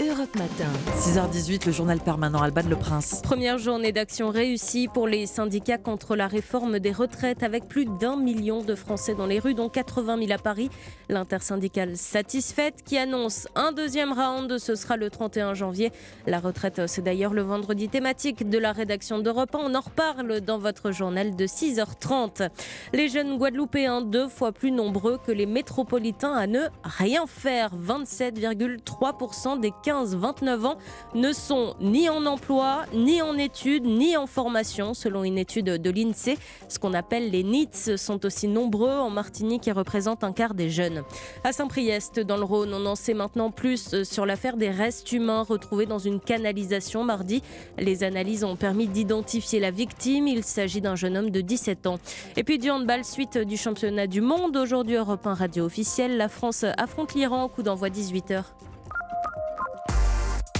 [0.00, 0.70] Europe Matin.
[0.96, 3.20] 6h18, le journal permanent Alban Le Prince.
[3.22, 8.16] Première journée d'action réussie pour les syndicats contre la réforme des retraites avec plus d'un
[8.16, 10.70] million de Français dans les rues, dont 80 000 à Paris.
[11.08, 15.92] L'intersyndicale satisfaite qui annonce un deuxième round, ce sera le 31 janvier.
[16.26, 19.58] La retraite, c'est d'ailleurs le vendredi thématique de la rédaction d'Europe 1.
[19.58, 22.48] On en reparle dans votre journal de 6h30.
[22.92, 27.70] Les jeunes Guadeloupéens, deux fois plus nombreux que les métropolitains à ne rien faire.
[27.76, 30.76] 27,3% des 15-29 ans
[31.14, 35.90] ne sont ni en emploi, ni en études, ni en formation, selon une étude de
[35.90, 36.38] l'INSEE.
[36.68, 40.70] Ce qu'on appelle les NITS sont aussi nombreux en Martinique et représentent un quart des
[40.70, 41.02] jeunes.
[41.44, 45.42] À Saint-Priest, dans le Rhône, on en sait maintenant plus sur l'affaire des restes humains
[45.42, 47.42] retrouvés dans une canalisation mardi.
[47.78, 50.28] Les analyses ont permis d'identifier la victime.
[50.28, 51.98] Il s'agit d'un jeune homme de 17 ans.
[52.36, 54.56] Et puis du handball, suite du championnat du monde.
[54.56, 56.16] Aujourd'hui, Europe 1 radio officielle.
[56.16, 57.48] La France affronte l'Iran.
[57.48, 58.44] Coup d'envoi 18h.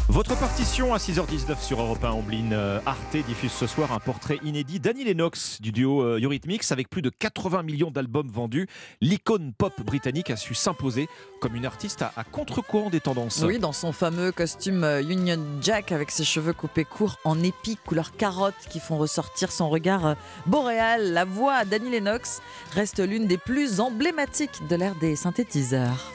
[0.08, 4.38] Votre partition à 6h19 sur Europe 1 Omblin euh, Arte diffuse ce soir un portrait
[4.42, 8.66] inédit d'Annie Lennox du duo euh, Eurythmics avec plus de 80 millions d'albums vendus.
[9.00, 11.08] L'icône pop britannique a su s'imposer
[11.40, 13.42] comme une artiste à, à contre-courant des tendances.
[13.46, 17.76] Oui, dans son fameux costume euh, Union Jack avec ses cheveux coupés courts en épi
[17.86, 20.16] couleur carotte qui font ressortir son regard
[20.46, 22.42] boréal, la voix d'Annie Lennox
[22.74, 26.12] reste l'une des plus emblématiques de l'ère des synthétiseurs.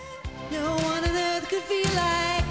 [0.52, 2.47] No one on earth could feel like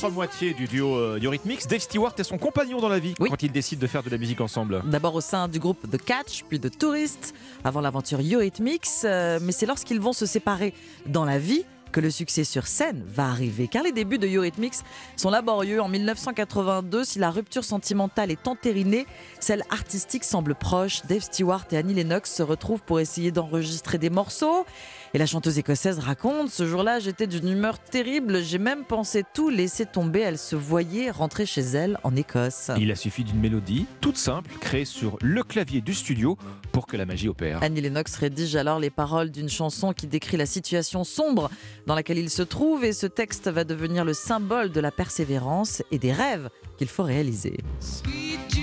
[0.00, 3.12] Alors, autre moitié du duo euh, Eurythmics, Dave Stewart est son compagnon dans la vie
[3.14, 4.80] quand ils décident de faire de la musique ensemble.
[4.86, 9.52] D'abord au sein du groupe The Catch, puis de Tourist, avant l'aventure Eurythmics, euh, mais
[9.52, 10.72] c'est lorsqu'ils vont se séparer
[11.04, 13.68] dans la vie que le succès sur scène va arriver.
[13.68, 14.76] Car les débuts de Eurythmics
[15.16, 15.82] sont laborieux.
[15.82, 19.06] En 1982, si la rupture sentimentale est entérinée,
[19.38, 21.02] celle artistique semble proche.
[21.06, 24.64] Dave Stewart et Annie Lennox se retrouvent pour essayer d'enregistrer des morceaux.
[25.12, 28.44] Et la chanteuse écossaise raconte Ce jour-là, j'étais d'une humeur terrible.
[28.44, 30.20] J'ai même pensé tout laisser tomber.
[30.20, 32.70] Elle se voyait rentrer chez elle en Écosse.
[32.78, 36.38] Il a suffi d'une mélodie toute simple créée sur le clavier du studio
[36.70, 37.60] pour que la magie opère.
[37.60, 41.50] Annie Lennox rédige alors les paroles d'une chanson qui décrit la situation sombre
[41.86, 45.82] dans laquelle il se trouve et ce texte va devenir le symbole de la persévérance
[45.90, 47.58] et des rêves qu'il faut réaliser.
[47.80, 48.59] Sweet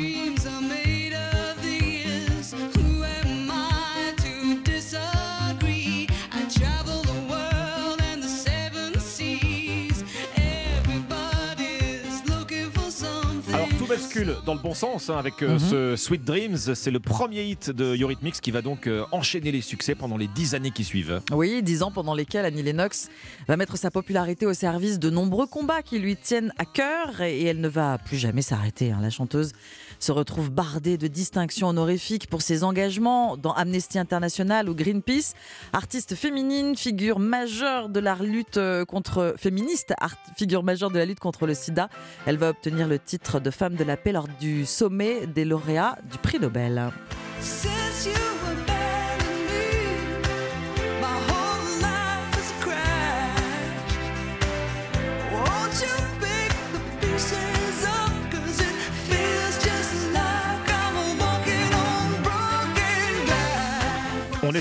[13.97, 16.57] bascule dans le bon sens hein, avec euh, ce Sweet Dreams.
[16.75, 20.27] C'est le premier hit de Eurythmics qui va donc euh, enchaîner les succès pendant les
[20.27, 21.19] dix années qui suivent.
[21.31, 23.09] Oui, dix ans pendant lesquels Annie Lennox
[23.47, 27.43] va mettre sa popularité au service de nombreux combats qui lui tiennent à cœur et
[27.45, 28.91] elle ne va plus jamais s'arrêter.
[28.91, 28.99] hein.
[29.01, 29.53] La chanteuse
[29.99, 35.33] se retrouve bardée de distinctions honorifiques pour ses engagements dans Amnesty International ou Greenpeace.
[35.73, 41.47] Artiste féminine, figure majeure de la lutte euh, contre figure majeure de la lutte contre
[41.47, 41.89] le SIDA,
[42.25, 45.97] elle va obtenir le titre de femme de la paix lors du sommet des lauréats
[46.11, 46.91] du prix Nobel.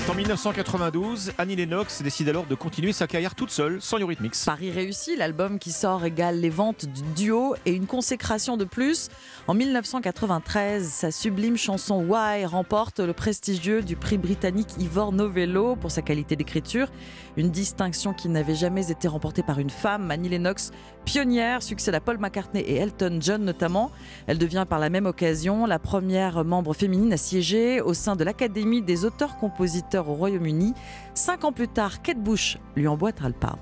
[0.09, 1.31] En 1992.
[1.39, 4.35] Annie Lennox décide alors de continuer sa carrière toute seule, sans Eurythmics.
[4.45, 9.09] Paris réussi, l'album qui sort égale les ventes du duo et une consécration de plus.
[9.47, 15.89] En 1993, sa sublime chanson Why remporte le prestigieux du prix britannique Ivor Novello pour
[15.89, 16.89] sa qualité d'écriture,
[17.35, 20.11] une distinction qui n'avait jamais été remportée par une femme.
[20.11, 20.71] Annie Lennox,
[21.07, 23.91] pionnière, succède à Paul McCartney et Elton John notamment.
[24.27, 28.25] Elle devient par la même occasion la première membre féminine à siéger au sein de
[28.25, 30.73] l'Académie des auteurs-compositeurs au Royaume-Uni.
[31.13, 33.57] Cinq ans plus tard, Kate Bush lui emboîtera le pas.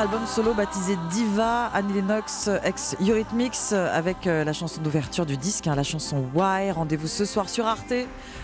[0.00, 5.66] Album solo baptisé Diva, Annie Lennox, ex Eurythmics, avec euh, la chanson d'ouverture du disque,
[5.66, 6.70] hein, la chanson Why.
[6.70, 7.92] Rendez-vous ce soir sur Arte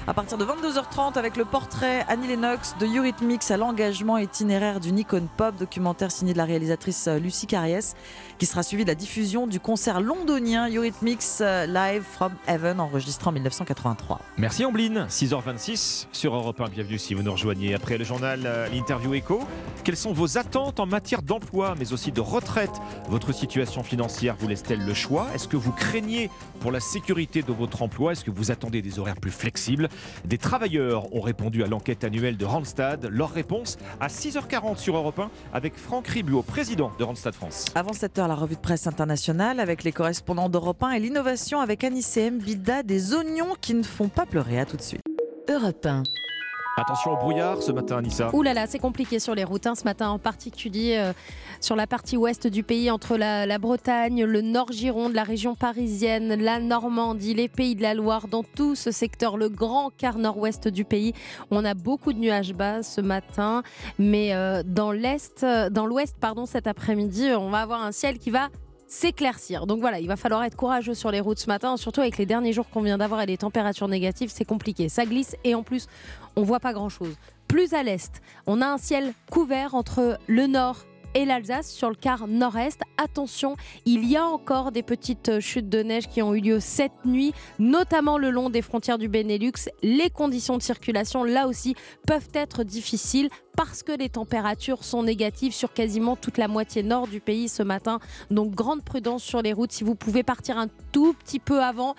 [0.09, 5.01] à partir de 22h30 avec le portrait Annie Lennox de Eurythmics à l'engagement itinéraire d'une
[5.01, 7.97] icône pop, documentaire signé de la réalisatrice euh, Lucie Carriès,
[8.39, 13.29] qui sera suivi de la diffusion du concert londonien Eurythmics euh, Live from Heaven, enregistré
[13.29, 14.21] en 1983.
[14.39, 16.69] Merci Ambline, 6h26 sur Europe 1.
[16.69, 17.75] Bienvenue si vous nous rejoignez.
[17.75, 19.41] Après le journal, euh, l'interview écho.
[19.83, 22.71] Quelles sont vos attentes en matière d'emploi, mais aussi de retraite?
[23.09, 25.27] Votre situation financière vous laisse-t-elle le choix?
[25.35, 26.31] Est-ce que vous craignez
[26.61, 28.13] pour la sécurité de votre emploi?
[28.13, 29.89] Est-ce que vous attendez des horaires plus flexibles?
[30.25, 33.09] Des travailleurs ont répondu à l'enquête annuelle de Randstad.
[33.11, 37.67] Leur réponse à 6h40 sur Europe 1 avec Franck Ribuot, président de Randstad France.
[37.75, 41.85] Avant 7h, la revue de presse internationale avec les correspondants d'Europe 1 et l'innovation avec
[41.85, 44.61] Anicem Bida, des oignons qui ne font pas pleurer.
[44.61, 45.03] À tout de suite.
[45.49, 46.03] Europe 1.
[46.79, 48.29] Attention au brouillard ce matin, Anissa.
[48.35, 51.15] Ouh là là, c'est compliqué sur les routes hein, ce matin, en particulier euh,
[51.59, 56.35] sur la partie ouest du pays, entre la, Bretagne, le Nord Gironde, la région parisienne,
[56.35, 60.69] la Normandie, les pays de la Loire, dans tout ce secteur, le grand quart nord-ouest
[60.69, 61.15] du pays.
[61.51, 63.63] On a beaucoup de nuages bas ce matin,
[63.99, 68.19] mais euh, dans l'est, euh, dans l'ouest, pardon, cet après-midi, on va avoir un ciel
[68.19, 68.51] qui va
[68.89, 69.67] s'éclaircir.
[69.67, 72.27] Donc voilà, il va falloir être courageux sur les routes ce matin, surtout avec les
[72.27, 74.89] derniers jours qu'on vient d'avoir et les températures négatives, c'est compliqué.
[74.89, 75.87] Ça glisse et en plus,
[76.37, 77.17] on voit pas grand-chose.
[77.49, 80.85] Plus à l'est, on a un ciel couvert entre le nord
[81.17, 82.83] et l'Alsace sur le quart nord-est.
[82.99, 83.57] Attention,
[83.87, 87.33] il y a encore des petites chutes de neige qui ont eu lieu cette nuit,
[87.59, 89.71] notamment le long des frontières du Benelux.
[89.83, 91.75] Les conditions de circulation, là aussi,
[92.07, 97.07] peuvent être difficiles parce que les températures sont négatives sur quasiment toute la moitié nord
[97.07, 97.99] du pays ce matin.
[98.31, 99.73] Donc grande prudence sur les routes.
[99.73, 101.95] Si vous pouvez partir un tout petit peu avant,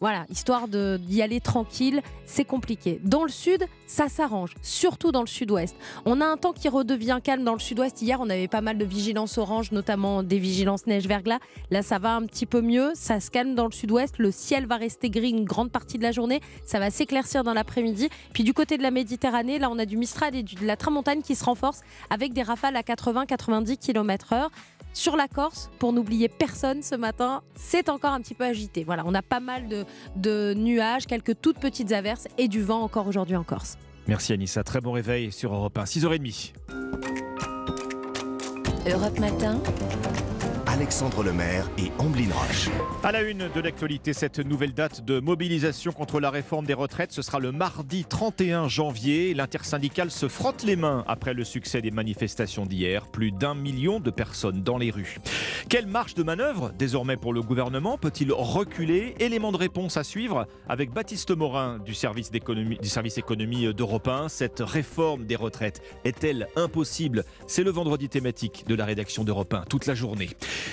[0.00, 3.00] voilà, histoire d'y aller tranquille, c'est compliqué.
[3.02, 5.74] Dans le sud, ça s'arrange, surtout dans le sud-ouest.
[6.04, 8.00] On a un temps qui redevient calme dans le sud-ouest.
[8.00, 11.40] Hier, on avait pas mal de vigilances orange, notamment des vigilances neige-verglas.
[11.70, 14.18] Là, ça va un petit peu mieux, ça se calme dans le sud-ouest.
[14.18, 16.40] Le ciel va rester gris une grande partie de la journée.
[16.64, 18.08] Ça va s'éclaircir dans l'après-midi.
[18.32, 21.22] Puis du côté de la Méditerranée, là, on a du Mistral et de la Tramontane
[21.22, 24.48] qui se renforcent avec des rafales à 80-90 km/h.
[24.98, 28.82] Sur la Corse, pour n'oublier personne ce matin, c'est encore un petit peu agité.
[28.82, 29.84] Voilà, on a pas mal de,
[30.16, 33.78] de nuages, quelques toutes petites averses et du vent encore aujourd'hui en Corse.
[34.08, 36.52] Merci Anissa, très bon réveil sur Europe 1, 6h30.
[38.88, 39.62] Europe Matin.
[40.82, 42.68] Alexandre Lemaire et Amblin Roche.
[43.02, 47.10] À la une de l'actualité, cette nouvelle date de mobilisation contre la réforme des retraites,
[47.10, 49.34] ce sera le mardi 31 janvier.
[49.34, 53.08] L'intersyndicale se frotte les mains après le succès des manifestations d'hier.
[53.08, 55.18] Plus d'un million de personnes dans les rues.
[55.68, 57.98] Quelle marge de manœuvre désormais pour le gouvernement?
[57.98, 59.16] Peut-il reculer?
[59.18, 64.06] Élément de réponse à suivre avec Baptiste Morin du service, d'économie- du service économie d'Europe
[64.06, 64.28] 1.
[64.28, 67.24] Cette réforme des retraites est-elle impossible?
[67.48, 70.30] C'est le vendredi thématique de la rédaction d'Europe 1 toute la journée.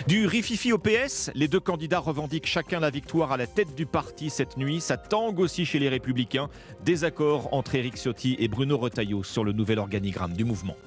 [0.08, 3.86] Du rififi au PS, les deux candidats revendiquent chacun la victoire à la tête du
[3.86, 4.82] parti cette nuit.
[4.82, 6.50] Ça tangue aussi chez les Républicains.
[6.84, 10.78] Désaccord entre Éric Ciotti et Bruno Retailleau sur le nouvel organigramme du mouvement.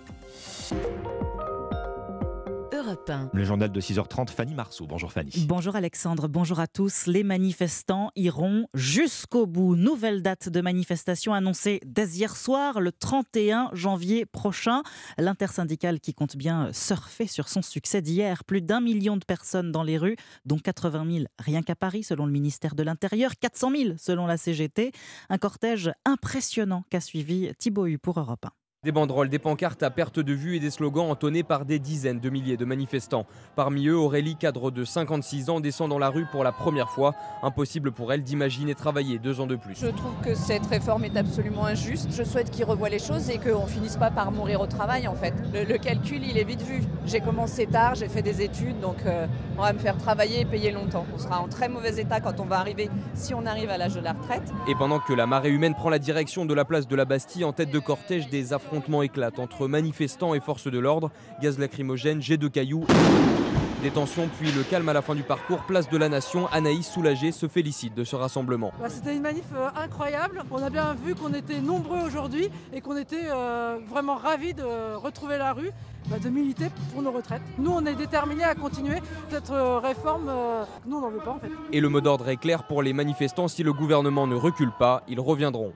[2.88, 3.30] Europe 1.
[3.34, 4.86] Le journal de 6h30, Fanny Marceau.
[4.86, 5.44] Bonjour Fanny.
[5.46, 7.06] Bonjour Alexandre, bonjour à tous.
[7.06, 9.76] Les manifestants iront jusqu'au bout.
[9.76, 14.82] Nouvelle date de manifestation annoncée dès hier soir, le 31 janvier prochain.
[15.18, 18.42] L'intersyndicale qui compte bien surfer sur son succès d'hier.
[18.44, 20.16] Plus d'un million de personnes dans les rues,
[20.46, 24.38] dont 80 000 rien qu'à Paris selon le ministère de l'Intérieur, 400 000 selon la
[24.38, 24.92] CGT.
[25.28, 28.50] Un cortège impressionnant qu'a suivi Thibaut Hu pour Europe 1.
[28.84, 32.20] Des banderoles, des pancartes à perte de vue et des slogans entonnés par des dizaines
[32.20, 33.26] de milliers de manifestants.
[33.56, 37.12] Parmi eux, Aurélie, cadre de 56 ans, descend dans la rue pour la première fois.
[37.42, 39.74] Impossible pour elle d'imaginer travailler deux ans de plus.
[39.74, 42.10] Je trouve que cette réforme est absolument injuste.
[42.12, 45.16] Je souhaite qu'il revoie les choses et qu'on finisse pas par mourir au travail en
[45.16, 45.34] fait.
[45.52, 46.84] Le, le calcul, il est vite vu.
[47.04, 49.26] J'ai commencé tard, j'ai fait des études, donc euh,
[49.58, 51.04] on va me faire travailler et payer longtemps.
[51.12, 53.96] On sera en très mauvais état quand on va arriver, si on arrive à l'âge
[53.96, 54.52] de la retraite.
[54.68, 57.42] Et pendant que la marée humaine prend la direction de la place de la Bastille
[57.42, 58.67] en tête de cortège, des affrontements
[59.02, 62.84] éclatent entre manifestants et forces de l'ordre, gaz lacrymogène, jets de cailloux.
[63.82, 66.84] Des tensions, puis le calme à la fin du parcours, place de la Nation, Anaïs
[66.84, 68.72] soulagée se félicite de ce rassemblement.
[68.80, 70.42] Bah, C'était une manif euh, incroyable.
[70.50, 74.64] On a bien vu qu'on était nombreux aujourd'hui et qu'on était euh, vraiment ravis de
[74.96, 75.70] retrouver la rue,
[76.10, 77.42] bah, de militer pour nos retraites.
[77.56, 78.98] Nous, on est déterminés à continuer
[79.30, 80.28] cette euh, réforme.
[80.84, 81.50] nous, on n'en veut pas en fait.
[81.72, 85.04] Et le mot d'ordre est clair pour les manifestants, si le gouvernement ne recule pas,
[85.06, 85.72] ils reviendront.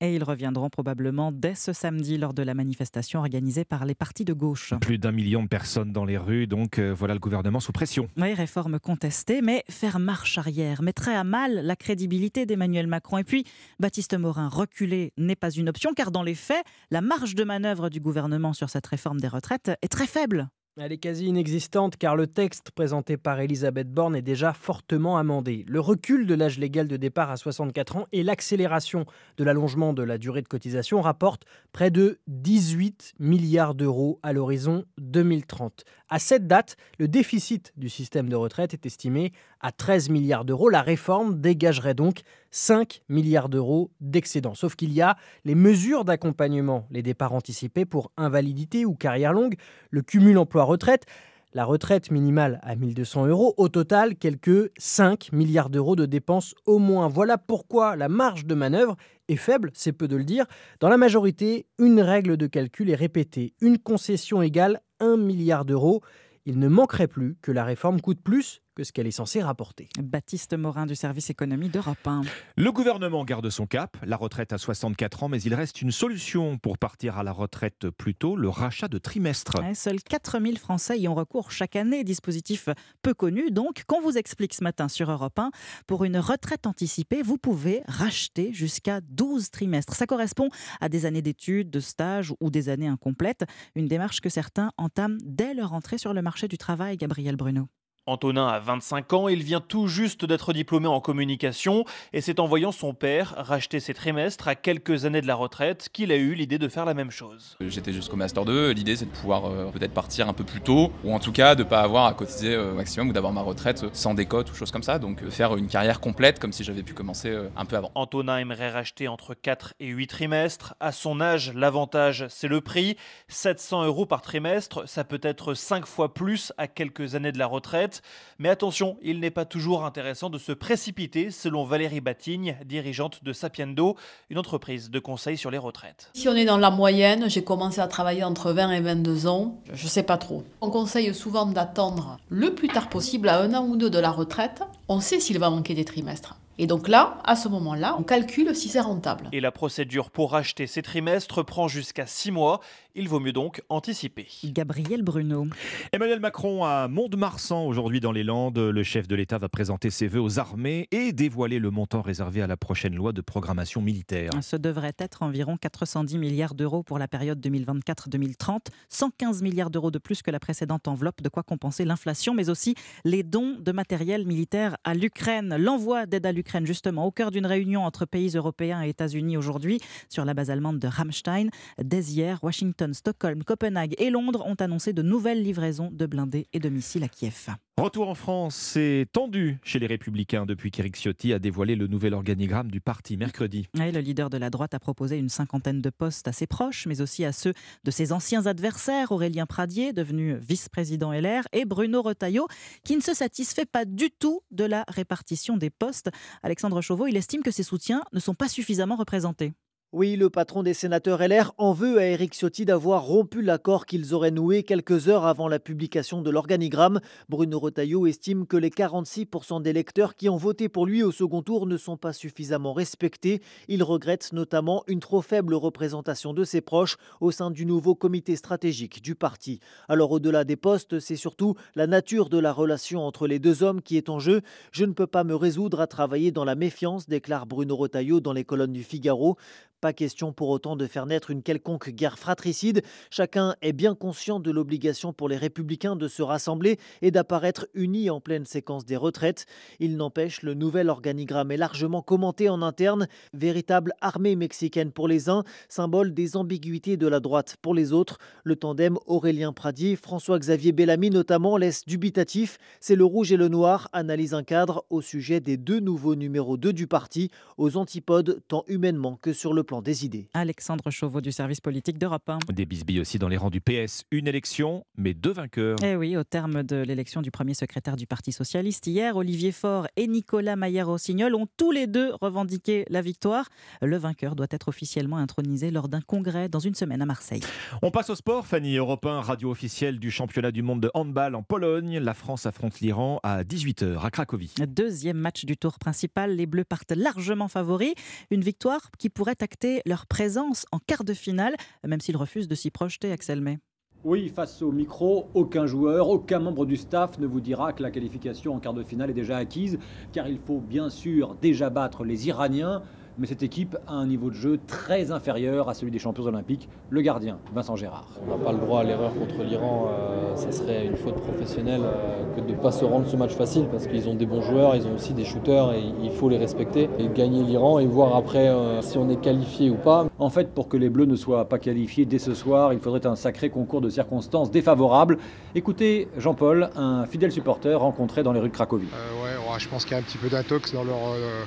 [0.00, 4.24] Et ils reviendront probablement dès ce samedi lors de la manifestation organisée par les partis
[4.24, 4.74] de gauche.
[4.80, 8.08] Plus d'un million de personnes dans les rues, donc euh, voilà le gouvernement sous pression.
[8.16, 13.18] Oui, réforme contestée, mais faire marche arrière mettrait à mal la crédibilité d'Emmanuel Macron.
[13.18, 13.44] Et puis,
[13.80, 17.88] Baptiste Morin, reculer n'est pas une option, car dans les faits, la marge de manœuvre
[17.88, 20.48] du gouvernement sur cette réforme des retraites est très faible.
[20.80, 25.64] Elle est quasi inexistante car le texte présenté par Elisabeth Borne est déjà fortement amendé.
[25.66, 29.04] Le recul de l'âge légal de départ à 64 ans et l'accélération
[29.38, 34.84] de l'allongement de la durée de cotisation rapportent près de 18 milliards d'euros à l'horizon
[34.98, 35.84] 2030.
[36.10, 40.68] À cette date, le déficit du système de retraite est estimé à 13 milliards d'euros.
[40.68, 44.54] La réforme dégagerait donc 5 milliards d'euros d'excédent.
[44.54, 49.56] Sauf qu'il y a les mesures d'accompagnement, les départs anticipés pour invalidité ou carrière longue,
[49.90, 51.06] le cumul emploi-retraite,
[51.54, 53.54] la retraite minimale à 1200 euros.
[53.56, 57.08] Au total, quelques 5 milliards d'euros de dépenses au moins.
[57.08, 58.96] Voilà pourquoi la marge de manœuvre
[59.28, 60.46] est faible, c'est peu de le dire.
[60.80, 63.54] Dans la majorité, une règle de calcul est répétée.
[63.60, 66.02] Une concession égale 1 milliard d'euros.
[66.44, 69.88] Il ne manquerait plus que la réforme coûte plus que ce qu'elle est censée rapporter.
[70.00, 72.20] Baptiste Morin du service économie d'Europe 1.
[72.56, 76.58] Le gouvernement garde son cap, la retraite à 64 ans, mais il reste une solution
[76.58, 79.60] pour partir à la retraite plus tôt, le rachat de trimestres.
[79.60, 82.68] Ouais, seuls 4000 Français y ont recours chaque année, dispositif
[83.02, 83.50] peu connu.
[83.50, 85.50] Donc, qu'on vous explique ce matin sur Europe 1,
[85.88, 89.96] pour une retraite anticipée, vous pouvez racheter jusqu'à 12 trimestres.
[89.96, 90.50] Ça correspond
[90.80, 93.44] à des années d'études, de stages ou des années incomplètes.
[93.74, 97.68] Une démarche que certains entament dès leur entrée sur le marché du travail, Gabriel Bruno.
[98.08, 102.46] Antonin a 25 ans, il vient tout juste d'être diplômé en communication et c'est en
[102.46, 106.34] voyant son père racheter ses trimestres à quelques années de la retraite qu'il a eu
[106.34, 107.56] l'idée de faire la même chose.
[107.60, 110.92] J'étais jusqu'au Master 2, l'idée c'est de pouvoir euh, peut-être partir un peu plus tôt
[111.04, 113.42] ou en tout cas de pas avoir à cotiser euh, au maximum ou d'avoir ma
[113.42, 116.64] retraite sans décote ou choses comme ça, donc euh, faire une carrière complète comme si
[116.64, 117.90] j'avais pu commencer euh, un peu avant.
[117.94, 120.74] Antonin aimerait racheter entre 4 et 8 trimestres.
[120.80, 122.96] À son âge, l'avantage, c'est le prix.
[123.28, 127.46] 700 euros par trimestre, ça peut être 5 fois plus à quelques années de la
[127.46, 127.97] retraite.
[128.38, 133.32] Mais attention, il n'est pas toujours intéressant de se précipiter, selon Valérie Batigne, dirigeante de
[133.32, 133.96] Sapiendo,
[134.30, 136.10] une entreprise de conseil sur les retraites.
[136.14, 139.60] Si on est dans la moyenne, j'ai commencé à travailler entre 20 et 22 ans,
[139.72, 140.44] je ne sais pas trop.
[140.60, 144.10] On conseille souvent d'attendre le plus tard possible, à un an ou deux de la
[144.10, 144.62] retraite.
[144.88, 146.36] On sait s'il va manquer des trimestres.
[146.60, 149.28] Et donc là, à ce moment-là, on calcule si c'est rentable.
[149.30, 152.60] Et la procédure pour racheter ces trimestres prend jusqu'à 6 mois.
[153.00, 154.26] Il vaut mieux donc anticiper.
[154.42, 155.46] Gabriel Bruno.
[155.92, 158.58] Emmanuel Macron à Mont-de-Marsan aujourd'hui dans les Landes.
[158.58, 162.42] Le chef de l'État va présenter ses vœux aux armées et dévoiler le montant réservé
[162.42, 164.32] à la prochaine loi de programmation militaire.
[164.40, 169.98] Ce devrait être environ 410 milliards d'euros pour la période 2024-2030, 115 milliards d'euros de
[169.98, 174.26] plus que la précédente enveloppe, de quoi compenser l'inflation, mais aussi les dons de matériel
[174.26, 175.54] militaire à l'Ukraine.
[175.56, 179.78] L'envoi d'aide à l'Ukraine, justement, au cœur d'une réunion entre pays européens et États-Unis aujourd'hui,
[180.08, 181.50] sur la base allemande de Ramstein.
[181.80, 186.58] Dès hier, Washington, Stockholm, Copenhague et Londres ont annoncé de nouvelles livraisons de blindés et
[186.58, 187.48] de missiles à Kiev.
[187.78, 192.12] Retour en France, c'est tendu chez les Républicains depuis qu'Éric Ciotti a dévoilé le nouvel
[192.12, 193.68] organigramme du parti mercredi.
[193.74, 197.00] Le leader de la droite a proposé une cinquantaine de postes à ses proches, mais
[197.00, 197.54] aussi à ceux
[197.84, 202.48] de ses anciens adversaires, Aurélien Pradier, devenu vice-président LR, et Bruno Retailleau,
[202.82, 206.10] qui ne se satisfait pas du tout de la répartition des postes.
[206.42, 209.52] Alexandre Chauveau, il estime que ses soutiens ne sont pas suffisamment représentés.
[209.94, 214.12] Oui, le patron des sénateurs LR en veut à Éric Ciotti d'avoir rompu l'accord qu'ils
[214.12, 217.00] auraient noué quelques heures avant la publication de l'organigramme.
[217.30, 221.40] Bruno Retailleau estime que les 46% des électeurs qui ont voté pour lui au second
[221.40, 223.40] tour ne sont pas suffisamment respectés.
[223.66, 228.36] Il regrette notamment une trop faible représentation de ses proches au sein du nouveau comité
[228.36, 229.58] stratégique du parti.
[229.88, 233.80] Alors au-delà des postes, c'est surtout la nature de la relation entre les deux hommes
[233.80, 234.42] qui est en jeu.
[234.70, 238.34] Je ne peux pas me résoudre à travailler dans la méfiance, déclare Bruno Retailleau dans
[238.34, 239.38] les colonnes du Figaro.
[239.80, 242.82] Pas question pour autant de faire naître une quelconque guerre fratricide.
[243.10, 248.10] Chacun est bien conscient de l'obligation pour les républicains de se rassembler et d'apparaître unis
[248.10, 249.46] en pleine séquence des retraites.
[249.78, 253.06] Il n'empêche, le nouvel organigramme est largement commenté en interne.
[253.34, 258.18] Véritable armée mexicaine pour les uns, symbole des ambiguïtés de la droite pour les autres.
[258.42, 262.58] Le tandem Aurélien Pradier, François-Xavier Bellamy notamment laisse dubitatif.
[262.80, 266.56] C'est le rouge et le noir, analyse un cadre au sujet des deux nouveaux numéros
[266.56, 270.30] 2 du parti, aux antipodes tant humainement que sur le plan des idées.
[270.32, 272.38] Alexandre Chauveau du service politique d'Europe 1.
[272.54, 274.04] Des bisbilles aussi dans les rangs du PS.
[274.10, 275.76] Une élection, mais deux vainqueurs.
[275.84, 279.86] Eh oui, au terme de l'élection du premier secrétaire du Parti socialiste hier, Olivier Faure
[279.96, 283.50] et Nicolas Maillard-Rossignol ont tous les deux revendiqué la victoire.
[283.82, 287.42] Le vainqueur doit être officiellement intronisé lors d'un congrès dans une semaine à Marseille.
[287.82, 288.76] On passe au sport, Fanny.
[288.76, 291.98] Europe 1, radio officielle du championnat du monde de handball en Pologne.
[291.98, 294.54] La France affronte l'Iran à 18h à Cracovie.
[294.66, 297.92] Deuxième match du tour principal, les Bleus partent largement favoris.
[298.30, 301.56] Une victoire qui pourrait acter leur présence en quart de finale,
[301.86, 303.58] même s'ils refusent de s'y projeter, Axel May.
[304.04, 307.90] Oui, face au micro, aucun joueur, aucun membre du staff ne vous dira que la
[307.90, 309.78] qualification en quart de finale est déjà acquise,
[310.12, 312.82] car il faut bien sûr déjà battre les Iraniens,
[313.18, 316.68] mais cette équipe a un niveau de jeu très inférieur à celui des champions olympiques,
[316.90, 318.06] le gardien, Vincent Gérard.
[318.26, 321.82] On n'a pas le droit à l'erreur contre l'Iran, euh, ça serait une faute professionnelle
[321.84, 324.42] euh, que de ne pas se rendre ce match facile parce qu'ils ont des bons
[324.42, 327.86] joueurs, ils ont aussi des shooters et il faut les respecter et gagner l'Iran et
[327.86, 330.06] voir après euh, si on est qualifié ou pas.
[330.18, 333.06] En fait, pour que les Bleus ne soient pas qualifiés dès ce soir, il faudrait
[333.06, 335.18] un sacré concours de circonstances défavorables.
[335.54, 338.86] Écoutez Jean-Paul, un fidèle supporter rencontré dans les rues de Cracovie.
[338.92, 341.44] Euh, ouais, ouais, je pense qu'il y a un petit peu d'intox dans leur, euh,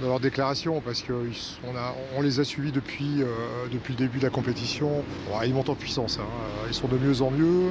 [0.00, 1.24] dans leur déclaration parce qu'on
[2.16, 3.26] on les a suivis depuis, euh,
[3.72, 4.90] depuis le début de la compétition.
[5.44, 6.26] Ils montent en puissance, hein.
[6.68, 7.70] ils sont de mieux en mieux.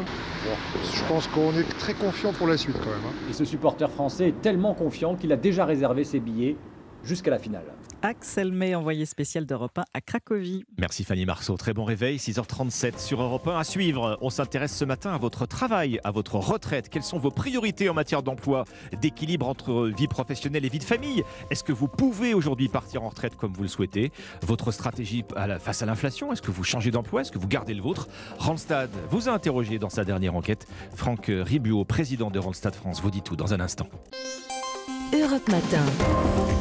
[0.94, 3.06] Je pense qu'on est très confiant pour la suite quand même.
[3.08, 3.30] hein.
[3.30, 6.56] Et ce supporter français est tellement confiant qu'il a déjà réservé ses billets
[7.04, 7.66] jusqu'à la finale.
[8.02, 10.66] Axel May, envoyé spécial d'Europe 1 à Cracovie.
[10.78, 11.56] Merci Fanny Marceau.
[11.56, 13.58] Très bon réveil, 6h37 sur Europe 1.
[13.58, 16.90] À suivre, on s'intéresse ce matin à votre travail, à votre retraite.
[16.90, 18.66] Quelles sont vos priorités en matière d'emploi,
[19.02, 21.24] d'équilibre entre vie professionnelle et vie de famille?
[21.50, 24.12] Est-ce que vous pouvez aujourd'hui partir en retraite comme vous le souhaitez?
[24.46, 25.24] Votre stratégie
[25.60, 27.22] face à l'inflation Est-ce que vous changez d'emploi?
[27.22, 28.10] Est-ce que vous gardez le vôtre?
[28.38, 30.68] Randstad vous a interrogé dans sa dernière enquête.
[30.94, 33.88] Franck Ribuot, président de Randstad France, vous dit tout dans un instant.
[35.14, 35.86] Europe Matin.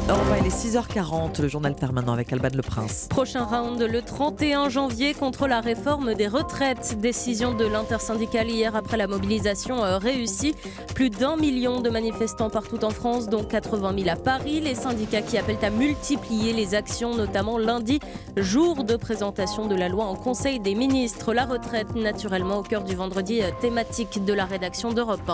[0.07, 3.07] Europe 1, il est 6h40, le journal permanent avec Alban Le Prince.
[3.09, 6.99] Prochain round le 31 janvier contre la réforme des retraites.
[6.99, 10.53] Décision de l'intersyndicale hier après la mobilisation euh, réussie.
[10.93, 14.59] Plus d'un million de manifestants partout en France, dont 80 000 à Paris.
[14.59, 17.99] Les syndicats qui appellent à multiplier les actions, notamment lundi,
[18.37, 21.33] jour de présentation de la loi en Conseil des ministres.
[21.33, 25.27] La retraite, naturellement, au cœur du vendredi euh, thématique de la rédaction d'Europe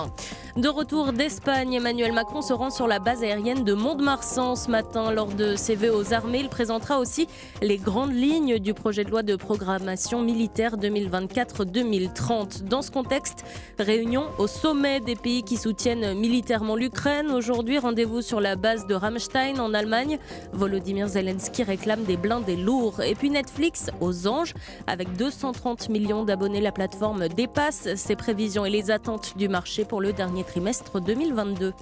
[0.56, 0.62] 1.
[0.62, 5.12] De retour d'Espagne, Emmanuel Macron se rend sur la base aérienne de Mont-de-Marsan ce matin.
[5.12, 7.28] Lors de ses vœux aux armées, il présentera aussi
[7.62, 12.64] les grandes lignes du projet de loi de programmation militaire 2024-2030.
[12.66, 13.44] Dans ce contexte,
[13.80, 17.32] réunion au sommet des pays qui soutiennent militairement l'Ukraine.
[17.32, 20.20] Aujourd'hui, rendez-vous sur la base de Ramstein en Allemagne.
[20.54, 23.02] Volodymyr Zelensky réclame des blindés lourds.
[23.02, 24.54] Et puis Netflix aux anges.
[24.88, 30.00] Avec 230 millions d'abonnés, la plateforme dépasse ses prévisions et les attentes du marché pour
[30.00, 31.74] le dernier trimestre 2022.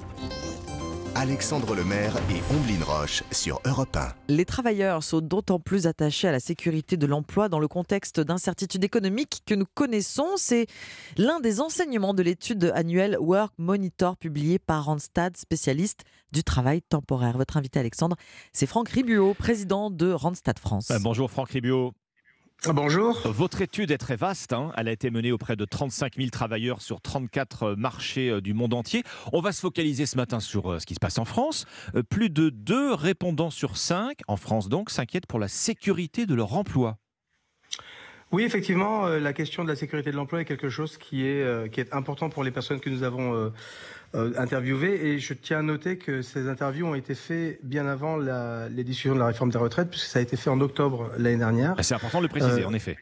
[1.19, 4.13] Alexandre Lemaire et Omblin Roche sur Europe 1.
[4.27, 8.83] Les travailleurs sont d'autant plus attachés à la sécurité de l'emploi dans le contexte d'incertitude
[8.83, 10.27] économique que nous connaissons.
[10.35, 10.67] C'est
[11.17, 16.03] l'un des enseignements de l'étude annuelle Work Monitor publiée par Randstad, spécialiste
[16.33, 17.35] du travail temporaire.
[17.35, 18.15] Votre invité Alexandre,
[18.53, 20.91] c'est Franck Ribuot, président de Randstad France.
[20.91, 21.93] Euh, bonjour Franck Ribuot.
[22.65, 23.21] Bonjour.
[23.25, 24.51] Votre étude est très vaste.
[24.51, 24.71] hein.
[24.75, 28.73] Elle a été menée auprès de 35 000 travailleurs sur 34 marchés euh, du monde
[28.73, 29.03] entier.
[29.31, 31.65] On va se focaliser ce matin sur euh, ce qui se passe en France.
[31.95, 36.33] Euh, Plus de deux répondants sur cinq, en France donc, s'inquiètent pour la sécurité de
[36.33, 36.97] leur emploi.
[38.31, 41.43] Oui, effectivement, euh, la question de la sécurité de l'emploi est quelque chose qui est,
[41.43, 43.53] euh, qui est important pour les personnes que nous avons
[44.15, 45.07] euh, interviewées.
[45.07, 48.83] Et je tiens à noter que ces interviews ont été faites bien avant la, les
[48.83, 51.75] discussions de la réforme des retraites, puisque ça a été fait en octobre l'année dernière.
[51.81, 52.97] C'est important de le préciser, Euh, en effet.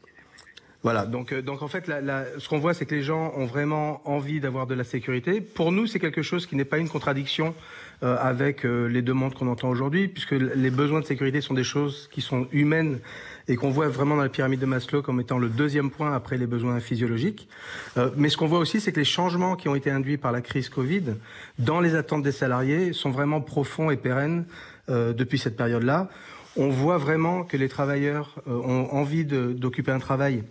[0.84, 3.34] Voilà, donc, euh, donc en fait, la, la- ce qu'on voit, c'est que les gens
[3.36, 5.42] ont vraiment envie d'avoir de la sécurité.
[5.42, 7.56] Pour nous, c'est quelque chose qui n'est pas une contradiction
[8.04, 11.64] euh, avec euh, les demandes qu'on entend aujourd'hui, puisque les besoins de sécurité sont des
[11.64, 13.00] choses qui sont humaines
[13.48, 16.38] et qu'on voit vraiment dans la pyramide de Maslow comme étant le deuxième point après
[16.38, 17.48] les besoins physiologiques.
[17.98, 20.32] Euh, mais ce qu'on voit aussi, c'est que les changements qui ont été induits par
[20.32, 21.16] la crise Covid
[21.60, 24.46] dans les attentes des salariés sont vraiment profonds et pérennes
[24.88, 26.10] euh, depuis cette période-là.
[26.58, 30.44] On voit vraiment que les travailleurs euh, ont envie d'occuper un travail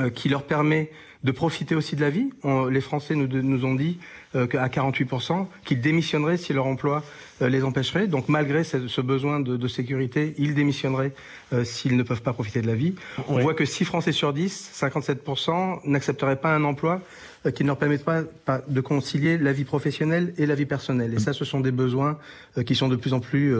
[0.00, 0.90] euh, qui leur permet
[1.24, 2.30] de profiter aussi de la vie.
[2.70, 3.98] Les Français nous, nous ont dit
[4.36, 7.02] euh, qu'à 48%, qu'ils démissionneraient si leur emploi
[7.42, 8.06] euh, les empêcherait.
[8.06, 11.12] Donc malgré ce, besoin de, de sécurité, ils démissionneraient
[11.52, 12.94] euh, s'ils ne peuvent pas profiter de la vie.
[13.28, 13.42] On Ouais.
[13.42, 17.00] voit que 6 Français sur 10, 57%, n'accepteraient pas un emploi
[17.46, 20.66] euh, qui ne leur permettra pas, pas de concilier la vie professionnelle et la vie
[20.66, 21.14] personnelle.
[21.14, 22.18] Et ça, ce sont des besoins
[22.58, 23.54] euh, qui sont de plus en plus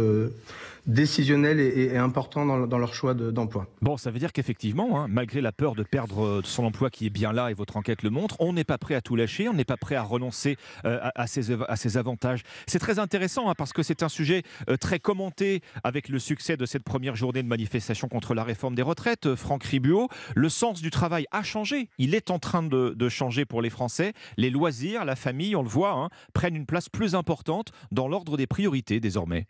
[0.87, 3.67] décisionnels et, et- importants dans, leur choix de- d'emploi.
[3.83, 7.07] Bon, ça veut dire qu'effectivement, hein, malgré la peur de perdre euh, son emploi qui
[7.07, 9.49] est bien là et votre enquête le montre, on n'est pas prêt à tout lâcher,
[9.49, 12.43] on n'est pas prêt à renoncer euh, à, à ses, à ses avantages.
[12.67, 16.57] C'est très intéressant hein, parce que c'est un sujet euh, très commenté avec le succès
[16.57, 19.35] de cette première journée de manifestation contre la réforme des retraites.
[19.35, 21.89] Franck Ribuot, le sens du travail a changé.
[21.99, 24.13] Il est en train de, de changer pour les Français.
[24.37, 28.37] Les loisirs, la famille, on le voit, hein, prennent une place plus importante dans l'ordre
[28.37, 29.47] des priorités désormais.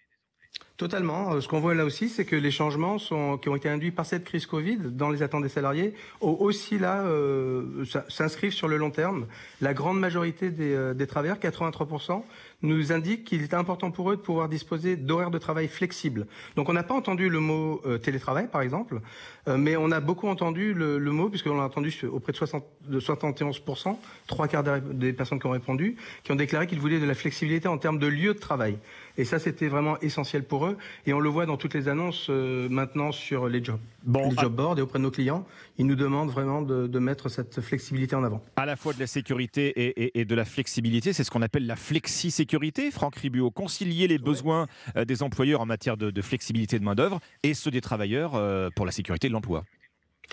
[0.76, 1.32] Totalement.
[1.32, 3.90] Euh, Ce qu'on voit là aussi, c'est que les changements sont, qui ont été induits
[3.90, 8.76] par cette crise Covid dans les attentes des salariés aussi là euh, s'inscrivent sur le
[8.76, 9.26] long terme.
[9.60, 12.22] La grande majorité des, euh, des travailleurs, 83%,
[12.62, 16.26] nous indiquent qu'il est important pour eux de pouvoir disposer d'horaires de travail flexibles.
[16.56, 19.00] Donc on n'a pas entendu le mot euh, télétravail, par exemple,
[19.46, 23.00] mais on a beaucoup entendu le, le mot, puisqu'on l'a entendu auprès de, 60, de
[23.00, 23.96] 71%,
[24.26, 27.68] trois quarts des, personnes qui ont répondu, qui ont déclaré qu'ils voulaient de la flexibilité
[27.68, 28.78] en termes de lieu de travail.
[29.18, 30.76] Et ça, c'était vraiment essentiel pour eux.
[31.06, 34.52] Et on le voit dans toutes les annonces euh, maintenant sur les jobs, les job
[34.54, 35.46] boards et auprès de nos clients.
[35.78, 38.42] Ils nous demandent vraiment de, de mettre cette flexibilité en avant.
[38.56, 41.12] à la fois de la sécurité et, et- et de la flexibilité.
[41.14, 42.90] C'est ce qu'on appelle la flexi-sécurité.
[42.90, 44.66] Franck Ribuot, concilier les besoins
[44.96, 48.68] euh, des employeurs en matière de, de flexibilité de main-d'œuvre et ceux des travailleurs euh,
[48.74, 49.32] pour la sécurité de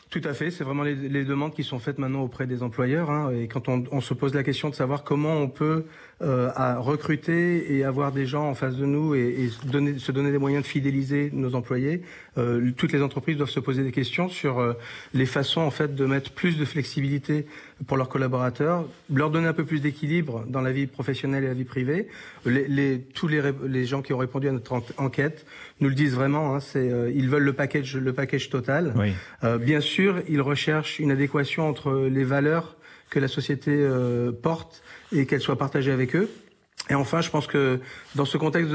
[0.10, 3.10] Tout à fait, c'est vraiment les, demandes qui sont faites maintenant auprès des employeurs.
[3.10, 3.32] hein.
[3.32, 5.86] et quand on se pose la question de savoir comment on peut
[6.22, 9.98] euh, à recruter et avoir des gens en face de nous et, et se donner,
[10.00, 12.02] se donner des moyens de fidéliser nos employés,
[12.38, 14.74] euh, toutes les entreprises doivent se poser des questions sur euh,
[15.14, 17.46] les façons en fait de mettre plus de flexibilité
[17.88, 21.54] pour leurs collaborateurs, leur donner un peu plus d'équilibre dans la vie professionnelle et la
[21.54, 22.08] vie privée.
[22.46, 25.46] Les, les- tous les, les gens qui ont répondu à notre en- enquête
[25.82, 26.56] nous le disent vraiment.
[26.56, 28.94] hein, c'est euh, ils veulent le package, le package total.
[29.44, 32.78] Euh, bien sûr, ils recherchent une adéquation entre les valeurs
[33.10, 34.82] que la société euh, porte
[35.14, 36.30] et qu'elles soient partagées avec eux.
[36.90, 37.80] Et enfin, je pense que
[38.16, 38.74] dans ce contexte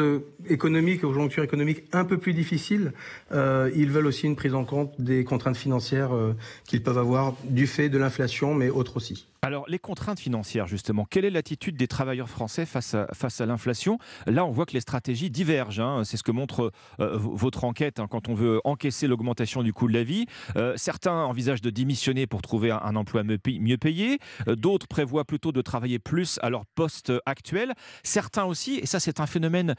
[0.48, 2.93] économique, aux conjoncture économique un peu plus difficile,
[3.32, 6.32] euh, ils veulent aussi une prise en compte des contraintes financières euh,
[6.65, 9.27] qu'ils peuvent avoir du fait de l'inflation, mais autres aussi.
[9.40, 13.98] Alors, les contraintes financières, justement, quelle est l'attitude des travailleurs français face à, l'inflation?
[14.27, 15.81] Là, on voit que les stratégies divergent.
[15.81, 16.02] hein.
[16.05, 19.86] C'est ce que montre euh, votre enquête hein, quand on veut encaisser l'augmentation du coût
[19.86, 20.27] de la vie.
[20.56, 24.19] Euh, certains envisagent de démissionner pour trouver un, emploi mieux pay- mieux payé.
[24.48, 27.74] Euh, D'autres prévoient plutôt de travailler plus à leur poste actuel.
[28.02, 29.77] Certains aussi, et ça c'est un phénomène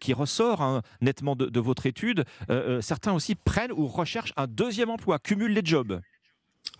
[0.00, 2.24] qui ressort hein, nettement de, de votre étude,
[2.80, 6.00] certains aussi prennent ou recherchent un deuxième emploi, cumulent les jobs.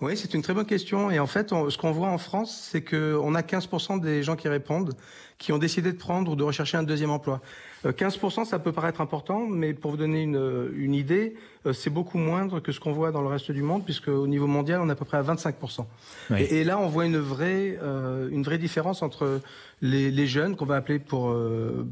[0.03, 1.11] Oui, c'est une très bonne question.
[1.11, 4.37] Et en fait, on- ce qu'on voit en France, c'est qu'on a 15% des gens
[4.37, 4.93] qui répondent
[5.39, 7.41] qui ont décidé de prendre ou de rechercher un deuxième emploi.
[7.85, 11.35] Euh, 15%, ça peut paraître important, mais pour vous donner une, une idée,
[11.67, 14.27] euh, c'est beaucoup moindre que ce qu'on voit dans le reste du monde, puisque au
[14.27, 15.87] niveau mondial, on est à peu près à 25%.
[16.31, 16.41] Oui.
[16.43, 19.41] Et, et là, on voit une vraie, euh, une vraie différence entre
[19.83, 21.87] les, les jeunes, qu'on va appeler pour euh,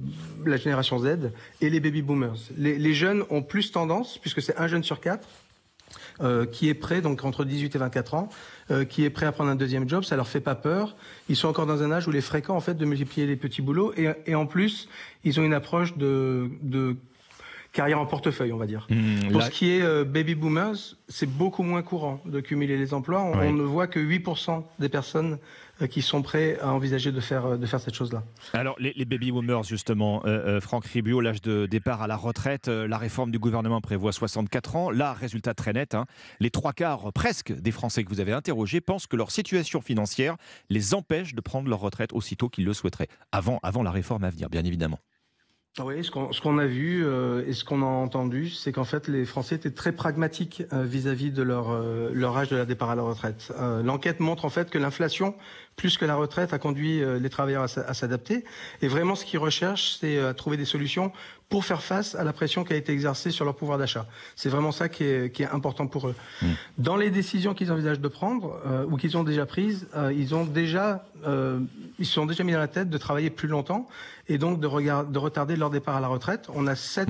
[0.47, 2.37] la génération Z, et les baby boomers.
[2.57, 5.29] Les, les jeunes ont plus tendance, puisque c'est un jeune sur quatre,
[6.23, 8.29] euh, qui est prêt, donc entre 18 et 24 ans,
[8.71, 10.95] euh, qui est prêt à prendre un deuxième job, ça leur fait pas peur.
[11.29, 13.37] Ils sont encore dans un âge où il est fréquent en fait de multiplier les
[13.37, 14.89] petits boulots et, et en plus
[15.25, 16.97] ils ont une approche de, de
[17.73, 18.87] carrière en portefeuille, on va dire.
[18.91, 20.77] Mmh, Pour là- ce qui est euh, baby boomers,
[21.09, 23.21] c'est beaucoup moins courant de cumuler les emplois.
[23.23, 23.49] On, Ouais.
[23.49, 25.39] on ne voit que 8% des personnes
[25.91, 28.23] qui sont prêts à envisager de faire, euh, cette chose-là.
[28.53, 32.69] Alors, les, baby boomers, justement, euh, euh, Franck Ribuot, l'âge de départ à la retraite,
[32.69, 34.91] euh, la réforme du gouvernement prévoit 64 ans.
[34.91, 36.07] Là, résultat très net, hein,
[36.41, 39.81] les trois quarts euh, presque des Français que vous avez interrogés pensent que leur situation
[39.81, 40.37] financière
[40.71, 44.31] les empêche de prendre leur retraite aussitôt qu'ils le souhaiteraient, avant, avant la réforme à
[44.31, 45.01] venir, bien évidemment.
[45.83, 49.25] Oui, ce qu'on a vu euh, et ce qu'on a entendu, c'est qu'en fait les
[49.25, 52.95] Français étaient très pragmatiques euh, vis-à-vis de leur euh, leur âge de la départ à
[52.95, 53.53] la retraite.
[53.59, 55.35] Euh, L'enquête montre en fait que l'inflation,
[55.75, 58.45] plus que la retraite, a conduit euh, les travailleurs à, s'a- à s'adapter.
[58.83, 61.11] Et vraiment, ce qu'ils recherchent, c'est euh, trouver des solutions
[61.49, 64.07] pour faire face à la pression qui a été exercée sur leur pouvoir d'achat.
[64.37, 66.15] C'est vraiment ça qui est, qui est important pour eux.
[66.79, 70.37] Dans les décisions qu'ils envisagent de prendre euh, ou qu'ils ont déjà prises, euh, ils
[70.37, 71.59] ont déjà, euh,
[71.99, 73.89] ils se sont déjà mis dans la tête de travailler plus longtemps
[74.29, 76.49] et donc de, regard- de retarder leur départ à la retraite.
[76.55, 77.09] On a 7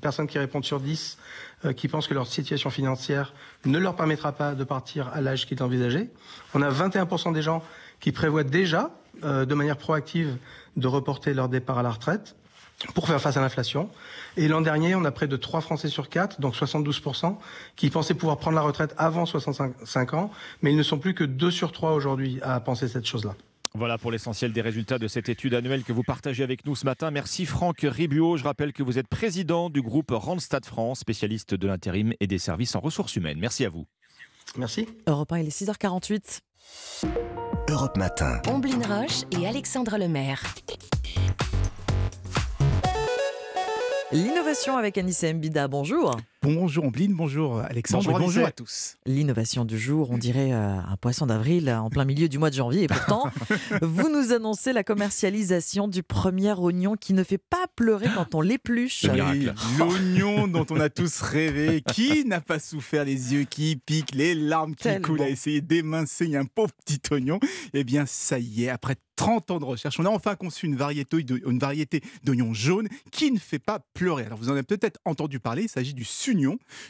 [0.00, 1.18] personnes qui répondent sur 10
[1.64, 3.32] euh, qui pensent que leur situation financière
[3.64, 6.10] ne leur permettra pas de partir à l'âge qui est envisagé.
[6.54, 7.62] On a 21% des gens
[8.00, 8.90] qui prévoient déjà,
[9.24, 10.36] euh, de manière proactive,
[10.76, 12.36] de reporter leur départ à la retraite.
[12.94, 13.90] pour faire face à l'inflation.
[14.38, 17.36] Et l'an dernier, on a près de 3 Français sur 4, donc 72%,
[17.76, 20.30] qui pensaient pouvoir prendre la retraite avant 65 ans,
[20.62, 23.34] mais ils ne sont plus que 2 sur 3 aujourd'hui à penser cette chose-là.
[23.74, 26.84] Voilà pour l'essentiel des résultats de cette étude annuelle que vous partagez avec nous ce
[26.84, 27.10] matin.
[27.10, 28.36] Merci Franck Ribuot.
[28.36, 32.38] Je rappelle que vous êtes président du groupe Randstad France, spécialiste de l'intérim et des
[32.38, 33.38] services en ressources humaines.
[33.38, 33.86] Merci à vous.
[34.56, 34.88] Merci.
[35.06, 36.40] Europe 1, il est 6h48.
[37.68, 38.42] Europe Matin.
[38.48, 40.42] Omblin Roche et Alexandre Lemaire.
[44.12, 46.16] L'innovation avec Anissa Mbida, bonjour.
[46.42, 48.96] Bonjour Ombline, bonjour Alexandre, Bonjour, à tous.
[49.04, 52.48] L'innovation du jour, on dirait euh, un poisson d'avril euh, en plein milieu du mois
[52.48, 52.84] de janvier.
[52.84, 53.30] Et pourtant,
[53.82, 58.40] vous nous annoncez la commercialisation du premier oignon qui ne fait pas pleurer quand on
[58.40, 59.04] l'épluche.
[59.12, 61.82] Oui, L'oignon dont on a tous rêvé.
[61.92, 65.08] Qui n'a pas souffert les yeux qui piquent, les larmes qui Tellement.
[65.08, 67.38] coulent à essayer d'émincer un pauvre petit oignon
[67.74, 70.76] Eh bien, ça y est, après 30 ans de recherche, on a enfin conçu une
[70.76, 74.24] variété une variété d'oignons jaunes qui ne fait pas pleurer.
[74.24, 76.04] Alors, vous en avez peut-être entendu parler, il s'agit du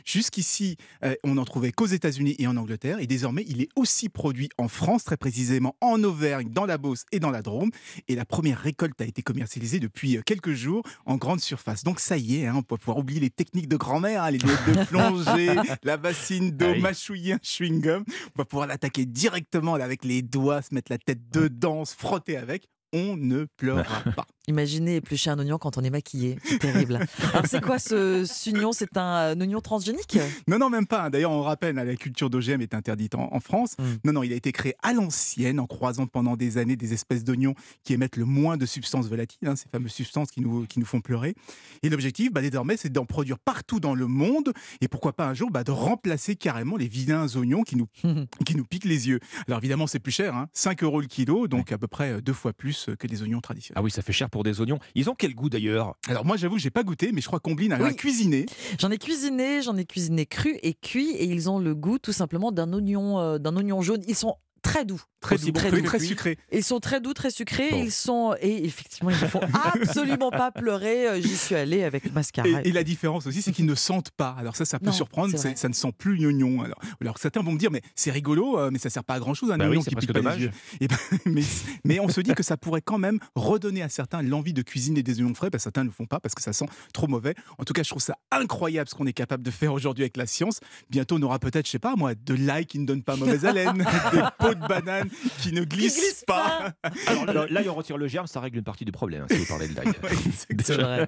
[0.05, 2.99] Jusqu'ici, euh, on n'en trouvait qu'aux États-Unis et en Angleterre.
[3.01, 7.05] Et désormais, il est aussi produit en France, très précisément en Auvergne, dans la Beauce
[7.13, 7.71] et dans la Drôme.
[8.09, 11.85] Et la première récolte a été commercialisée depuis euh, quelques jours en grande surface.
[11.85, 14.39] Donc ça y est, hein, on peut pouvoir oublier les techniques de grand-mère, hein, les
[14.39, 15.55] lunettes de plongée,
[15.85, 16.81] la bassine d'eau, Ah oui.
[16.81, 18.05] mâchouiller un chewing-gum.
[18.07, 21.95] On va pouvoir l'attaquer directement là, avec les doigts, se mettre la tête dedans, se
[21.95, 22.69] frotter avec.
[22.93, 24.27] On ne pleurera pas.
[24.49, 26.39] Imaginez éplucher un oignon quand on est maquillé.
[26.45, 26.99] C'est terrible.
[27.33, 30.19] Alors, c'est quoi ce sugnon C'est un, euh, oignon transgénique?
[30.49, 31.11] Non, non, même pas.
[31.11, 33.77] D'ailleurs, on rappelle, hein, la culture d'OGM est interdite en, en France.
[33.79, 33.85] Mm.
[34.05, 37.23] Non, non, il a été créé à l'ancienne en croisant pendant des années des espèces
[37.23, 37.55] d'oignons
[37.85, 40.87] qui émettent le moins de substances volatiles, hein, ces fameuses substances qui nous, qui nous
[40.87, 41.35] font pleurer.
[41.83, 45.35] Et l'objectif, bah, désormais, c'est d'en produire partout dans le monde et pourquoi pas un
[45.35, 47.89] jour bah, de remplacer carrément les vilains oignons qui nous,
[48.47, 49.21] qui nous piquent les yeux.
[49.47, 52.21] Alors évidemment, c'est plus cher, hein, 5 euros le kilo, donc à peu près euh,
[52.21, 53.79] deux fois plus euh, que des oignons traditionnels.
[53.79, 54.79] Ah oui, ça fait cher pour des oignons.
[54.95, 57.73] Ils ont quel goût d'ailleurs Alors moi, j'avoue, j'ai pas goûté, mais je crois qu'Ombline
[57.73, 57.97] a Oui.
[57.97, 58.47] cuisiné.
[58.79, 62.13] J'en ai cuisiné, j'en ai cuisiné cru et cuit, et ils ont le goût tout
[62.13, 64.03] simplement d'un oignon, euh, d'un oignon jaune.
[64.09, 65.01] Ils sont très doux.
[65.21, 65.87] Très doux, très très, doux.
[65.87, 66.39] très sucré.
[66.51, 67.69] Ils sont très doux, très sucrés.
[67.73, 67.83] Bon.
[67.85, 69.41] Ils sont et effectivement, ils ne font
[69.75, 71.09] absolument pas pleurer.
[71.09, 72.49] Euh, J'y suis allée avec le mascara.
[72.49, 74.35] Et, et la différence aussi, c'est qu'ils ne sentent pas.
[74.39, 75.31] Alors ça, ça peut Non, surprendre.
[75.33, 75.57] c'est c'est- vrai.
[75.57, 76.63] Ça ne sent plus l'oignon.
[76.63, 79.19] Alors, alors certains vont me dire, mais c'est rigolo, euh, mais ça sert pas à
[79.21, 80.41] grand chose un Bah oui, oignon c'est qui pique pas les dommage.
[80.41, 80.51] yeux.
[80.81, 80.97] Et ben,
[81.27, 81.43] mais,
[81.85, 85.03] mais on se dit que ça pourrait quand même redonner à certains l'envie de cuisiner
[85.03, 85.51] des oignons frais.
[85.51, 87.35] Parce que certains ne le font pas parce que ça sent trop mauvais.
[87.59, 90.17] En tout cas, je trouve ça incroyable ce qu'on est capable de faire aujourd'hui avec
[90.17, 90.61] la science.
[90.89, 93.45] Bientôt, on aura peut-être, je sais pas moi, de l'ail qui ne donne pas mauvaise
[93.45, 94.23] haleine, des
[94.55, 95.09] de banane
[95.41, 96.73] qui ne glissent, glissent pas.
[97.07, 99.37] Alors là, là, on retire le germe, ça règle une partie du problème, hein, si
[99.39, 99.87] vous parlez de l'ail.
[100.81, 101.07] Vrai.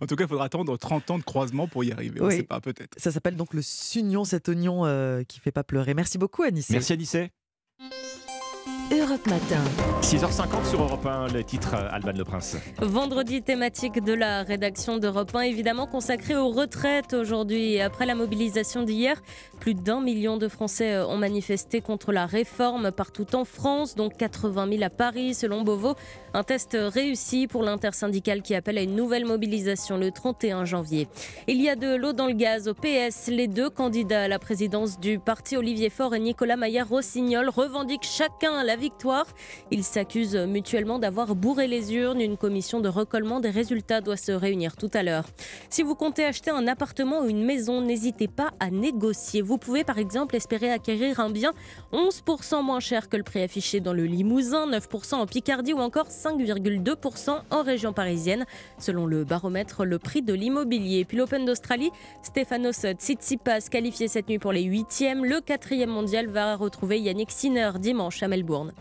[0.00, 2.20] En tout cas, il faudra attendre 30 ans de croisement pour y arriver.
[2.20, 2.36] On Oui.
[2.38, 2.94] sait pas, peut-être.
[2.98, 5.94] Ça s'appelle donc le sugnon, cet oignon euh, qui fait pas pleurer.
[5.94, 6.72] Merci beaucoup, Anissé.
[6.72, 7.30] Merci Anissé.
[9.00, 9.62] Europe Matin.
[10.00, 12.56] 6h50 sur Europe 1, le titre euh, Alban Le Prince.
[12.78, 17.80] Vendredi thématique de la rédaction d'Europe 1, évidemment consacré aux retraites aujourd'hui.
[17.80, 19.20] Après la mobilisation d'hier,
[19.60, 24.08] plus d'un million de Français euh, ont manifesté contre la réforme partout en France, dont
[24.08, 25.94] 80 000 à Paris, selon Beauvau.
[26.32, 31.08] Un test réussi pour l'intersyndicale qui appelle à une nouvelle mobilisation le 31 janvier.
[31.48, 33.28] Il y a de l'eau dans le gaz au PS.
[33.28, 38.62] Les deux candidats à la présidence du parti, Olivier Faure et Nicolas Maillard-Rossignol, revendiquent chacun
[38.62, 38.76] la
[39.70, 42.20] Ils s'accusent mutuellement d'avoir bourré les urnes.
[42.20, 45.24] Une commission de recollement des résultats doit se réunir tout à l'heure.
[45.70, 49.42] Si vous comptez acheter un appartement ou une maison, n'hésitez pas à négocier.
[49.42, 51.52] Vous pouvez par exemple espérer acquérir un bien
[51.92, 56.08] 11% moins cher que le prix affiché dans le Limousin, 9% en Picardie ou encore
[56.08, 58.44] 5,2% en région parisienne.
[58.78, 61.04] Selon le baromètre, le prix de l'immobilier.
[61.04, 61.90] Puis l'Open d'Australie,
[62.22, 65.24] Stefanos Tsitsipas qualifié cette nuit pour les huitièmes.
[65.24, 68.72] Le quatrième mondial va retrouver Yannick Sinner dimanche à Melbourne.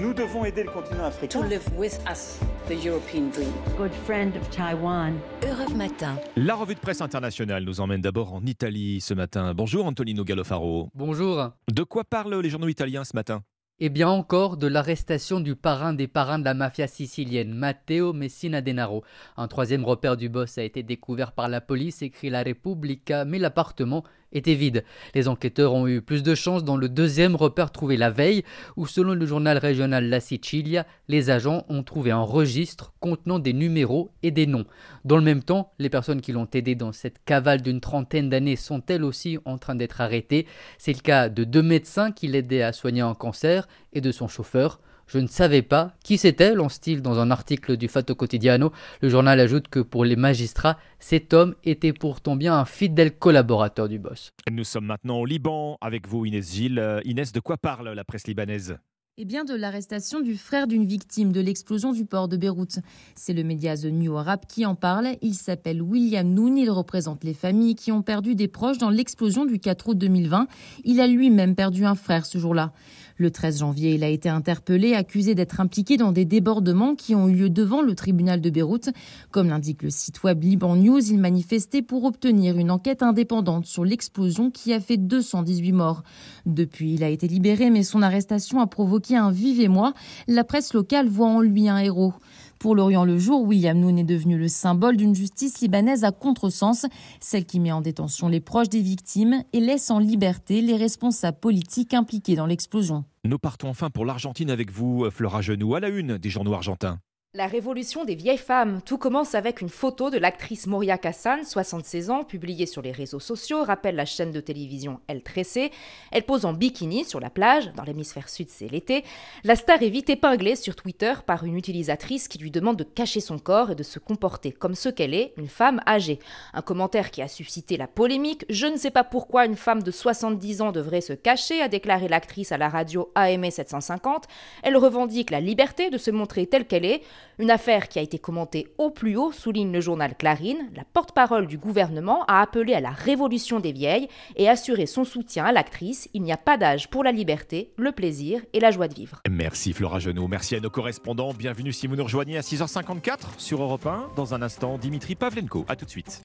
[0.00, 1.40] Nous devons aider le continent africain.
[1.40, 2.38] to live with us
[2.68, 3.52] the European dream.
[3.76, 5.14] Good friend of Taiwan.
[5.42, 6.16] Europe Matin.
[6.36, 9.54] La revue de presse internationale nous emmène d'abord en Italie ce matin.
[9.54, 10.88] Bonjour Antonino Gallofaro.
[10.94, 11.50] Bonjour.
[11.70, 13.42] De quoi parlent les journaux italiens ce matin?
[13.80, 18.60] Et bien encore de l'arrestation du parrain des parrains de la mafia sicilienne, Matteo Messina
[18.60, 19.04] Denaro.
[19.36, 23.38] Un troisième repère du boss a été découvert par la police, écrit la Repubblica, mais
[23.38, 24.02] l'appartement
[24.32, 24.84] était vide.
[25.14, 28.44] Les enquêteurs ont eu plus de chance dans le deuxième repère trouvé la veille,
[28.76, 33.52] où selon le journal régional La Sicilia, les agents ont trouvé un registre contenant des
[33.52, 34.66] numéros et des noms.
[35.04, 38.56] Dans le même temps, les personnes qui l'ont aidé dans cette cavale d'une trentaine d'années
[38.56, 40.46] sont elles aussi en train d'être arrêtées?
[40.78, 44.28] C'est le cas de deux médecins qui l'aidaient à soigner un cancer et de son
[44.28, 44.80] chauffeur.
[45.08, 48.72] Je ne savais pas qui c'était, lance-t-il dans un article du Fatto Quotidiano.
[49.00, 53.88] Le journal ajoute que pour les magistrats, cet homme était pourtant bien un fidèle collaborateur
[53.88, 54.32] du boss.
[54.50, 56.78] Nous sommes maintenant au Liban avec vous Inès Gilles.
[56.78, 58.76] Euh, Inès, de quoi parle la presse libanaise?
[59.20, 62.78] Et bien de l'arrestation du frère d'une victime de l'explosion du port de Beyrouth.
[63.16, 65.16] C'est le média The New Arab qui en parle.
[65.22, 66.54] Il s'appelle William Noon.
[66.56, 70.46] Il représente les familles qui ont perdu des proches dans l'explosion du 4 août 2020.
[70.84, 72.72] Il a lui-même perdu un frère ce jour-là.
[73.20, 77.26] Le 13 janvier, il a été interpellé, accusé d'être impliqué dans des débordements qui ont
[77.26, 78.90] eu lieu devant le tribunal de Beyrouth.
[79.32, 83.84] Comme l'indique le site web Liban News, il manifestait pour obtenir une enquête indépendante sur
[83.84, 86.04] l'explosion qui a fait 218 morts.
[86.46, 89.94] Depuis, il a été libéré, mais son arrestation a provoqué un vif émoi.
[90.28, 92.14] La presse locale voit en lui un héros.
[92.58, 96.86] Pour l'Orient le jour, William Noun est devenu le symbole d'une justice libanaise à contresens,
[97.20, 101.38] celle qui met en détention les proches des victimes et laisse en liberté les responsables
[101.38, 103.04] politiques impliqués dans l'explosion.
[103.24, 106.98] Nous partons enfin pour l'Argentine avec vous, Flora Genoux, à la une des journaux argentins.
[107.38, 108.80] La révolution des vieilles femmes.
[108.84, 113.20] Tout commence avec une photo de l'actrice Moria Kassan, 76 ans, publiée sur les réseaux
[113.20, 115.70] sociaux, rappelle la chaîne de télévision El Tressé.
[116.10, 119.04] Elle pose en bikini sur la plage, dans l'hémisphère sud c'est l'été.
[119.44, 123.20] La star est vite épinglée sur Twitter par une utilisatrice qui lui demande de cacher
[123.20, 126.18] son corps et de se comporter comme ce qu'elle est, une femme âgée.
[126.54, 128.46] Un commentaire qui a suscité la polémique.
[128.48, 132.08] Je ne sais pas pourquoi une femme de 70 ans devrait se cacher, a déclaré
[132.08, 134.24] l'actrice à la radio AM 750.
[134.64, 137.02] Elle revendique la liberté de se montrer telle qu'elle est.
[137.38, 140.70] Une affaire qui a été commentée au plus haut, souligne le journal Clarine.
[140.74, 145.44] La porte-parole du gouvernement a appelé à la révolution des vieilles et assuré son soutien
[145.44, 146.08] à l'actrice.
[146.14, 149.20] Il n'y a pas d'âge pour la liberté, le plaisir et la joie de vivre.
[149.28, 151.32] Merci Flora Genot, merci à nos correspondants.
[151.32, 154.10] Bienvenue si vous nous rejoignez à 6h54 sur Europe 1.
[154.16, 155.64] Dans un instant, Dimitri Pavlenko.
[155.68, 156.16] A tout de suite.